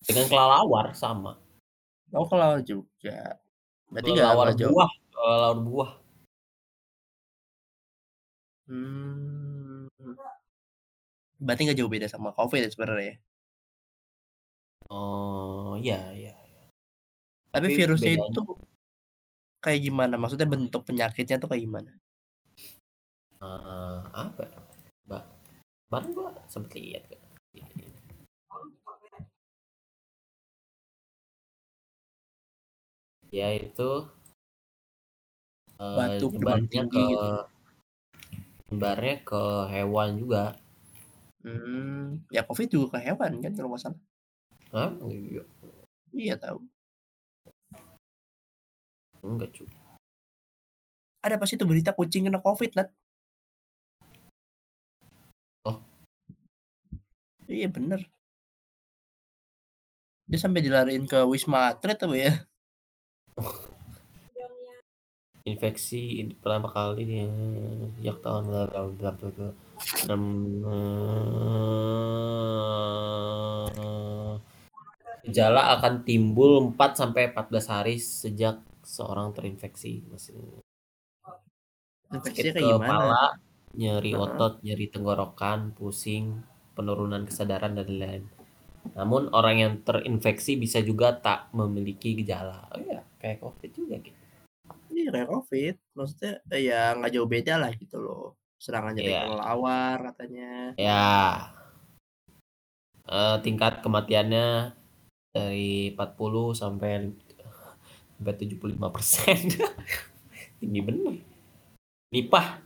dengan 0.00 0.26
kelelawar 0.26 0.86
sama. 0.96 1.38
Oh 2.10 2.26
kelelawar 2.26 2.62
juga. 2.66 3.38
Berarti 3.90 4.08
nggak 4.10 4.26
Kelelawar 4.26 4.46
nggak 4.50 4.58
jauh. 4.58 4.72
buah, 4.74 4.90
kelelawar 5.14 5.58
buah. 5.62 5.90
Mmm. 8.70 9.86
Berarti 11.40 11.60
nggak 11.66 11.78
jauh 11.78 11.90
beda 11.92 12.06
sama 12.10 12.30
Covid 12.36 12.60
ya 12.66 12.70
sebenarnya 12.70 13.06
ya? 13.06 13.16
Oh, 14.90 15.78
iya 15.78 16.10
iya. 16.14 16.34
Tapi 17.50 17.66
Tapi 17.70 17.78
virusnya 17.78 18.10
bedanya 18.14 18.30
itu 18.30 18.42
kayak 19.64 19.80
gimana? 19.86 20.14
Maksudnya 20.20 20.48
bentuk 20.54 20.82
penyakitnya 20.88 21.36
tuh 21.42 21.48
kayak 21.50 21.62
gimana? 21.66 21.90
Eee, 23.40 23.96
apa 24.24 24.42
ya, 24.52 24.60
Mbak, 25.08 25.22
kemarin 25.88 26.10
gua 26.16 26.28
sempet 26.52 26.76
lihat 26.84 27.04
kok. 27.10 27.20
Ya 33.30 33.48
itu 33.54 33.90
eee, 35.80 35.96
Batuk, 35.96 36.30
nyebarnya 36.34 36.82
ke 36.92 37.00
gitu? 37.00 37.28
nyebarnya 38.70 39.14
ke 39.28 39.42
hewan 39.72 40.08
juga. 40.20 40.44
Mmm, 41.44 42.28
ya 42.36 42.42
Covid 42.48 42.68
juga 42.74 42.86
ke 42.94 42.98
hewan 43.08 43.32
kan 43.44 43.52
kalau 43.56 43.68
nggak 43.72 43.82
salah? 43.84 44.00
Hah? 44.74 44.90
Iya. 45.10 45.42
Iya 46.14 46.34
tahu. 46.42 46.58
Enggak 49.20 49.52
cu. 49.56 49.64
Ada 51.20 51.36
pas 51.36 51.52
itu 51.52 51.64
berita 51.68 51.92
kucing 51.92 52.24
kena 52.28 52.40
Covid, 52.40 52.72
Lat. 52.76 52.88
Oh. 55.68 55.76
Iya 57.44 57.68
bener. 57.68 58.08
Dia 60.30 60.38
sampai 60.38 60.62
dilariin 60.64 61.04
ke 61.10 61.18
Wisma 61.26 61.74
Atlet 61.74 61.98
apa 62.00 62.16
ya? 62.16 62.32
Infeksi 65.42 66.22
ini 66.22 66.38
pertama 66.38 66.70
kali 66.70 67.02
dia 67.02 67.26
sejak 67.98 68.22
tahun 68.22 68.46
lalu 68.52 68.94
enam 70.06 70.22
eee, 70.62 71.50
gejala 75.26 75.74
akan 75.80 76.04
timbul 76.06 76.70
4 76.78 76.94
sampai 76.94 77.34
14 77.34 77.66
hari 77.66 77.98
sejak 77.98 78.62
seorang 78.96 79.28
terinfeksi. 79.36 80.02
Masih 80.10 80.34
sakit 82.10 82.10
Infeksinya 82.18 82.52
kayak 82.58 82.66
gimana? 82.74 82.90
kepala, 82.90 83.22
nyeri 83.78 84.12
otot, 84.18 84.52
nyeri 84.66 84.86
tenggorokan, 84.94 85.60
pusing, 85.78 86.24
penurunan 86.74 87.22
kesadaran 87.28 87.78
dan 87.78 87.86
lain-lain. 87.86 88.24
Namun 88.98 89.22
orang 89.30 89.56
yang 89.62 89.72
terinfeksi 89.86 90.58
bisa 90.58 90.82
juga 90.82 91.14
tak 91.26 91.54
memiliki 91.54 92.18
gejala. 92.18 92.66
Oh 92.74 92.80
iya, 92.82 93.00
kayak 93.22 93.38
Covid 93.44 93.70
juga 93.78 93.96
gitu. 94.02 94.18
Iya 94.90 95.08
kayak 95.14 95.28
Covid, 95.30 95.74
maksudnya, 95.96 96.32
eee, 96.52 96.62
ya 96.68 96.80
nggak 96.98 97.10
jauh 97.14 97.30
beda 97.30 97.54
lah 97.62 97.70
gitu 97.78 97.96
loh. 98.02 98.22
Serangan 98.64 98.92
dari 98.98 99.14
Iya. 99.14 99.20
kelelawar 99.22 99.96
katanya. 100.12 100.74
Ya. 100.76 101.00
Eee, 103.10 103.36
tingkat 103.44 103.72
kematiannya 103.84 104.74
dari 105.34 105.94
40 105.94 106.52
sampai 106.58 106.90
sampai 108.20 108.36
75%. 108.36 109.56
Tinggi 110.60 110.80
bener. 110.86 111.16
Nipah. 112.12 112.60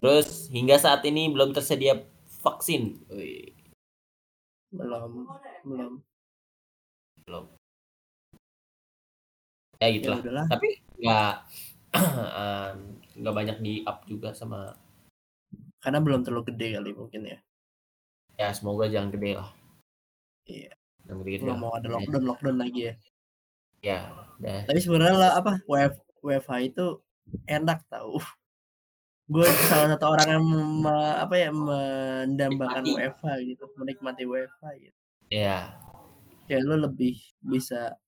Terus 0.00 0.48
hingga 0.48 0.80
saat 0.80 1.04
ini 1.04 1.28
belum 1.28 1.52
tersedia 1.52 2.00
vaksin. 2.40 3.04
Wih. 3.12 3.52
Belum 4.72 5.28
belum. 5.62 5.92
Belum. 7.22 7.44
Ya 9.78 9.86
Ya 9.86 9.94
gitulah. 9.94 10.18
udahlah. 10.18 10.46
Tapi 10.48 10.68
nggak 10.96 11.34
mmm, 11.92 12.76
nggak 13.20 13.34
banyak 13.36 13.56
di-up 13.60 13.98
juga 14.08 14.32
sama 14.32 14.72
Karena 15.82 15.98
belum 15.98 16.22
terlalu 16.22 16.54
gede 16.54 16.78
kali 16.78 16.90
mungkin 16.94 17.22
ya? 17.26 17.38
ya 18.38 18.48
semoga 18.54 18.86
jangan 18.88 19.10
gede 19.10 19.36
lah. 19.36 19.50
Iya. 20.46 20.72
Jangan 21.04 21.20
Belum 21.20 21.42
lah. 21.44 21.58
mau 21.58 21.72
ada 21.74 21.86
Iya. 21.90 21.94
lockdown-lockdown 21.98 22.56
lagi 22.56 22.80
ya? 22.86 22.94
Ya, 23.82 24.14
udah. 24.38 24.62
Tapi 24.70 24.78
sebenarnya 24.78 25.16
lah 25.18 25.32
apa, 25.42 25.58
WF 25.66 25.98
WFH 26.22 26.52
itu 26.70 26.86
enak 27.50 27.82
tahu. 27.90 28.22
Gue 29.32 29.46
salah 29.66 29.90
satu 29.90 30.06
orang 30.06 30.28
yang 30.38 30.44
me 30.86 30.94
apa 31.18 31.34
ya, 31.34 31.50
mendambakan 31.50 32.86
Nikmati. 32.86 33.02
WFH 33.02 33.26
gitu, 33.42 33.64
menikmati 33.74 34.22
WFH 34.22 34.64
gitu. 34.78 34.98
Iya. 35.34 35.74
Kayak 36.46 36.62
lu 36.68 36.76
lebih 36.86 37.16
bisa 37.42 37.98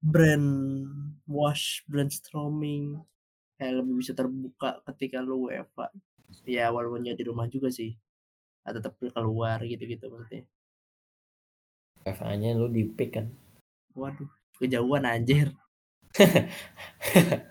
brainwash, 0.00 1.82
brainstorming, 1.90 3.00
kayak 3.58 3.82
lebih 3.82 3.94
bisa 3.98 4.12
terbuka 4.14 4.78
ketika 4.92 5.18
lu 5.18 5.50
WFH. 5.50 5.90
Ya 6.46 6.70
walaupun 6.70 7.02
ya 7.10 7.18
di 7.18 7.26
rumah 7.26 7.50
juga 7.50 7.74
sih. 7.74 7.98
Ah, 8.62 8.76
tetep 8.76 8.94
keluar 9.00 9.58
gitu-gitu 9.64 10.06
maksudnya. 10.12 10.46
WFH-nya 12.06 12.54
lu 12.54 12.68
di-pick 12.68 13.18
kan? 13.18 13.26
Waduh, 13.94 14.30
kejauhan 14.58 15.04
anjir. 15.06 15.54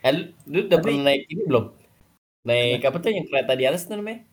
Eh, 0.00 0.16
lu 0.16 0.32
lu 0.48 0.58
udah 0.64 0.80
Tapi 0.80 0.96
pernah 0.96 1.12
naik 1.12 1.28
ini 1.28 1.42
belum? 1.44 1.64
Naik 2.48 2.88
apa 2.88 2.96
tuh 3.04 3.12
yang 3.12 3.28
kereta 3.28 3.52
di 3.52 3.64
atas 3.68 3.84
namanya? 3.84 4.24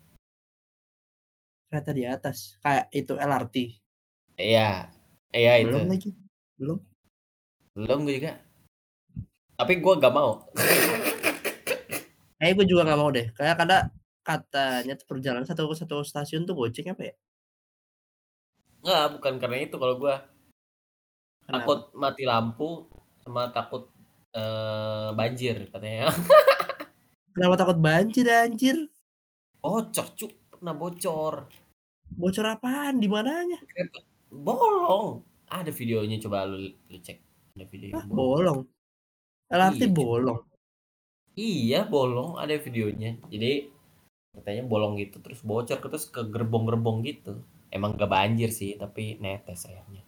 Kereta 1.67 1.91
di 1.91 2.03
atas, 2.07 2.55
kayak 2.63 2.87
itu 2.95 3.13
LRT? 3.19 3.55
Iya. 4.39 4.87
Iya 5.35 5.53
itu. 5.59 5.75
Belum 5.75 5.91
lagi, 5.91 6.09
belum. 6.55 6.79
Belum 7.75 7.99
gue 8.07 8.15
juga. 8.15 8.39
Tapi 9.59 9.73
gue 9.83 9.93
gak 9.99 10.15
mau. 10.15 10.47
Kayaknya 12.37 12.53
gue 12.53 12.67
juga 12.69 12.81
nggak 12.85 12.99
mau 13.01 13.09
deh, 13.09 13.27
kayak 13.33 13.55
karena 13.57 13.77
katanya 14.21 14.93
perjalanan 15.09 15.41
satu 15.49 15.73
satu 15.73 16.05
stasiun 16.05 16.45
tuh 16.45 16.53
goceng 16.53 16.93
apa 16.93 17.09
ya? 17.09 17.13
Enggak, 18.85 19.05
bukan 19.17 19.33
karena 19.41 19.57
itu 19.65 19.75
kalau 19.81 19.97
gue. 19.97 20.15
Kenapa? 21.47 21.63
Takut 21.63 21.79
mati 21.95 22.23
lampu 22.27 22.69
sama 23.23 23.47
takut 23.55 23.87
eee, 24.35 25.09
banjir 25.15 25.55
katanya. 25.71 26.11
Kenapa 27.35 27.55
takut 27.55 27.77
banjir 27.79 28.27
anjir? 28.27 28.75
Bocor 29.63 30.07
Cuk, 30.19 30.33
pernah 30.51 30.75
bocor. 30.75 31.47
Bocor 32.19 32.45
apaan? 32.51 32.99
Di 32.99 33.07
mananya? 33.07 33.63
Bolong, 34.27 35.23
ada 35.47 35.71
videonya 35.71 36.19
coba 36.19 36.43
lu 36.43 36.67
lu 36.91 36.97
cek, 36.99 37.17
ada 37.55 37.63
video 37.63 37.95
Hah, 37.95 38.03
bolong. 38.03 38.19
bolong? 38.19 38.59
LRT 39.47 39.81
Iya, 39.87 39.87
bolong? 39.95 40.39
Iya, 41.37 41.79
bolong, 41.87 42.31
ada 42.35 42.55
videonya. 42.59 43.15
Jadi 43.31 43.71
katanya 44.35 44.63
bolong 44.67 44.99
gitu, 44.99 45.23
terus 45.23 45.39
bocor, 45.45 45.79
terus 45.79 46.09
ke 46.11 46.21
gerbong-gerbong 46.27 47.05
gitu. 47.07 47.39
Emang 47.71 47.95
nggak 47.95 48.11
banjir 48.11 48.49
sih, 48.51 48.75
tapi 48.75 49.19
netes 49.21 49.67
airnya. 49.67 50.06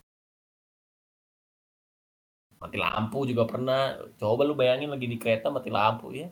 Mati 2.59 2.75
lampu 2.75 3.23
juga 3.23 3.47
pernah. 3.47 3.95
Coba 4.19 4.43
lu 4.43 4.51
bayangin 4.59 4.91
lagi 4.91 5.07
di 5.07 5.15
kereta 5.15 5.47
mati 5.47 5.71
lampu 5.71 6.11
ya. 6.11 6.27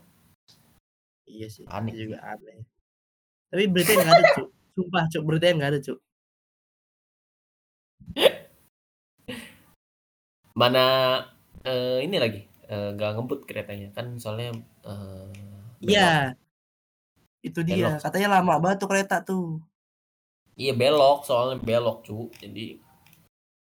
Iya 1.28 1.48
sih, 1.52 1.64
itu 1.68 1.92
sih. 1.92 2.00
juga 2.08 2.24
aneh. 2.24 2.64
Tapi 3.52 3.64
beritanya 3.72 4.00
nggak 4.04 4.16
ada, 4.16 4.26
Cuk. 4.36 4.48
Sumpah, 4.76 5.04
Cuk, 5.12 5.24
beritanya 5.28 5.54
nggak 5.60 5.72
ada, 5.72 5.80
Cuk. 5.84 6.00
Mana, 10.60 10.86
eee, 11.68 12.04
ini 12.08 12.18
lagi, 12.20 12.42
eee, 12.72 12.90
nggak 12.96 13.12
ngebut 13.16 13.40
keretanya, 13.48 13.88
kan 13.96 14.16
soalnya, 14.20 14.52
belok. 15.80 15.96
Iya. 15.96 16.36
Itu 17.44 17.64
dia, 17.64 17.76
Belok. 17.76 18.00
katanya 18.04 18.28
lama 18.40 18.60
banget 18.60 18.78
tuh 18.84 18.90
kereta 18.92 19.16
tuh. 19.24 19.60
Iya 20.58 20.74
belok, 20.74 21.22
soalnya 21.28 21.60
belok, 21.62 22.02
Cuk. 22.08 22.34
Jadi 22.42 22.80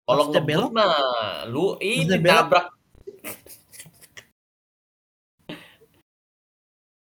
kalau 0.04 0.28
ngebut 0.28 0.44
belok? 0.44 0.70
mah 0.76 1.48
lu 1.48 1.80
ini 1.80 2.20
nabrak. 2.20 2.68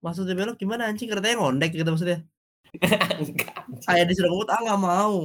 Maksudnya 0.04 0.36
belok 0.36 0.60
gimana 0.60 0.91
anjing? 0.91 1.10
Keretanya 1.10 1.39
ngondek 1.39 1.74
gitu 1.74 1.89
maksudnya? 1.89 2.22
Enggak. 3.24 3.56
Kayak 3.88 4.06
disuruh 4.12 4.30
ngebut, 4.36 4.50
ah 4.52 4.60
nggak 4.62 4.82
mau. 4.84 5.18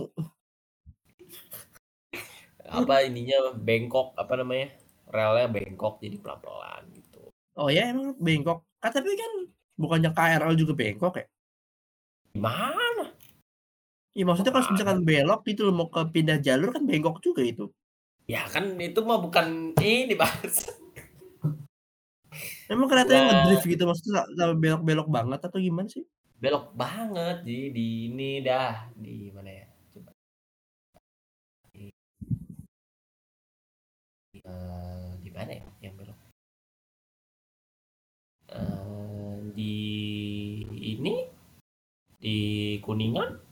Apa 2.68 3.04
ininya 3.04 3.52
bengkok, 3.58 4.14
apa 4.14 4.32
namanya, 4.38 4.72
relnya 5.08 5.48
bengkok 5.50 5.98
jadi 5.98 6.16
pelan-pelan 6.20 6.84
gitu. 6.94 7.32
Oh 7.58 7.68
ya 7.72 7.90
emang 7.90 8.14
bengkok? 8.20 8.64
Kan 8.78 8.92
tapi 8.94 9.12
kan 9.18 9.32
bukannya 9.74 10.10
KRL 10.14 10.54
juga 10.54 10.72
bengkok 10.78 11.14
ya? 11.20 11.26
Gimana? 12.32 12.87
Iya 14.16 14.24
maksudnya 14.24 14.52
kalau 14.54 14.64
misalkan 14.72 15.00
belok 15.04 15.40
gitu 15.44 15.60
loh, 15.68 15.74
mau 15.76 15.88
ke 15.92 16.00
pindah 16.14 16.38
jalur 16.40 16.68
kan 16.72 16.82
bengkok 16.88 17.20
juga 17.20 17.42
itu. 17.44 17.68
Ya 18.28 18.44
kan 18.48 18.76
itu 18.80 19.00
mah 19.04 19.20
bukan 19.20 19.72
ini, 19.80 20.12
Mas. 20.16 20.68
Emang 22.68 22.88
keretanya 22.92 23.20
Nah. 23.24 23.28
ngedrift 23.32 23.64
gitu 23.64 23.82
maksudnya 23.88 24.28
sampai 24.36 24.56
belok-belok 24.60 25.08
banget 25.08 25.40
atau 25.48 25.58
gimana 25.60 25.88
sih? 25.88 26.04
Belok 26.38 26.76
banget 26.76 27.42
di 27.42 27.72
di 27.72 27.86
ini 28.12 28.44
dah, 28.44 28.92
di 28.94 29.32
mana 29.32 29.50
ya, 29.50 29.66
coba. 29.96 30.10
Di 31.72 31.88
eee, 34.44 35.08
di 35.24 35.30
mana 35.32 35.50
ya 35.56 35.66
yang 35.88 35.94
belok? 35.96 36.18
Eee, 38.52 39.36
di 39.56 39.74
ini, 40.96 41.14
di 42.20 42.36
Kuningan 42.84 43.47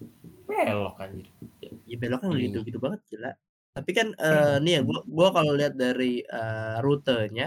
belok 0.49 0.94
anjir. 1.03 1.26
Ya 1.90 1.97
belok 2.03 2.20
kan 2.24 2.30
Ininya. 2.34 2.44
gitu-gitu 2.47 2.78
banget 2.84 3.01
gila. 3.11 3.30
Tapi 3.76 3.90
kan, 3.99 4.09
eee, 4.16 4.55
nih 4.64 4.72
ya 4.76 4.80
gua 4.88 5.01
gua 5.16 5.28
kalau 5.36 5.53
lihat 5.59 5.74
dari, 5.76 6.24
eee, 6.24 6.76
rutenya, 6.84 7.47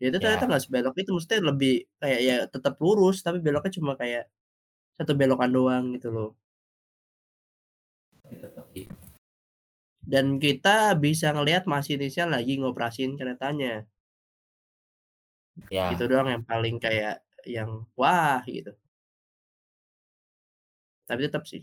ya 0.00 0.06
itu 0.10 0.18
ternyata 0.22 0.44
Ya. 0.46 0.50
nggak 0.50 0.62
sebelok 0.66 0.94
itu, 1.00 1.10
maksudnya 1.14 1.40
lebih 1.50 1.72
kayak 2.02 2.20
ya 2.28 2.36
tetap 2.54 2.74
lurus, 2.84 3.16
tapi 3.26 3.38
beloknya 3.46 3.72
cuma 3.78 3.92
kayak 4.00 4.24
satu 4.98 5.12
belokan 5.20 5.50
doang 5.56 5.84
gitu 5.96 6.08
loh. 6.16 6.30
Iya. 8.74 8.88
Dan 10.04 10.26
kita 10.44 10.94
bisa 11.04 11.28
ngelihat 11.36 11.64
masinisnya 11.74 12.26
lagi 12.34 12.54
ngoperasin 12.60 13.16
keretanya. 13.20 13.88
Ya. 15.70 15.92
Itu 15.92 16.04
doang 16.10 16.28
yang 16.34 16.44
paling 16.50 16.76
kayak 16.84 17.22
yang, 17.46 17.70
wah 17.98 18.42
gitu. 18.46 18.76
Tapi 21.08 21.20
tetap 21.30 21.46
sih, 21.46 21.62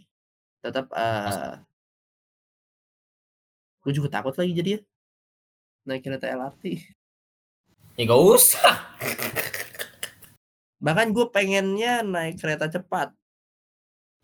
tetap, 0.63 0.87
eee 0.95 1.59
Gue 3.83 3.91
juga 3.91 4.07
takut 4.07 4.31
lagi 4.39 4.55
jadinya. 4.55 4.79
Naik 5.83 6.07
kereta 6.07 6.31
LRT. 6.31 6.63
Ya 7.99 8.07
nggak 8.07 8.23
usah. 8.23 8.95
Bahkan 10.79 11.11
gue 11.11 11.27
pengennya 11.27 11.99
naik 11.99 12.39
kereta 12.39 12.71
cepat. 12.71 13.11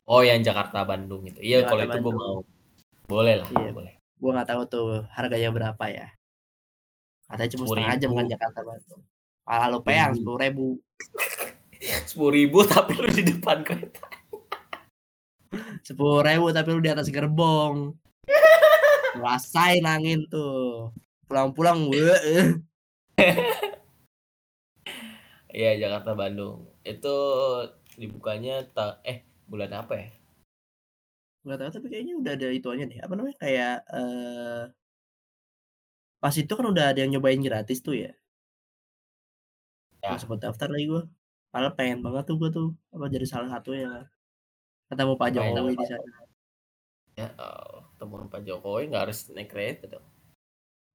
Oh 0.07 0.23
yang 0.23 0.39
Jakarta 0.39 0.87
Bandung 0.87 1.27
itu. 1.27 1.43
Iya 1.43 1.67
kalau 1.67 1.83
itu 1.83 1.99
gue 1.99 2.13
mau. 2.15 2.39
Boleh 3.03 3.43
lah, 3.43 3.47
Iya. 3.51 3.75
boleh. 3.75 3.93
Gue 3.99 4.31
nggak 4.31 4.47
tahu 4.47 4.61
tuh 4.71 4.87
harganya 5.11 5.51
berapa 5.51 5.85
ya. 5.91 6.07
Katanya 7.27 7.51
cuma 7.59 7.63
setengah 7.67 7.95
jam 7.99 8.11
kan 8.15 8.25
10.000. 8.25 8.33
Jakarta 8.33 8.59
Bandung. 8.63 9.01
Pala 9.43 9.65
lu 9.67 9.79
peang 9.83 10.11
10.000. 10.15 10.79
10.000. 11.83 12.63
10.000 12.63 12.73
tapi 12.73 12.91
lu 12.95 13.09
di 13.11 13.23
depan 13.27 13.59
kereta. 13.67 14.07
10.000 15.89 16.53
tapi 16.53 16.69
lu 16.69 16.81
di 16.85 16.91
atas 16.93 17.09
gerbong. 17.09 17.97
Ngerasain 19.17 19.85
angin 19.89 20.21
tuh. 20.29 20.93
Pulang-pulang 21.25 21.89
weuh. 21.89 22.61
Iya 25.49 25.69
Jakarta 25.81 26.13
Bandung. 26.13 26.69
Itu 26.85 27.15
dibukanya 27.97 28.63
ta 28.69 29.01
eh 29.01 29.25
bulan 29.49 29.71
apa 29.81 29.93
ya? 29.97 30.09
Nggak 31.43 31.57
tahu 31.59 31.71
tapi 31.79 31.87
kayaknya 31.91 32.13
udah 32.19 32.31
ada 32.35 32.47
ituannya 32.51 32.85
deh, 32.91 32.99
apa 32.99 33.13
namanya, 33.15 33.37
kayak, 33.39 33.75
eee 33.95 34.69
pas 36.21 36.35
itu 36.35 36.51
kan 36.51 36.67
udah 36.67 36.91
ada 36.91 36.99
yang 36.99 37.11
nyobain 37.15 37.39
gratis 37.39 37.79
tuh 37.79 37.95
ya. 37.95 38.11
Ya. 40.03 40.15
Nggak 40.15 40.21
sempet 40.23 40.39
daftar 40.43 40.67
lagi 40.71 40.85
gue. 40.87 41.03
Padahal 41.51 41.73
pengen 41.75 41.99
banget 42.05 42.23
tuh 42.29 42.35
gue 42.39 42.49
tuh, 42.53 42.67
apa 42.93 43.05
jadi 43.11 43.25
salah 43.27 43.49
satunya 43.51 43.87
kan. 43.89 44.05
Ketemu 44.89 45.13
Pak 45.21 45.29
Jokowi 45.37 45.77
di 45.77 45.85
sana. 45.85 46.17
Ya, 47.13 47.29
oh, 47.37 47.85
ketemu 47.93 48.25
Pak 48.25 48.41
Jokowi 48.41 48.83
nggak 48.89 49.03
harus 49.05 49.29
naik 49.29 49.53
kereta 49.53 49.85
dong. 49.85 50.05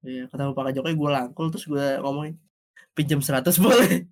Iya, 0.03 0.27
ketemu 0.27 0.51
Pak 0.51 0.75
Jokowi 0.75 0.95
gue 0.99 1.11
rangkul 1.15 1.47
terus 1.55 1.67
gue 1.71 1.87
ngomongin, 2.03 2.35
"Pinjam 2.91 3.23
100 3.23 3.55
boleh?" 3.63 4.11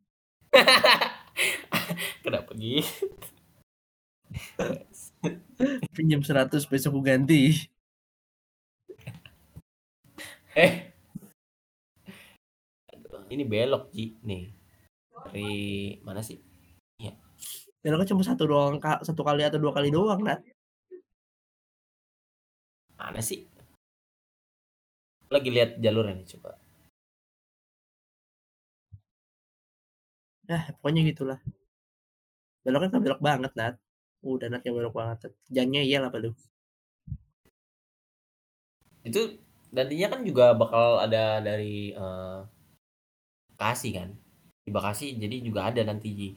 Kenapa 2.24 2.54
gitu? 2.54 3.10
"Pinjam 5.98 6.22
100 6.22 6.62
besok 6.70 7.02
gue 7.02 7.04
ganti." 7.04 7.42
Eh. 10.54 10.94
Ini 13.32 13.48
belok 13.48 13.88
Ji, 13.96 14.20
nih. 14.20 14.52
Dari 15.32 15.52
mana 16.04 16.20
sih? 16.20 16.51
Iya. 17.82 17.88
Beloknya 17.90 18.10
cuma 18.14 18.22
satu 18.30 18.42
doang 18.50 18.74
1 19.08 19.22
kali 19.28 19.40
atau 19.42 19.58
2 19.62 19.72
kali 19.76 19.88
doang, 19.96 20.20
Nat. 20.26 20.40
Mana 22.98 23.20
sih? 23.22 23.46
Lagi 25.30 25.48
lihat 25.54 25.70
jalurnya 25.84 26.14
nih 26.18 26.26
coba. 26.34 26.50
Yah, 30.50 30.62
pokoknya 30.78 31.00
gitulah. 31.10 31.38
Beloknya 32.64 32.88
nggak 32.90 33.04
belok 33.06 33.20
banget, 33.28 33.52
Nat. 33.58 33.74
Udah 34.22 34.46
Nat, 34.50 34.60
nggak 34.62 34.76
belok 34.78 34.94
banget. 35.00 35.18
Jannya 35.54 35.80
iya 35.88 35.98
apa 36.06 36.18
lu? 36.22 36.30
Itu 39.02 39.20
nantinya 39.74 40.06
kan 40.14 40.20
juga 40.22 40.54
bakal 40.54 41.02
ada 41.02 41.42
dari, 41.42 41.90
eee, 41.94 42.38
Bekasi 43.54 43.90
kan. 43.94 44.10
Di 44.66 44.70
Bekasi 44.74 45.06
jadi 45.22 45.36
juga 45.42 45.70
ada 45.70 45.82
nanti. 45.86 46.34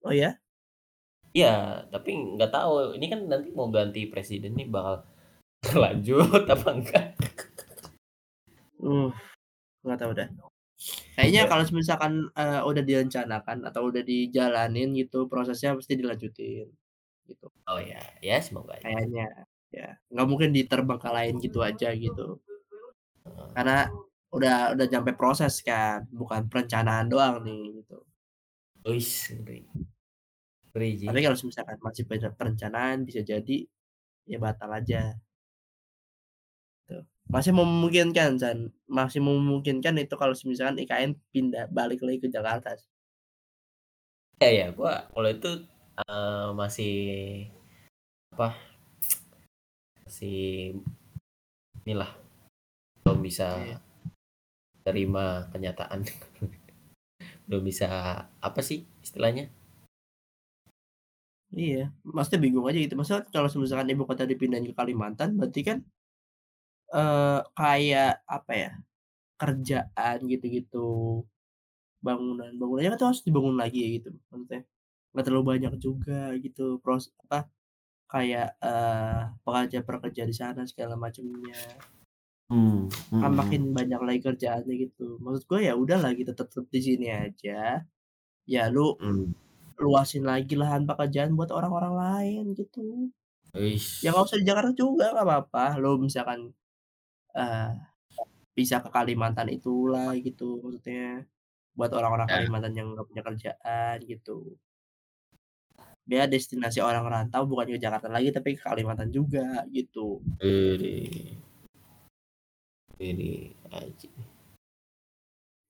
Oh 0.00 0.12
ya? 0.12 0.40
Iya, 1.30 1.86
tapi 1.92 2.10
nggak 2.34 2.50
tahu 2.50 2.98
ini 2.98 3.06
kan 3.06 3.20
nanti 3.30 3.48
mau 3.54 3.70
ganti 3.70 4.10
presiden 4.10 4.58
nih 4.58 4.66
bakal 4.66 5.06
berlanjut 5.64 6.42
apa 6.48 6.68
enggak. 6.74 7.06
Uh, 8.80 9.12
nggak 9.84 9.98
tahu 10.00 10.12
dah. 10.16 10.28
Kayaknya 11.14 11.42
Ya. 11.44 11.48
kalau 11.52 11.64
misalkan, 11.76 12.12
eee, 12.32 12.60
udah 12.64 12.82
direncanakan 12.82 13.58
atau 13.68 13.92
udah 13.92 14.00
dijalanin 14.00 14.96
gitu, 14.96 15.28
prosesnya 15.28 15.76
pasti 15.76 15.94
dilanjutin, 16.00 16.66
gitu. 17.28 17.46
Oh 17.68 17.76
ya, 17.76 18.00
ya 18.24 18.40
semoga 18.40 18.80
aja. 18.80 18.88
Kayaknya, 18.88 19.26
ya. 19.70 19.88
Nggak 20.08 20.26
mungkin 20.28 20.50
diterbengkalain 20.56 21.36
gitu 21.44 21.60
aja 21.60 21.92
gitu. 21.92 22.40
Karena 23.52 23.86
udah 24.32 24.72
udah 24.74 24.86
nyampe 24.88 25.12
proses 25.14 25.60
kan, 25.60 26.08
bukan 26.10 26.48
perencanaan 26.48 27.06
doang 27.12 27.44
nih, 27.44 27.84
gitu. 27.84 28.00
Wis, 28.84 29.28
ngeri. 29.36 29.60
Ngeri. 30.72 30.90
Tapi 31.04 31.18
kalau 31.24 31.36
misalkan 31.48 31.78
masih 31.84 32.04
pere 32.08 32.28
perencanaan 32.38 32.98
bisa 33.08 33.20
jadi, 33.20 33.56
ya 34.30 34.38
batal 34.40 34.70
aja. 34.72 35.20
Tuh. 36.88 37.04
Masih 37.30 37.52
memungkinkan 37.54 38.30
San, 38.42 38.58
masih 38.90 39.20
memungkinkan 39.22 39.94
itu 40.02 40.14
kalau 40.18 40.34
semisalkan 40.34 40.80
IKN 40.82 41.10
pindah 41.30 41.64
balik 41.70 42.00
lagi 42.02 42.18
ke 42.24 42.28
Jakarta. 42.32 42.74
Iya 44.40 44.48
ya, 44.58 44.66
gua 44.72 44.92
kalau 45.12 45.28
itu, 45.36 45.50
eee, 46.00 46.46
masih 46.60 46.92
apa, 48.32 48.48
masih 50.04 50.36
inilah, 51.84 52.10
belum 53.04 53.18
bisa 53.28 53.46
Iya. 53.60 53.78
terima 54.86 55.48
kenyataan. 55.52 56.00
Belum 57.50 57.66
bisa 57.66 57.86
apa 58.38 58.60
sih 58.62 58.86
istilahnya? 59.02 59.50
Iya, 61.62 61.78
maksudnya 62.14 62.40
bingung 62.46 62.66
aja 62.68 62.78
gitu, 62.84 62.94
maksudnya 62.98 63.22
kalau 63.34 63.48
semisalkan 63.52 63.90
ibu 63.92 64.04
kota 64.10 64.22
dipindahin 64.30 64.66
ke 64.70 64.74
Kalimantan 64.78 65.28
berarti 65.38 65.60
kan 65.68 65.78
eee, 66.88 67.38
kayak 67.58 68.12
apa 68.26 68.52
ya, 68.62 68.70
kerjaan 69.40 70.18
gitu-gitu, 70.32 70.78
bangunan 72.06 72.50
bangunannya 72.60 72.90
kan 72.96 73.02
harus 73.12 73.22
dibangun 73.26 73.56
lagi 73.62 73.78
ya 73.84 73.88
gitu 74.00 74.08
maksudnya, 74.32 74.62
nggak 75.12 75.24
terlalu 75.26 75.44
banyak 75.52 75.72
juga 75.86 76.20
gitu 76.44 76.78
pros 76.82 77.04
apa, 77.26 77.48
kayak, 78.12 78.48
eee, 78.64 79.20
pekerja-pekerja 79.46 80.22
di 80.30 80.34
sana 80.36 80.62
segala 80.70 80.94
macemnya. 81.00 81.58
Mmm, 82.50 82.88
Kan 83.20 83.32
mhm. 83.32 83.40
makin 83.40 83.76
banyak 83.76 84.00
lagi 84.06 84.20
kerjaannya 84.26 84.74
gitu, 84.88 85.02
maksud 85.20 85.44
gua 85.50 85.60
ya 85.68 85.72
udahlah 85.76 86.10
gitu 86.16 86.32
tetep 86.40 86.64
di 86.74 86.80
sini 86.88 87.06
aja, 87.12 87.84
ya 88.54 88.60
lu 88.74 88.80
Mmm. 88.98 89.32
luasin 89.84 90.24
lagi 90.30 90.54
lahan 90.62 90.84
pekerjaan 90.90 91.32
buat 91.38 91.50
orang-orang 91.58 91.94
lain 92.04 92.44
gitu. 92.60 92.80
Ya 94.02 94.08
nggak 94.12 94.24
usah 94.28 94.38
di 94.42 94.46
Jakarta 94.50 94.72
juga 94.82 95.04
nggak 95.14 95.26
apa-apa, 95.28 95.62
lu 95.82 95.88
misalkan, 96.06 96.40
eee, 97.38 97.68
bisa 98.58 98.76
ke 98.84 98.88
Kalimantan 98.96 99.48
itulah 99.56 100.10
gitu 100.26 100.44
maksudnya, 100.64 101.26
buat 101.78 101.92
orang-orang 101.98 102.28
Ya. 102.28 102.34
Kalimantan 102.34 102.74
yang 102.78 102.88
nggak 102.94 103.08
punya 103.10 103.22
kerjaan 103.28 103.96
gitu. 104.12 104.58
Biar 106.08 106.26
destinasi 106.32 106.80
orang 106.80 107.04
rantau 107.12 107.42
bukan 107.50 107.66
ke 107.76 107.78
Jakarta 107.84 108.08
lagi 108.08 108.28
tapi 108.32 108.56
ke 108.56 108.62
Kalimantan 108.64 109.10
juga 109.12 109.64
gitu. 109.76 110.24
Widih. 110.42 111.36
Widih, 113.00 113.56
anjing. 113.72 114.12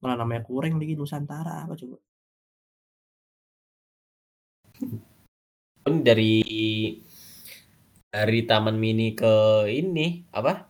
Mana 0.03 0.27
namanya 0.27 0.43
kureng 0.43 0.83
lagi 0.83 0.99
Nusantara 0.99 1.63
apa 1.63 1.79
coba. 1.79 2.03
Kan 5.87 6.03
dari 6.03 6.43
dari 8.11 8.41
Taman 8.43 8.75
Mini 8.75 9.15
ke 9.15 9.63
ini, 9.71 10.27
apa, 10.35 10.67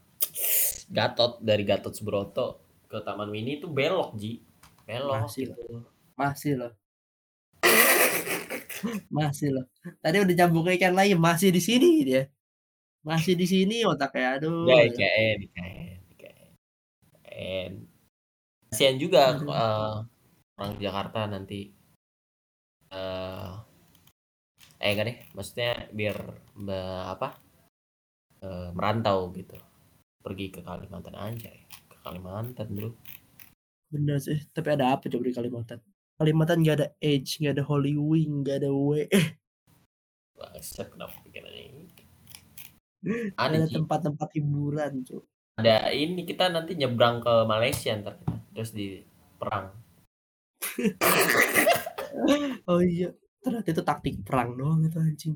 Gatot, 0.92 1.40
dari 1.40 1.64
Gatot 1.64 1.96
Subroto 1.96 2.60
ke 2.84 3.00
Taman 3.00 3.32
Mini 3.32 3.56
itu 3.56 3.64
belok 3.64 4.20
Ji, 4.20 4.44
belok 4.84 5.24
Masih 5.24 5.44
loh 5.48 5.56
gitu. 5.56 5.76
masih 6.20 6.52
loh. 6.60 6.72
Masih 9.08 9.48
loh, 9.56 9.64
tadi 10.04 10.16
udah 10.20 10.34
nyambung 10.36 10.68
ke 10.68 10.76
ikan 10.76 10.92
lagi 10.92 11.16
masih 11.16 11.48
di 11.48 11.62
sini 11.64 12.04
dia, 12.04 12.28
masih 13.00 13.32
di 13.32 13.46
sini 13.48 13.80
otaknya 13.88 14.36
aduh 14.36 14.68
IKN 14.68 15.36
IKN 15.48 15.69
IKN. 17.40 17.72
Kasihan 18.70 18.96
juga, 19.00 19.40
Aduh. 19.40 19.48
eee, 19.50 19.94
orang 20.60 20.72
Jakarta 20.78 21.20
nanti. 21.26 21.60
Eee 22.92 23.52
eh, 24.80 24.90
enggak 24.92 25.06
deh, 25.08 25.18
maksudnya 25.36 25.70
biar 25.98 26.16
be 26.66 26.78
apa, 27.14 27.28
eee, 28.44 28.68
merantau 28.76 29.18
gitu, 29.38 29.56
pergi 30.24 30.46
ke 30.54 30.60
Kalimantan 30.68 31.16
aja, 31.16 31.50
ke 31.90 31.96
Kalimantan 32.04 32.68
Bro. 32.76 32.90
Bener 33.90 34.18
sih, 34.22 34.38
tapi 34.54 34.68
ada 34.76 34.94
apa 34.94 35.04
coba 35.10 35.24
di 35.28 35.34
Kalimantan? 35.34 35.78
Kalimantan 36.20 36.60
nggak 36.62 36.76
ada 36.78 36.88
Edge, 37.00 37.40
nggak 37.40 37.54
ada 37.56 37.64
Holy 37.64 37.94
Wing, 37.96 38.44
nggak 38.44 38.56
ada 38.62 38.70
WE. 38.70 39.20
Bangsat 40.38 40.88
kenapa 40.92 41.16
gitu. 41.24 41.40
Nggak 43.32 43.40
Ada 43.40 43.66
tempat-tempat 43.72 44.28
hiburan 44.36 44.92
Cuk. 45.08 45.24
Ada 45.60 45.92
ini 45.92 46.24
kita 46.24 46.48
nanti 46.48 46.72
nyebrang 46.72 47.20
ke 47.20 47.44
Malaysia 47.44 47.92
entar, 47.92 48.16
terus 48.56 48.72
di 48.72 49.04
perang. 49.36 49.68
Oh 52.68 52.82
iya, 52.82 53.10
ternyata 53.42 53.68
itu 53.72 53.82
taktik 53.82 54.14
perang 54.22 54.54
doang 54.54 54.84
itu 54.84 54.98
anjing. 54.98 55.34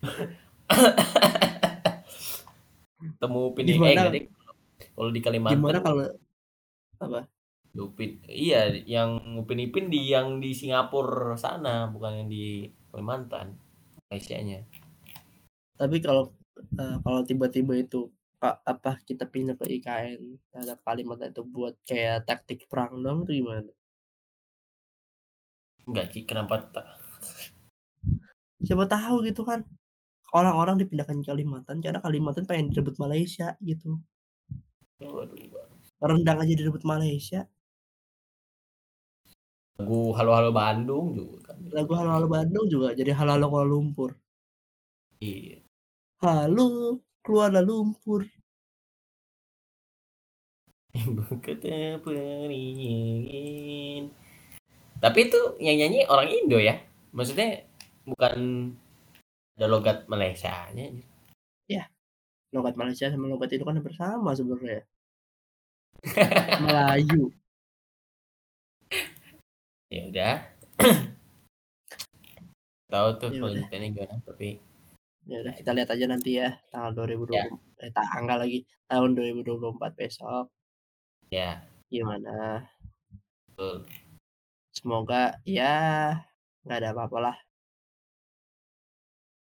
Eh 0.00 0.28
Gimana 3.76 4.08
deng, 4.08 4.26
kalau 4.96 5.10
di 5.12 5.20
Kalimantan 5.20 5.56
gimana 5.60 5.78
kalau 5.84 6.04
apa? 7.00 7.20
Upin 7.76 8.18
iya 8.26 8.72
yang 8.72 9.38
Upin 9.38 9.60
Ipin 9.62 9.92
di 9.92 10.10
yang 10.10 10.42
di 10.42 10.50
Singapura 10.56 11.36
sana, 11.38 11.86
bukan 11.92 12.24
yang 12.24 12.28
di 12.32 12.66
Kalimantan, 12.90 13.54
Malaysianya. 14.08 14.66
Tapi 15.78 15.96
kalau, 16.02 16.34
eee, 16.76 16.96
kalau 17.00 17.20
tiba-tiba 17.24 17.78
itu, 17.78 18.10
apa 18.40 18.96
kita 19.04 19.28
pindah 19.28 19.52
ke 19.60 19.68
IKN 19.68 20.40
terhadap 20.48 20.80
Kalimantan 20.80 21.28
itu 21.36 21.44
buat 21.44 21.76
kayak 21.84 22.24
taktik 22.24 22.64
perang 22.72 23.04
doang 23.04 23.28
itu 23.28 23.44
gimana? 23.44 23.68
Enggak 25.84 26.06
Ji, 26.16 26.24
kenapa 26.24 26.64
ta 26.72 26.82
Siapa 28.60 28.84
tahu 28.88 29.24
gitu 29.28 29.44
kan, 29.44 29.64
orang-orang 30.32 30.80
dipindahkan 30.80 31.20
ke 31.20 31.28
Kalimantan 31.28 31.84
karena 31.84 32.00
Kalimantan 32.00 32.48
pengen 32.48 32.72
direbut 32.72 32.96
Malaysia 32.96 33.56
gitu. 33.60 34.00
Rendang 36.00 36.38
aja 36.40 36.54
direbut 36.56 36.84
Malaysia. 36.84 37.44
Lagu 39.80 40.12
Halo 40.12 40.36
Halo 40.36 40.52
Bandung 40.52 41.16
juga 41.16 41.52
kan 41.52 41.56
Lagu 41.72 41.92
Halo. 41.96 42.12
Halo 42.12 42.28
Bandung 42.28 42.68
juga 42.68 42.92
jadi 42.92 43.16
Halo 43.16 43.32
Halo 43.36 43.46
Kuala 43.48 43.68
Lumpur. 43.68 44.12
Iya. 45.24 45.64
Halo 46.20 47.00
Kuala 47.20 47.60
Lumpur. 47.60 48.24
Kata. 51.44 52.00
Tapi 55.00 55.18
itu 55.24 55.40
yang 55.62 55.76
nyanyi 55.80 56.04
orang 56.10 56.28
Indo 56.28 56.58
ya? 56.60 56.76
Maksudnya 57.14 57.64
bukan 58.04 58.36
ada 59.56 59.66
logat 59.68 60.08
Malaysianya 60.08 60.86
gitu. 60.96 61.10
Yah, 61.70 61.86
logat 62.56 62.74
Malaysia 62.74 63.12
sama 63.12 63.28
logat 63.28 63.52
itu 63.54 63.62
kan 63.62 63.76
hampir 63.76 63.94
sama 63.94 64.32
sebenarnya. 64.34 64.82
Melayu. 66.64 67.30
Ya 69.90 70.02
udah. 70.08 70.36
Tahu 72.90 73.08
tuh 73.22 73.30
Ya 73.30 73.38
kelanjutannya 73.38 73.88
gimana, 73.94 74.16
tapi 74.26 74.58
Ya 75.28 75.36
udah 75.44 75.52
ya 75.52 75.58
kita 75.60 75.70
lihat 75.76 75.88
aja 75.92 76.04
nanti 76.08 76.30
ya 76.40 76.48
tanggal 76.72 76.90
dua 76.96 77.06
ribu 77.06 77.24
dua 77.28 77.36
Ya. 77.36 77.44
puluh 77.48 77.60
eh, 77.80 77.90
tanggal 77.92 78.38
lagi, 78.40 78.58
tahun 78.88 79.10
2024 79.16 79.96
besok. 79.96 80.46
Ya. 81.32 81.64
Gimana. 81.88 82.68
Betul. 83.52 83.88
Semoga 84.72 85.40
ya 85.44 86.16
nggak 86.64 86.78
ada 86.80 86.88
apa-apalah. 86.96 87.36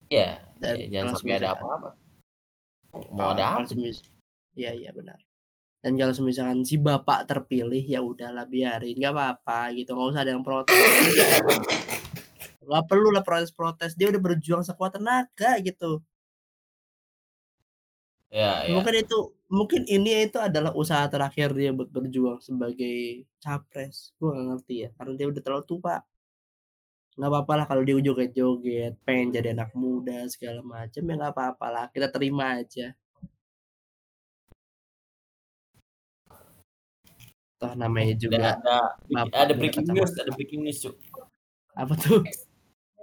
Iya, 0.10 0.42
Dan 0.58 0.74
ya 0.76 0.86
jangan 0.90 1.14
sampai 1.22 1.38
ada 1.38 1.50
apa-apa. 1.54 1.90
Mau 3.14 3.30
ada 3.38 3.62
apa? 3.62 3.70
iya 4.58 4.74
iya 4.74 4.90
benar. 4.90 5.22
Dan 5.80 5.96
kalau 5.96 6.12
semisalkan 6.12 6.66
si 6.68 6.76
bapak 6.76 7.24
terpilih, 7.30 7.86
ya 7.86 8.04
udahlah 8.04 8.44
biarin, 8.50 8.98
nggak 9.00 9.14
apa-apa 9.16 9.72
gitu, 9.78 9.96
nggak 9.96 10.10
usah 10.12 10.22
ada 10.28 10.32
yang 10.36 10.44
protes. 10.44 10.76
Nggak 12.70 12.86
perlulah 12.86 13.26
protes-protes, 13.26 13.98
dia 13.98 14.14
udah 14.14 14.22
berjuang 14.22 14.62
sekuat 14.62 15.02
tenaga 15.02 15.58
gitu. 15.66 16.06
Iya 18.30 18.70
iya. 18.70 18.74
Mungkin 18.78 18.94
itu 18.94 19.18
mungkin 19.50 19.82
ini 19.90 20.30
itu 20.30 20.38
adalah 20.38 20.70
usaha 20.78 21.02
terakhir 21.10 21.50
dia 21.58 21.74
buat 21.74 21.90
berjuang 21.90 22.38
sebagai 22.46 23.26
capres, 23.42 24.14
gua 24.22 24.38
nggak 24.38 24.46
ngerti 24.54 24.76
ya, 24.86 24.90
karena 24.94 25.14
dia 25.18 25.26
udah 25.34 25.42
terlalu 25.42 25.66
tua. 25.66 25.98
Nggak 27.18 27.32
papalah 27.42 27.66
kalau 27.66 27.82
dia 27.82 27.98
joget-joget, 27.98 28.94
pengen 29.02 29.34
jadi 29.34 29.58
anak 29.58 29.74
muda 29.74 30.30
segala 30.30 30.62
macem, 30.62 31.02
ya 31.10 31.14
nggak 31.18 31.36
papalah, 31.36 31.90
kita 31.90 32.14
terima 32.14 32.62
aja. 32.62 32.94
Toh 37.60 37.74
namanya 37.76 38.14
ada 38.14 38.22
juga 38.22 38.38
ada 38.40 38.78
bapak 39.10 39.36
ada 39.36 39.52
beda 39.52 39.60
breaking 39.60 39.88
news 39.92 40.12
ada 40.16 40.32
breaking 40.32 40.62
news, 40.64 40.80
Cuk. 40.80 40.96
Apa 41.76 41.98
tuh? 41.98 42.24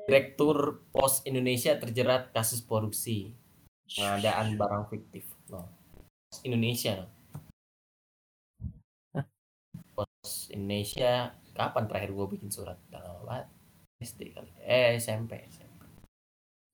Direktur 0.06 0.86
Pos 0.94 1.26
Indonesia 1.26 1.74
terjerat 1.82 2.30
kasus 2.30 2.62
korupsi, 2.62 3.34
pengadaan 3.90 4.54
barang 4.54 4.86
fiktif, 4.86 5.26
noh. 5.50 5.66
Pos 6.30 6.46
Indonesia. 6.46 7.10
Pos 9.98 10.46
Indonesia, 10.54 11.34
kapan 11.58 11.90
terakhir 11.90 12.14
gua 12.14 12.30
bikin 12.30 12.54
surat? 12.54 12.78
Udah 12.86 13.02
lama 13.02 13.20
banget. 13.26 13.46
SD 13.98 14.30
kali, 14.30 14.52
eh 14.62 14.94
SMP 14.94 15.42
SMP. 15.50 15.82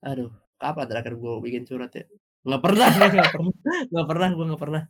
Aduh, 0.05 0.29
kapan 0.61 0.85
terakhir 0.85 1.17
gua 1.17 1.41
bikin 1.41 1.65
surat 1.65 1.89
ya? 1.89 2.05
Nggak 2.45 2.61
pernah 2.61 2.87
nggak 3.01 3.33
pernah 3.33 3.53
nggak 3.89 4.07
pernah, 4.13 4.27
gua 4.29 4.45
nggak 4.53 4.61
pernah. 4.61 4.83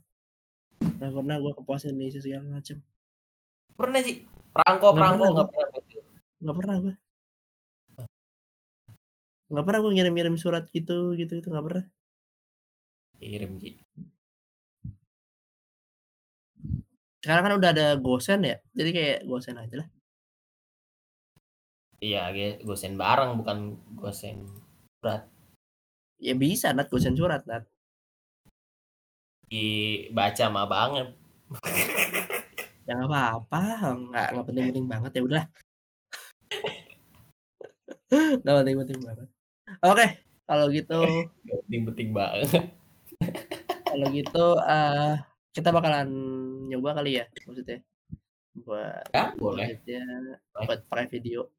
Nggak 1.00 1.14
pernah 1.16 1.36
gua 1.40 1.52
ke 1.56 1.62
pos 1.64 1.88
Indonesia 1.88 2.20
segala 2.20 2.60
macem. 2.60 2.84
Pernah 3.80 4.00
sih, 4.04 4.28
perangko 4.52 4.92
perangko 4.92 5.24
pernah 5.24 5.32
nggak 5.32 5.48
pernah? 5.48 5.68
Nggak 6.44 6.58
pernah 6.60 6.76
gua. 6.84 6.96
Nggak 9.54 9.66
pernah 9.70 9.80
gua 9.86 9.92
ngirim-ngirim 9.94 10.36
surat 10.42 10.66
gitu 10.74 11.14
gitu 11.14 11.38
itu 11.38 11.48
nggak 11.54 11.66
pernah. 11.70 11.86
Kirim, 13.22 13.62
Ji. 13.62 13.78
Sekarang 17.22 17.44
kan 17.46 17.54
udah 17.62 17.70
ada 17.72 17.88
GoSend 18.02 18.42
ya, 18.50 18.58
jadi 18.74 18.90
kayak 18.90 19.20
GoSend 19.30 19.62
aja 19.62 19.76
lah. 19.86 19.88
Iya, 22.04 22.28
gosen 22.68 23.00
barang 23.00 23.40
bukan 23.40 23.80
gosen 23.96 24.44
surat. 25.00 25.24
Ya 26.20 26.36
bisa 26.36 26.76
Nat, 26.76 26.92
GoSend 26.92 27.16
surat 27.16 27.48
Nat. 27.48 27.64
Dibaca 29.48 30.36
sama 30.36 30.68
abangnya. 30.68 31.14
Ya 32.84 33.00
nggak 33.00 33.08
apa-apa, 33.08 33.96
nggak 33.96 34.28
nggak 34.36 34.44
penting-penting 34.44 34.86
banget, 34.92 35.12
ya 35.16 35.22
udahlah. 35.24 35.48
Nggak 38.44 38.56
penting-penting 38.60 39.00
banget. 39.08 39.33
Oke, 39.82 40.08
kalau 40.46 40.66
gitu 40.70 41.00
penting-penting 41.48 42.10
banget. 42.14 42.50
kalau 43.92 44.08
gitu, 44.14 44.46
eee, 44.62 45.12
kita 45.56 45.70
bakalan 45.74 46.10
nyoba 46.70 47.02
kali 47.02 47.22
ya, 47.22 47.26
maksudnya 47.48 47.80
buat 48.54 49.06
Ya, 49.10 49.34
boleh. 49.34 49.66
maksudnya 49.66 50.04
buat 50.54 50.80
pakai 50.86 51.08
video 51.18 51.50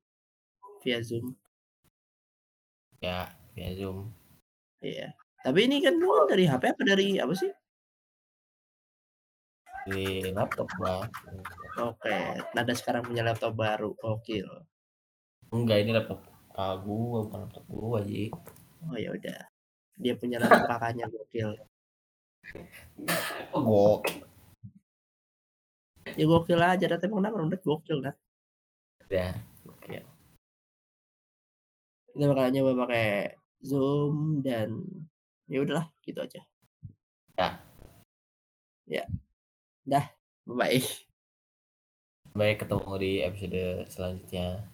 via 0.84 1.02
Zoom. 1.02 1.34
Ya, 3.02 3.34
via 3.58 3.70
Zoom. 3.74 4.14
Iya. 4.84 5.16
Tapi 5.44 5.58
ini 5.68 5.82
kan 5.84 5.98
lu 5.98 6.24
dari 6.30 6.48
HP 6.48 6.62
apa 6.72 6.82
dari 6.86 7.20
apa 7.20 7.34
sih? 7.36 7.52
Di 9.84 10.32
laptop 10.32 10.68
gua. 10.80 11.04
Oke, 11.76 12.40
Nada 12.56 12.72
sekarang 12.72 13.04
punya 13.04 13.20
laptop 13.20 13.52
baru, 13.52 13.92
gokil. 14.00 14.48
Enggak, 15.52 15.84
ini 15.84 15.92
laptop 15.92 16.33
kakak 16.54 16.86
gua, 16.86 17.26
bukan 17.26 17.38
laptop 17.42 17.64
gua, 17.66 17.98
Ji. 18.06 18.30
Oh 18.86 18.94
ya 18.94 19.10
udah. 19.10 19.42
Dia 19.98 20.14
punya 20.14 20.38
laptop 20.38 20.62
kakaknya, 20.70 21.10
gokil. 21.10 21.50
Gokil. 23.50 24.22
Ya 26.14 26.24
gokil 26.30 26.60
aja, 26.62 26.86
Nat, 26.86 27.02
emang 27.02 27.26
kenapa 27.26 27.42
Nat 27.42 27.62
gokil, 27.66 27.98
Nat. 27.98 28.14
Ya, 29.10 29.34
gokil. 29.66 30.06
Kita 32.14 32.24
bakal 32.30 32.54
nyoba 32.54 32.86
pakai 32.86 33.34
Zoom 33.58 34.38
dan 34.46 34.78
ya 35.50 35.58
udahlah, 35.58 35.90
gitu 36.06 36.22
aja. 36.22 36.38
Ya. 37.34 37.58
Ya. 38.86 39.04
Dah, 39.82 40.06
bye-bye. 40.46 40.86
Baik, 42.38 42.62
ketemu 42.62 42.92
di 43.02 43.12
episode 43.26 43.90
selanjutnya. 43.90 44.73